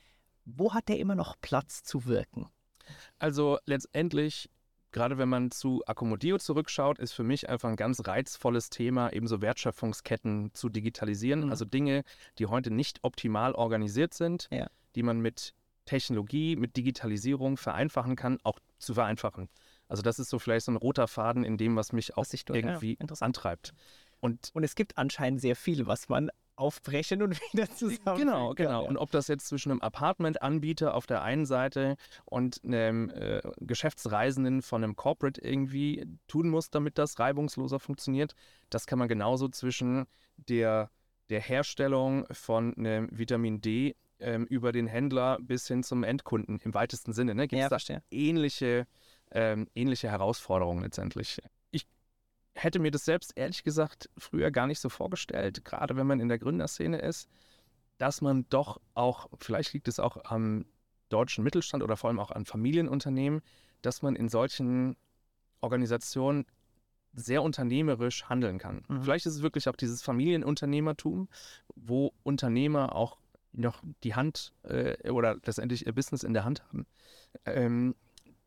[0.44, 2.50] Wo hat er immer noch Platz zu wirken?
[3.18, 4.50] Also letztendlich
[4.92, 9.42] gerade wenn man zu Accommodio zurückschaut, ist für mich einfach ein ganz reizvolles Thema, ebenso
[9.42, 11.44] Wertschöpfungsketten zu digitalisieren.
[11.44, 11.50] Mhm.
[11.50, 12.02] Also Dinge,
[12.38, 14.68] die heute nicht optimal organisiert sind, ja.
[14.94, 15.52] die man mit
[15.84, 19.48] Technologie, mit Digitalisierung vereinfachen kann, auch zu vereinfachen.
[19.88, 22.34] Also das ist so vielleicht so ein roter Faden in dem, was mich auch was
[22.48, 23.74] irgendwie ja, antreibt.
[24.20, 28.18] Und, und es gibt anscheinend sehr viel, was man aufbrechen und wieder zusammen.
[28.18, 28.82] Genau, genau.
[28.82, 28.88] Ja.
[28.88, 34.62] Und ob das jetzt zwischen einem Apartment-Anbieter auf der einen Seite und einem äh, Geschäftsreisenden
[34.62, 38.34] von einem Corporate irgendwie tun muss, damit das reibungsloser funktioniert,
[38.70, 40.90] das kann man genauso zwischen der,
[41.30, 46.74] der Herstellung von einem Vitamin D ähm, über den Händler bis hin zum Endkunden im
[46.74, 47.34] weitesten Sinne.
[47.34, 47.48] Ne?
[47.48, 48.86] Gibt es ja, da ähnliche,
[49.30, 51.38] ähm, ähnliche Herausforderungen letztendlich?
[52.56, 56.28] Hätte mir das selbst ehrlich gesagt früher gar nicht so vorgestellt, gerade wenn man in
[56.28, 57.28] der Gründerszene ist,
[57.98, 60.64] dass man doch auch, vielleicht liegt es auch am
[61.08, 63.42] deutschen Mittelstand oder vor allem auch an Familienunternehmen,
[63.82, 64.96] dass man in solchen
[65.60, 66.46] Organisationen
[67.12, 68.84] sehr unternehmerisch handeln kann.
[68.88, 69.02] Mhm.
[69.02, 71.28] Vielleicht ist es wirklich auch dieses Familienunternehmertum,
[71.74, 73.18] wo Unternehmer auch
[73.52, 76.86] noch die Hand äh, oder letztendlich ihr Business in der Hand haben,
[77.46, 77.94] ähm,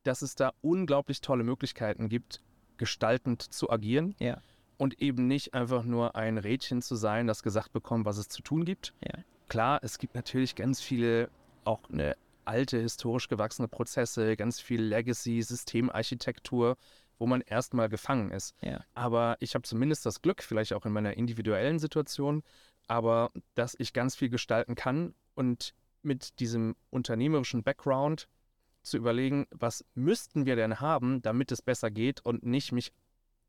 [0.03, 2.41] dass es da unglaublich tolle Möglichkeiten gibt,
[2.79, 4.15] gestaltend zu agieren.
[4.17, 4.41] Ja.
[4.77, 8.41] Und eben nicht einfach nur ein Rädchen zu sein, das gesagt bekommt, was es zu
[8.41, 8.93] tun gibt.
[9.05, 9.19] Ja.
[9.49, 11.29] Klar, es gibt natürlich ganz viele,
[11.65, 12.15] auch eine
[12.45, 16.77] alte, historisch gewachsene Prozesse, ganz viel Legacy, Systemarchitektur,
[17.19, 18.55] wo man erstmal gefangen ist.
[18.61, 18.83] Ja.
[18.95, 22.41] Aber ich habe zumindest das Glück, vielleicht auch in meiner individuellen Situation,
[22.87, 28.27] aber dass ich ganz viel gestalten kann und mit diesem unternehmerischen Background
[28.81, 32.91] zu überlegen, was müssten wir denn haben, damit es besser geht und nicht mich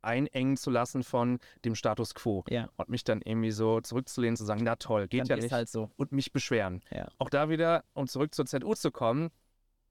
[0.03, 2.69] einengen zu lassen von dem Status quo ja.
[2.77, 5.69] und mich dann irgendwie so zurückzulehnen, zu sagen, na toll, geht dann ja nicht halt
[5.69, 5.91] so.
[5.97, 6.83] und mich beschweren.
[6.91, 7.09] Ja.
[7.19, 9.31] Auch da wieder, um zurück zur ZU zu kommen,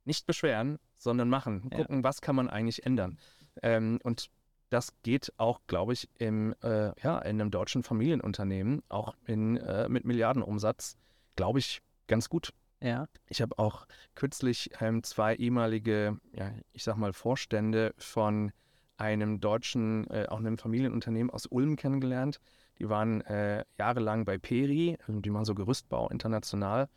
[0.05, 2.03] nicht beschweren, sondern machen, gucken, ja.
[2.03, 3.19] was kann man eigentlich ändern.
[3.61, 4.29] Ähm, und
[4.69, 9.89] das geht auch, glaube ich, im, äh, ja, in einem deutschen Familienunternehmen, auch in, äh,
[9.89, 10.97] mit Milliardenumsatz,
[11.35, 12.53] glaube ich, ganz gut.
[12.81, 13.07] Ja.
[13.27, 18.51] Ich habe auch kürzlich ähm, zwei ehemalige, ja, ich sag mal, Vorstände von
[18.97, 22.39] einem deutschen, äh, auch einem Familienunternehmen aus Ulm kennengelernt.
[22.79, 26.87] Die waren äh, jahrelang bei Peri, also die machen so Gerüstbau international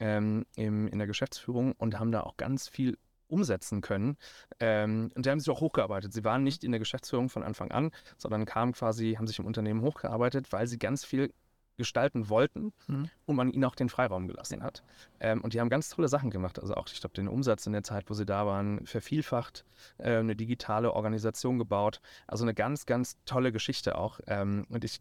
[0.00, 4.18] ähm, im, in der Geschäftsführung und haben da auch ganz viel umsetzen können.
[4.60, 6.12] Ähm, und die haben sich auch hochgearbeitet.
[6.12, 9.46] Sie waren nicht in der Geschäftsführung von Anfang an, sondern kamen quasi, haben sich im
[9.46, 11.32] Unternehmen hochgearbeitet, weil sie ganz viel
[11.76, 13.08] gestalten wollten mhm.
[13.26, 14.82] und man ihnen auch den Freiraum gelassen hat.
[15.20, 16.58] Ähm, und die haben ganz tolle Sachen gemacht.
[16.58, 19.64] Also auch, ich glaube, den Umsatz in der Zeit, wo sie da waren, vervielfacht,
[19.98, 22.00] äh, eine digitale Organisation gebaut.
[22.26, 24.20] Also eine ganz, ganz tolle Geschichte auch.
[24.26, 25.00] Ähm, und ich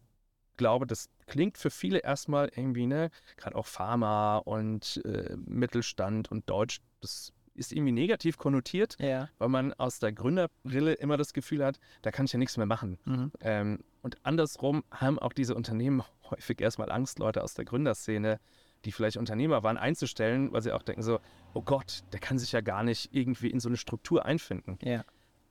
[0.58, 6.50] glaube, das klingt für viele erstmal irgendwie, ne, gerade auch Pharma und äh, Mittelstand und
[6.50, 9.30] Deutsch, das ist irgendwie negativ konnotiert, ja.
[9.38, 12.66] weil man aus der Gründerbrille immer das Gefühl hat, da kann ich ja nichts mehr
[12.66, 12.98] machen.
[13.06, 13.32] Mhm.
[13.42, 18.40] Ähm, und andersrum haben auch diese Unternehmen häufig erstmal Angst, Leute aus der Gründerszene,
[18.86, 21.20] die vielleicht Unternehmer waren, einzustellen, weil sie auch denken so,
[21.54, 24.80] oh Gott, der kann sich ja gar nicht irgendwie in so eine Struktur einfinden.
[24.82, 25.04] Ja.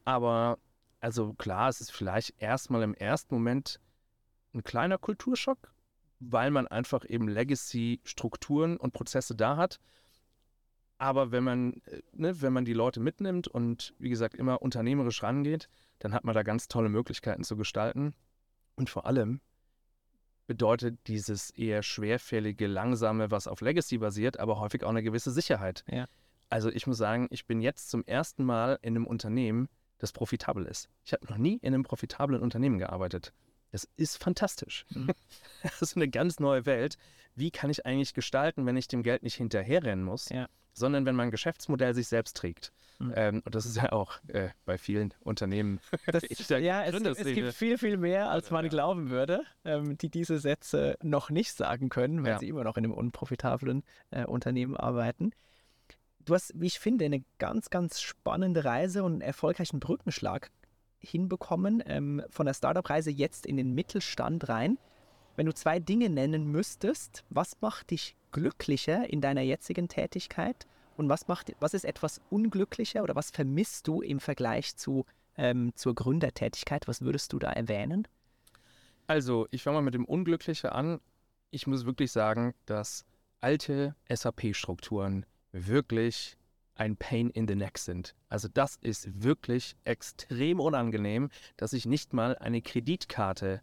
[0.05, 0.59] Aber
[1.01, 3.79] also klar, es ist vielleicht erstmal im ersten Moment
[4.53, 5.73] ein kleiner Kulturschock,
[6.19, 9.79] weil man einfach eben Legacy-Strukturen und Prozesse da hat
[11.01, 15.23] aber wenn man, äh, ne, wenn man die Leute mitnimmt und wie gesagt immer unternehmerisch
[15.23, 18.15] rangeht, dann hat man da ganz tolle Möglichkeiten zu gestalten.
[18.77, 19.41] Und vor allem
[20.47, 25.85] bedeutet dieses eher schwerfällige, langsame, was auf Legacy basiert, aber häufig auch eine gewisse Sicherheit.
[25.91, 26.07] Ja.
[26.51, 30.67] Also ich muss sagen, ich bin jetzt zum ersten Mal in einem Unternehmen, das profitabel
[30.67, 30.91] ist.
[31.05, 33.33] Ich habe noch nie in einem profitablen Unternehmen gearbeitet.
[33.73, 34.87] Das ist fantastisch.
[34.91, 35.11] Mhm.
[35.63, 36.97] Das ist eine ganz neue Welt.
[37.35, 40.31] Wie kann ich eigentlich gestalten, wenn ich dem Geld nicht hinterherrennen muss?
[40.31, 42.73] Ja sondern wenn mein Geschäftsmodell sich selbst trägt.
[42.99, 43.13] Mhm.
[43.15, 45.81] Ähm, und das ist ja auch äh, bei vielen Unternehmen.
[46.11, 50.39] Das, ja, es, es, gibt viel, viel mehr, als man glauben würde, ähm, die diese
[50.39, 52.39] Sätze noch nicht sagen können, weil ja.
[52.39, 55.31] sie immer noch in einem unprofitablen äh, Unternehmen arbeiten.
[56.25, 60.51] Du hast, wie ich finde, eine ganz, ganz spannende Reise und einen erfolgreichen Brückenschlag
[61.01, 64.79] hinbekommen, ähm, von der Startup-Reise jetzt in den Mittelstand rein.
[65.37, 71.09] Wenn du zwei Dinge nennen müsstest, was macht dich glücklicher in deiner jetzigen Tätigkeit und
[71.09, 75.95] was, macht, was ist etwas unglücklicher oder was vermisst du im Vergleich zu, ähm, zur
[75.95, 76.87] Gründertätigkeit?
[76.89, 78.07] Was würdest du da erwähnen?
[79.07, 81.01] Also, ich fange mal mit dem Unglücklichen an.
[81.51, 83.05] Ich muss wirklich sagen, dass
[83.41, 86.37] alte SAP-Strukturen wirklich
[86.81, 88.15] ein Pain in the Neck sind.
[88.31, 91.29] Also das ist wirklich extrem unangenehm,
[91.59, 93.61] dass ich nicht mal eine Kreditkarte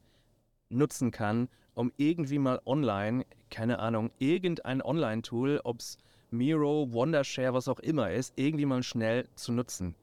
[0.69, 5.97] nutzen kann, um irgendwie mal online, keine Ahnung, irgendein Online-Tool, ob es
[6.29, 9.95] Miro, Wondershare, was auch immer ist, irgendwie mal schnell zu nutzen.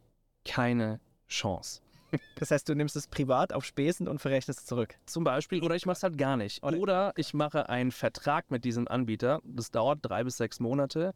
[0.44, 1.80] Keine Chance.
[2.36, 4.94] Das heißt, du nimmst es privat auf Spesen und verrechnest es zurück.
[5.04, 6.62] Zum Beispiel, oder ich mache es halt gar nicht.
[6.62, 9.40] Oder ich mache einen Vertrag mit diesem Anbieter.
[9.42, 11.12] Das dauert drei bis sechs Monate.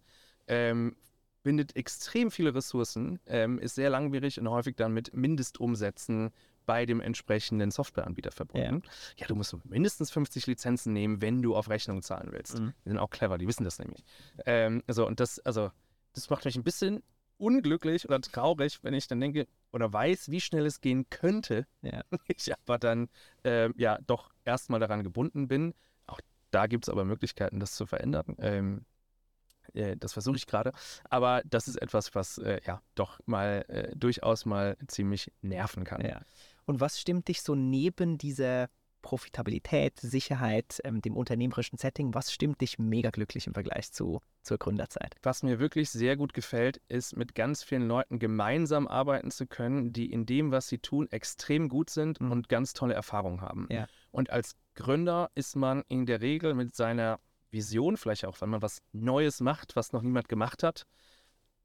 [0.49, 0.97] Ähm,
[1.43, 6.31] bindet extrem viele Ressourcen, ähm, ist sehr langwierig und häufig dann mit Mindestumsätzen
[6.67, 8.83] bei dem entsprechenden Softwareanbieter verbunden.
[8.85, 8.91] Ja.
[9.17, 12.61] ja, du musst mindestens 50 Lizenzen nehmen, wenn du auf Rechnung zahlen willst.
[12.61, 12.75] Mhm.
[12.85, 14.05] Die sind auch clever, die wissen das nämlich.
[14.45, 15.71] Ähm, also, und das, also,
[16.13, 17.03] das macht mich ein bisschen
[17.39, 21.67] unglücklich oder traurig, wenn ich dann denke oder weiß, wie schnell es gehen könnte.
[21.83, 22.03] Ja.
[22.27, 23.09] Ich aber dann
[23.45, 25.73] äh, ja doch erstmal daran gebunden bin.
[26.07, 26.21] Auch
[26.51, 28.37] da gibt es aber Möglichkeiten, das zu verändern.
[28.39, 28.85] Ähm,
[29.75, 30.73] äh, das versuche ich gerade.
[31.05, 36.05] Aber das ist etwas, was äh, ja doch mal äh, durchaus mal ziemlich nerven kann.
[36.05, 36.23] Ja.
[36.67, 38.69] Und was stimmt dich so neben dieser
[39.03, 44.59] Profitabilität, Sicherheit, ähm, dem unternehmerischen Setting, was stimmt dich mega glücklich im Vergleich zu, zur
[44.59, 45.17] Gründerzeit?
[45.23, 49.93] Was mir wirklich sehr gut gefällt, ist, mit ganz vielen Leuten gemeinsam arbeiten zu können,
[49.93, 52.33] die in dem, was sie tun, extrem gut sind mhm.
[52.33, 53.67] und ganz tolle Erfahrungen haben.
[53.71, 53.87] Ja.
[54.11, 57.21] Und als Gründer ist man in der Regel mit seiner
[57.51, 60.87] Vision, vielleicht auch, wenn man was Neues macht, was noch niemand gemacht hat,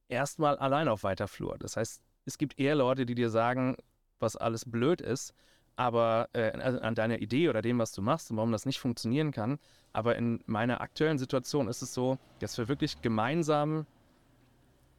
[0.07, 1.57] erstmal allein auf weiter Flur.
[1.59, 3.75] Das heißt, es gibt eher Leute, die dir sagen,
[4.19, 5.33] was alles blöd ist,
[5.75, 9.31] aber äh, an deiner Idee oder dem, was du machst und warum das nicht funktionieren
[9.31, 9.59] kann.
[9.91, 13.85] Aber in meiner aktuellen Situation ist es so, dass wir wirklich gemeinsam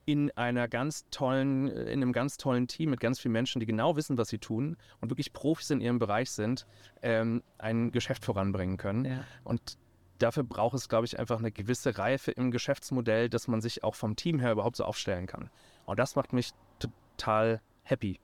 [0.07, 3.97] in einer ganz tollen, in einem ganz tollen Team mit ganz vielen Menschen, die genau
[3.97, 6.67] wissen, was sie tun und wirklich Profis in ihrem Bereich sind,
[7.01, 9.05] ähm, ein Geschäft voranbringen können.
[9.07, 9.25] Ja.
[9.45, 9.79] Und
[10.25, 13.95] dafür braucht es, glaube ich, einfach eine gewisse Reife im Geschäftsmodell, dass man sich auch
[13.95, 15.51] vom Team her überhaupt so aufstellen kann.
[15.85, 18.19] Und das macht mich total happy.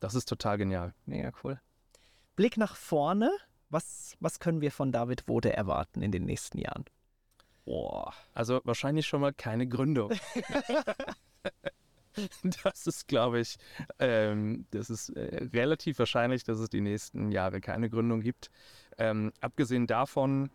[0.00, 0.94] Das ist total genial.
[1.06, 1.60] Mega cool.
[2.34, 3.30] Blick nach vorne.
[3.70, 6.84] Was, was können wir von David Wode erwarten in den nächsten Jahren?
[7.64, 10.12] Boah, also wahrscheinlich schon mal keine Gründung.
[12.64, 13.56] das ist, glaube ich,
[13.98, 18.50] ähm, das ist äh, relativ wahrscheinlich, dass es die nächsten Jahre keine Gründung gibt.
[18.98, 20.50] Ähm, abgesehen davon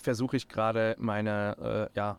[0.00, 2.18] versuche ich gerade meine, äh, ja,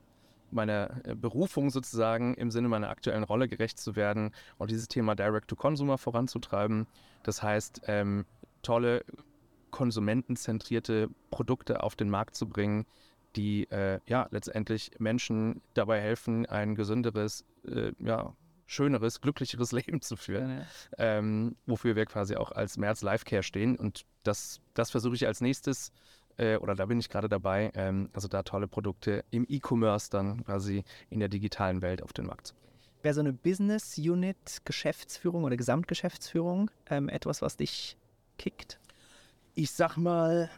[0.51, 5.15] meiner äh, Berufung sozusagen im Sinne meiner aktuellen Rolle gerecht zu werden und dieses Thema
[5.15, 6.87] Direct-to-Consumer voranzutreiben.
[7.23, 8.25] Das heißt, ähm,
[8.61, 9.03] tolle
[9.71, 12.85] konsumentenzentrierte Produkte auf den Markt zu bringen,
[13.35, 18.33] die äh, ja letztendlich Menschen dabei helfen, ein gesünderes, äh, ja,
[18.65, 20.65] schöneres, glücklicheres Leben zu führen, Ja.
[20.97, 23.75] ähm, wofür wir quasi auch als März Life Care stehen.
[23.75, 25.91] Und das, das versuche ich als nächstes,
[26.39, 30.43] äh, oder da bin ich gerade dabei, ähm, also da tolle Produkte im E-Commerce dann
[30.45, 32.69] quasi in der digitalen Welt auf den Markt zu bringen.
[33.03, 37.97] Wäre so eine Business Unit Geschäftsführung oder Gesamtgeschäftsführung ähm, etwas, was dich
[38.37, 38.79] kickt?
[39.59, 40.49] ich sag mal,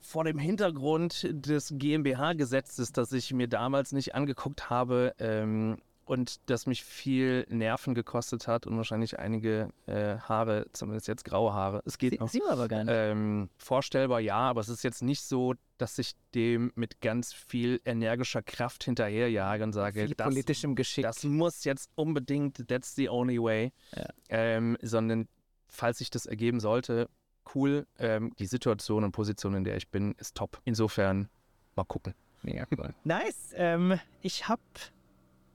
[0.00, 5.78] vor dem Hintergrund des GmbH-Gesetzes, das ich mir damals nicht angeguckt habe ähm,
[6.10, 11.52] und das mich viel Nerven gekostet hat und wahrscheinlich einige äh, Haare, zumindest jetzt graue
[11.52, 12.28] Haare, es geht Sie, noch.
[12.28, 12.92] sieht man aber gar nicht.
[12.92, 17.80] Ähm, vorstellbar ja, aber es ist jetzt nicht so, dass ich dem mit ganz viel
[17.84, 21.04] energischer Kraft hinterherjage und sage, Viel das, politischem Geschick.
[21.04, 23.72] das muss jetzt unbedingt, that's the only way.
[23.94, 24.08] Ja.
[24.30, 25.28] Ähm, sondern
[25.68, 27.08] falls sich das ergeben sollte,
[27.54, 27.86] cool.
[28.00, 30.60] Ähm, die Situation und Position, in der ich bin, ist top.
[30.64, 31.28] Insofern
[31.76, 32.14] mal gucken.
[32.42, 32.94] Mega cool.
[33.04, 33.52] Nice.
[33.54, 34.60] Ähm, ich habe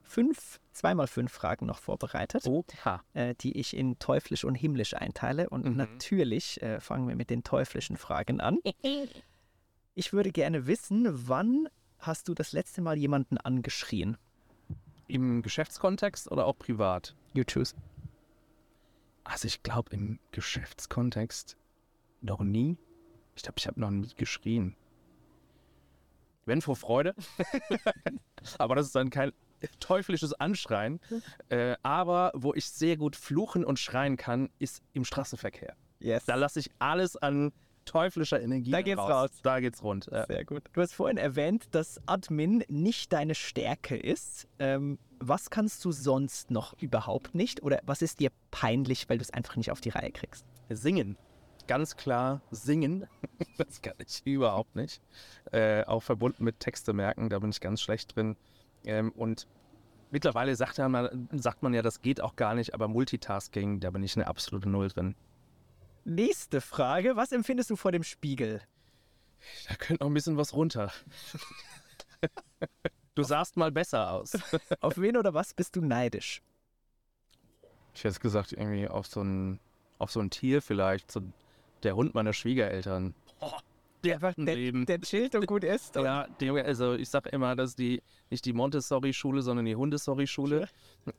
[0.06, 3.02] fünf, zweimal fünf Fragen noch vorbereitet, Oha.
[3.14, 5.48] äh, die ich in teuflisch und himmlisch einteile.
[5.50, 5.76] Und Mhm.
[5.76, 8.58] natürlich äh, fangen wir mit den teuflischen Fragen an.
[9.98, 11.68] Ich würde gerne wissen, wann
[11.98, 14.18] hast du das letzte Mal jemanden angeschrien?
[15.08, 17.16] Im Geschäftskontext oder auch privat?
[17.32, 17.74] You choose.
[19.24, 21.56] Also ich glaube im Geschäftskontext
[22.20, 22.76] noch nie.
[23.36, 24.76] Ich glaube, ich habe noch nie geschrien.
[26.44, 27.14] Wenn vor Freude.
[28.58, 29.32] aber das ist dann kein
[29.80, 31.00] teuflisches Anschreien.
[31.48, 35.74] Äh, aber wo ich sehr gut fluchen und schreien kann, ist im Straßenverkehr.
[36.00, 36.26] Yes.
[36.26, 37.52] Da lasse ich alles an
[37.86, 39.30] teuflischer Energie Da geht's raus.
[39.42, 40.08] Da geht's rund.
[40.12, 40.26] Ja.
[40.26, 40.64] Sehr gut.
[40.72, 44.46] Du hast vorhin erwähnt, dass Admin nicht deine Stärke ist.
[44.58, 47.62] Ähm, was kannst du sonst noch überhaupt nicht?
[47.62, 50.44] Oder was ist dir peinlich, weil du es einfach nicht auf die Reihe kriegst?
[50.68, 51.16] Singen.
[51.66, 53.06] Ganz klar singen.
[53.58, 55.00] das kann ich überhaupt nicht.
[55.52, 58.36] Äh, auch verbunden mit Texte merken, da bin ich ganz schlecht drin.
[58.86, 59.46] Ähm, und
[60.10, 63.90] mittlerweile sagt, ja man, sagt man ja, das geht auch gar nicht, aber Multitasking, da
[63.90, 65.14] bin ich eine absolute Null drin.
[66.04, 67.16] Nächste Frage.
[67.16, 68.62] Was empfindest du vor dem Spiegel?
[69.68, 70.92] Da könnte noch ein bisschen was runter.
[73.14, 74.32] du sahst mal besser aus.
[74.80, 76.42] Auf wen oder was bist du neidisch?
[77.94, 79.58] Ich hätte gesagt, irgendwie auf so ein,
[79.98, 81.22] auf so ein Tier vielleicht, so
[81.82, 83.14] der Hund meiner Schwiegereltern.
[84.06, 85.96] Der der, der chillt und gut ist.
[85.96, 90.68] Ja, die, also ich sage immer, dass die nicht die Montessori-Schule, sondern die Hundessori-Schule.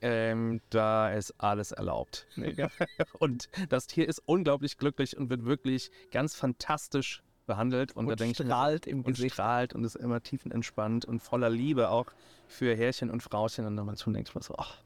[0.01, 2.27] Ähm, da ist alles erlaubt.
[3.19, 7.95] Und das Tier ist unglaublich glücklich und wird wirklich ganz fantastisch behandelt.
[7.95, 9.35] Und, da Und ich, so- strahlt im und Gesicht.
[9.35, 12.07] strahlt und ist immer tiefenentspannt und voller Liebe auch
[12.47, 13.65] für Härchen und Frauchen.
[13.65, 14.77] Und dann man schon denkt man so, ach,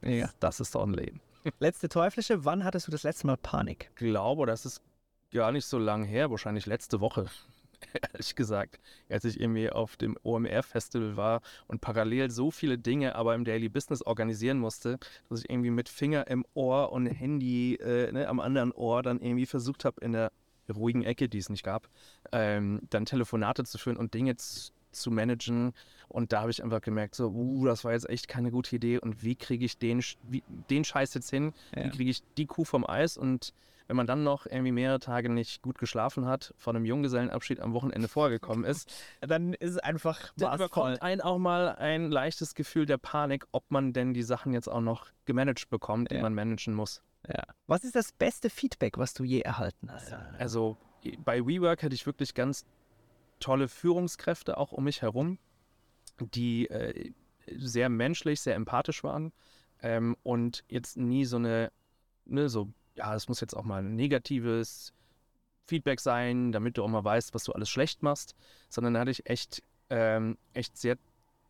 [0.00, 0.30] Mega.
[0.40, 1.20] das ist doch ein Leben.
[1.58, 2.46] Letzte Teuflische.
[2.46, 3.90] Wann hattest du das letzte Mal Panik?
[3.90, 4.80] Ich glaube, das ist
[5.34, 7.26] gar nicht so lang her, wahrscheinlich letzte Woche.
[8.12, 8.80] Ehrlich gesagt,
[9.10, 13.68] als ich irgendwie auf dem OMR-Festival war und parallel so viele Dinge aber im Daily
[13.68, 14.98] Business organisieren musste,
[15.28, 19.20] dass ich irgendwie mit Finger im Ohr und Handy äh, ne, am anderen Ohr dann
[19.20, 20.32] irgendwie versucht habe, in der
[20.74, 21.88] ruhigen Ecke, die es nicht gab,
[22.32, 25.74] ähm, dann Telefonate zu führen und Dinge z- zu managen.
[26.08, 28.98] Und da habe ich einfach gemerkt, so, uh, das war jetzt echt keine gute Idee.
[28.98, 31.52] Und wie kriege ich den, wie, den Scheiß jetzt hin?
[31.76, 31.84] Ja.
[31.84, 33.18] Wie kriege ich die Kuh vom Eis?
[33.18, 33.52] Und
[33.86, 37.72] wenn man dann noch irgendwie mehrere Tage nicht gut geschlafen hat, von einem Junggesellenabschied am
[37.74, 42.86] Wochenende vorgekommen ist, Dann ist es einfach dann bekommt einen auch mal ein leichtes Gefühl
[42.86, 46.22] der Panik, ob man denn die Sachen jetzt auch noch gemanagt bekommt, die Ja.
[46.22, 47.02] man managen muss.
[47.28, 47.42] Ja.
[47.66, 50.14] Was ist das beste Feedback, was du je erhalten hast?
[50.38, 50.76] Also
[51.24, 52.64] bei WeWork hatte ich wirklich ganz
[53.40, 55.38] tolle Führungskräfte auch um mich herum,
[56.18, 57.12] die äh,
[57.56, 59.32] sehr menschlich, sehr empathisch waren
[59.82, 61.70] ähm, und jetzt nie so eine,
[62.24, 64.92] ne, so, ja, es muss jetzt auch mal ein negatives
[65.66, 68.34] Feedback sein, damit du auch mal weißt, was du alles schlecht machst,
[68.68, 70.96] sondern da hatte ich echt, ähm, echt sehr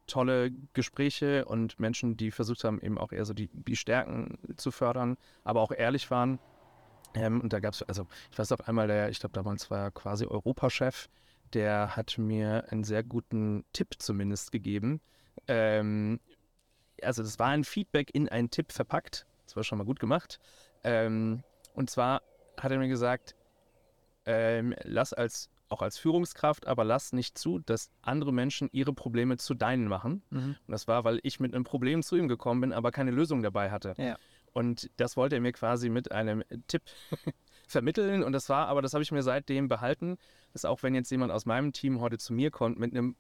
[0.07, 4.71] tolle Gespräche und Menschen, die versucht haben, eben auch eher so die, die Stärken zu
[4.71, 6.39] fördern, aber auch ehrlich waren.
[7.15, 9.91] Ähm, und da gab es, also ich weiß auch einmal, der, ich glaube damals war
[9.91, 11.09] quasi Europachef,
[11.53, 15.01] der hat mir einen sehr guten Tipp zumindest gegeben.
[15.49, 16.21] Ähm,
[17.03, 19.27] also das war ein Feedback in einen Tipp verpackt.
[19.47, 20.39] Das war schon mal gut gemacht.
[20.85, 21.43] Ähm,
[21.75, 22.23] und zwar
[22.59, 23.35] hat er mir gesagt,
[24.27, 29.39] ähm, lass als auch als Führungskraft, aber lass nicht zu, dass andere Menschen ihre Probleme
[29.39, 30.23] zu deinen machen.
[30.31, 30.57] Mhm.
[30.67, 33.43] Und das war, weil ich mit einem Problem zu ihm gekommen bin, aber keine Lösung
[33.43, 33.95] dabei hatte.
[33.97, 34.17] Ja.
[34.53, 36.83] Und das wollte er mir quasi mit einem Tipp
[37.67, 38.23] vermitteln.
[38.23, 40.17] Und das war, aber das habe ich mir seitdem behalten,
[40.53, 43.17] dass auch wenn jetzt jemand aus meinem Team heute zu mir kommt mit einem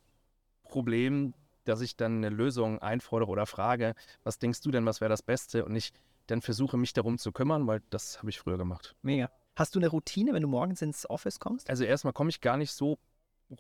[0.63, 1.35] Problem,
[1.65, 5.23] dass ich dann eine Lösung einfordere oder frage, was denkst du denn, was wäre das
[5.23, 5.65] Beste?
[5.65, 5.93] Und ich
[6.27, 8.95] dann versuche, mich darum zu kümmern, weil das habe ich früher gemacht.
[9.03, 9.31] Mega.
[9.57, 11.71] Hast du eine Routine, wenn du morgens ins Office kommst?
[11.71, 12.99] Also erstmal komme ich gar nicht so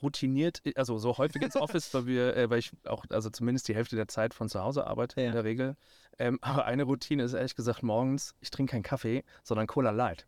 [0.03, 3.75] routiniert, also so häufig ins Office, weil wir, äh, weil ich auch, also zumindest die
[3.75, 5.29] Hälfte der Zeit von zu Hause arbeite Ja.
[5.29, 5.77] in der Regel.
[6.19, 10.27] Ähm, aber eine Routine ist ehrlich gesagt morgens, ich trinke keinen Kaffee, sondern Cola Light.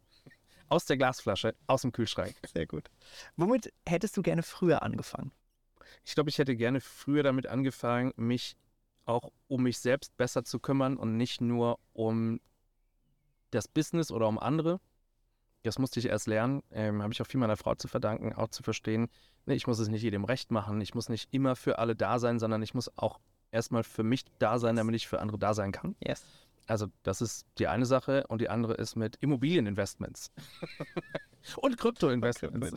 [0.68, 2.34] Aus der Glasflasche, aus dem Kühlschrank.
[2.52, 2.90] Sehr gut.
[3.36, 5.30] Womit hättest du gerne früher angefangen?
[6.04, 8.56] Ich glaube, ich hätte gerne früher damit angefangen, mich
[9.06, 12.40] auch um mich selbst besser zu kümmern und nicht nur um
[13.50, 14.80] das Business oder um andere.
[15.62, 16.62] Das musste ich erst lernen.
[16.70, 19.08] Ähm, Habe ich auch viel meiner Frau zu verdanken, auch zu verstehen,
[19.46, 20.80] ne, ich muss es nicht jedem recht machen.
[20.80, 23.20] Ich muss nicht immer für alle da sein, sondern ich muss auch
[23.50, 25.96] erstmal für mich da sein, damit ich für andere da sein kann.
[26.00, 26.24] Yes.
[26.66, 30.32] Also das ist die eine Sache und die andere ist mit Immobilieninvestments
[31.56, 32.72] und Kryptoinvestments.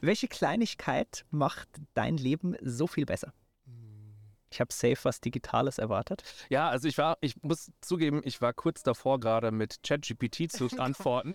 [0.00, 3.34] Welche Kleinigkeit macht dein Leben so viel besser?
[4.52, 6.22] Ich habe safe was Digitales erwartet.
[6.50, 10.68] Ja, also ich war, ich muss zugeben, ich war kurz davor gerade mit ChatGPT zu
[10.78, 11.34] antworten.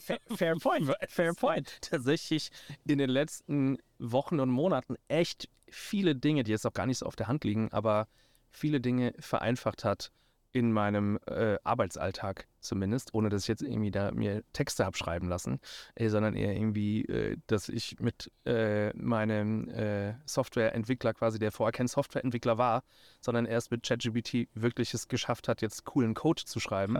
[0.00, 0.90] Fair, fair point.
[1.08, 1.78] Fair point.
[1.82, 2.50] Tatsächlich
[2.86, 7.06] in den letzten Wochen und Monaten echt viele Dinge, die jetzt auch gar nicht so
[7.06, 8.08] auf der Hand liegen, aber
[8.50, 10.10] viele Dinge vereinfacht hat
[10.54, 15.28] in meinem äh, Arbeitsalltag zumindest, ohne dass ich jetzt irgendwie da mir Texte habe schreiben
[15.28, 15.58] lassen,
[15.96, 21.72] äh, sondern eher irgendwie, äh, dass ich mit äh, meinem äh, Softwareentwickler quasi, der vorher
[21.72, 22.84] kein Softwareentwickler war,
[23.20, 26.96] sondern erst mit ChatGPT wirklich es geschafft hat, jetzt coolen Code zu schreiben,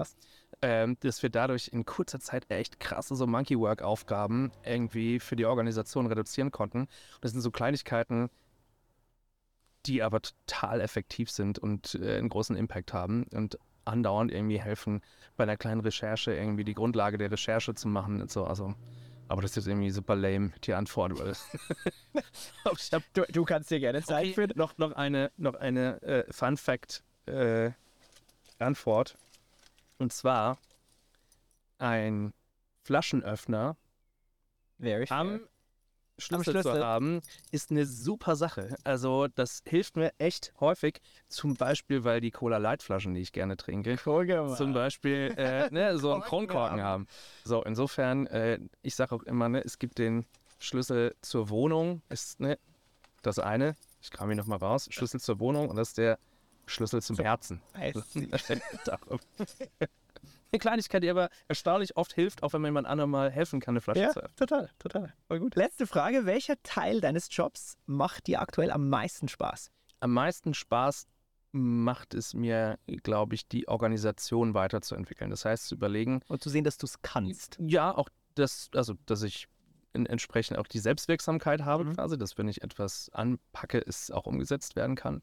[0.61, 5.37] ähm, dass wir dadurch in kurzer Zeit echt krasse so Monkey Work Aufgaben irgendwie für
[5.37, 6.81] die Organisation reduzieren konnten.
[6.81, 6.89] Und
[7.21, 8.31] das sind so Kleinigkeiten,
[9.87, 15.03] die aber total effektiv sind und äh, einen großen Impact haben und andauernd irgendwie helfen,
[15.37, 18.45] bei einer kleinen Recherche irgendwie die Grundlage der Recherche zu machen und so.
[18.45, 18.75] Also,
[19.29, 21.19] aber das ist jetzt irgendwie super lame, die Antwort.
[21.19, 21.35] Weil
[23.13, 24.49] Du, du kannst dir gerne Zeit okay, für.
[24.55, 27.71] noch, noch eine, noch eine äh, Fun Fact äh,
[28.59, 29.17] Antwort.
[29.99, 30.59] Und zwar
[31.79, 32.33] ein
[32.83, 33.77] Flaschenöffner
[34.79, 35.41] Very fair.
[36.19, 36.75] Schlüssel, Schlüssel.
[36.75, 37.21] zu haben,
[37.51, 38.77] ist eine super Sache.
[38.85, 41.01] Also das hilft mir echt häufig.
[41.29, 45.99] Zum Beispiel, weil die Cola Light Flaschen, die ich gerne trinke, zum Beispiel äh, ne,
[45.99, 47.07] so einen Korken Kronkorken haben.
[47.45, 50.25] So, insofern, äh, ich sage auch immer, ne, es gibt den
[50.59, 52.59] Schlüssel zur Wohnung, ist ne,
[53.23, 53.75] das eine.
[54.01, 54.87] Ich kam ihn nochmal raus.
[54.91, 56.19] Schlüssel zur Wohnung und das ist der
[56.67, 57.61] Schlüssel zum Herzen.
[57.75, 57.97] Nice.
[60.55, 63.73] Eine Kleinigkeit, die aber erstaunlich oft hilft, auch wenn man jemand anderem mal helfen kann,
[63.73, 64.37] eine Flasche Ja, zu öffnen.
[64.37, 65.13] total, total.
[65.27, 65.55] Voll gut.
[65.57, 66.27] Letzte Frage.
[66.27, 69.71] Welcher Teil deines Jobs macht dir aktuell am meisten Spaß?
[70.01, 71.07] am meisten Spaß
[71.53, 75.31] macht es mir, glaube ich, die Organisation weiterzuentwickeln.
[75.31, 77.57] Das heißt, zu überlegen, Und zu sehen, dass du es kannst.
[77.61, 79.49] ja, auch das, also, dass ich
[79.95, 81.95] entsprechend auch die Selbstwirksamkeit habe, Mhm.
[81.95, 85.23] quasi, dass wenn ich etwas anpacke, es auch umgesetzt werden kann.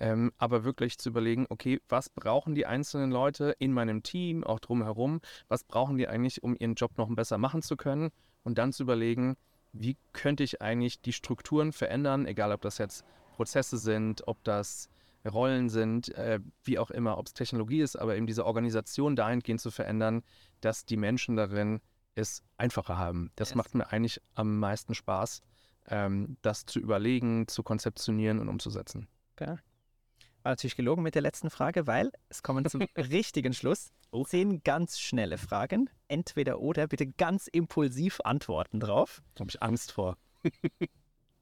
[0.00, 4.60] Ähm, aber wirklich zu überlegen, okay, was brauchen die einzelnen Leute in meinem Team, auch
[4.60, 8.10] drumherum, was brauchen die eigentlich, um ihren Job noch besser machen zu können?
[8.44, 9.36] Und dann zu überlegen,
[9.72, 13.04] wie könnte ich eigentlich die Strukturen verändern, egal ob das jetzt
[13.34, 14.88] Prozesse sind, ob das
[15.28, 19.60] Rollen sind, äh, wie auch immer, ob es Technologie ist, aber eben diese Organisation dahingehend
[19.60, 20.22] zu verändern,
[20.60, 21.80] dass die Menschen darin
[22.14, 23.30] es einfacher haben.
[23.36, 23.56] Das Yes.
[23.56, 25.42] macht mir eigentlich am meisten Spaß,
[25.88, 29.08] ähm, das zu überlegen, zu konzeptionieren und umzusetzen.
[29.36, 29.58] War
[30.50, 33.92] natürlich gelogen mit der letzten Frage, weil es kommen zum richtigen Schluss.
[34.10, 34.24] Oh.
[34.24, 35.90] Zehn ganz schnelle Fragen.
[36.08, 39.22] Entweder oder, bitte ganz impulsiv antworten drauf.
[39.34, 40.16] Da habe ich Angst vor.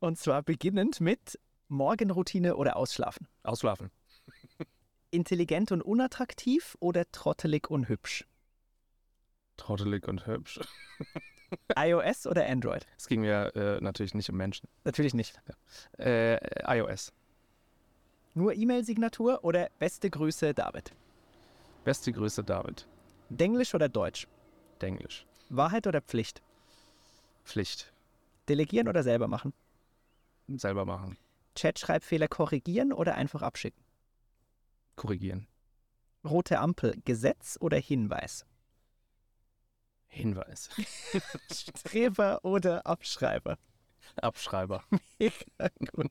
[0.01, 1.39] Und zwar beginnend mit
[1.69, 3.29] Morgenroutine oder Ausschlafen.
[3.43, 3.91] Ausschlafen.
[5.11, 8.27] Intelligent und unattraktiv oder trottelig und hübsch?
[9.57, 10.61] Trottelig und hübsch.
[11.77, 12.87] iOS oder Android?
[12.99, 14.69] Es ging mir äh, natürlich nicht um Menschen.
[14.85, 15.41] Natürlich nicht.
[15.99, 16.39] Äh,
[16.77, 17.13] iOS.
[18.37, 20.93] Nur E-Mail-Signatur oder beste Grüße, David?
[21.85, 22.87] Beste Grüße, David.
[23.31, 24.29] Denglisch oder Deutsch?
[24.83, 25.25] Denglisch.
[25.49, 26.43] Wahrheit oder Pflicht?
[27.47, 27.95] Pflicht.
[28.47, 29.55] Delegieren oder selber machen?
[30.49, 31.17] Selber machen.
[31.55, 33.83] Chat-Schreibfehler korrigieren oder einfach abschicken?
[34.97, 35.47] Korrigieren.
[36.23, 38.45] Rote Ampel, Gesetz oder Hinweis?
[40.09, 40.69] Hinweis.
[41.51, 43.57] Streber oder Abschreiber?
[44.17, 44.85] Abschreiber.
[45.19, 46.11] Mega gut.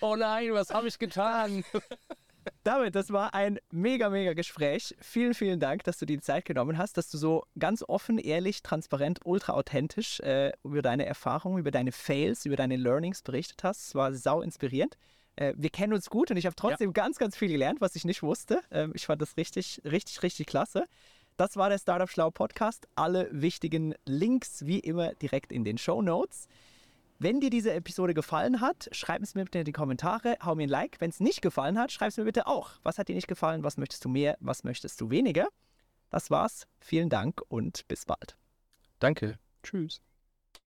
[0.00, 1.64] Oh nein, was habe ich getan?
[2.64, 4.94] David, das war ein mega, mega Gespräch.
[5.00, 8.18] Vielen, vielen Dank, dass du dir die Zeit genommen hast, dass du so ganz offen,
[8.18, 13.64] ehrlich, transparent, ultra authentisch äh, über deine Erfahrungen, über deine Fails, über deine Learnings berichtet
[13.64, 13.88] hast.
[13.88, 14.96] Es war sau inspirierend.
[15.36, 18.04] Äh, wir kennen uns gut und ich habe trotzdem ganz, ganz viel gelernt, was ich
[18.04, 18.62] nicht wusste.
[18.70, 20.86] Ähm, ich fand das richtig, richtig, richtig klasse.
[21.36, 22.88] Das war der Startup Schlau Podcast.
[22.94, 26.48] Alle wichtigen Links wie immer direkt in den Show Notes.
[27.18, 30.64] Wenn dir diese Episode gefallen hat, schreib es mir bitte in die Kommentare, hau mir
[30.64, 31.00] ein Like.
[31.00, 32.72] Wenn es nicht gefallen hat, schreib es mir bitte auch.
[32.82, 33.64] Was hat dir nicht gefallen?
[33.64, 34.36] Was möchtest du mehr?
[34.40, 35.48] Was möchtest du weniger?
[36.10, 36.66] Das war's.
[36.78, 38.36] Vielen Dank und bis bald.
[38.98, 39.38] Danke.
[39.62, 40.02] Tschüss.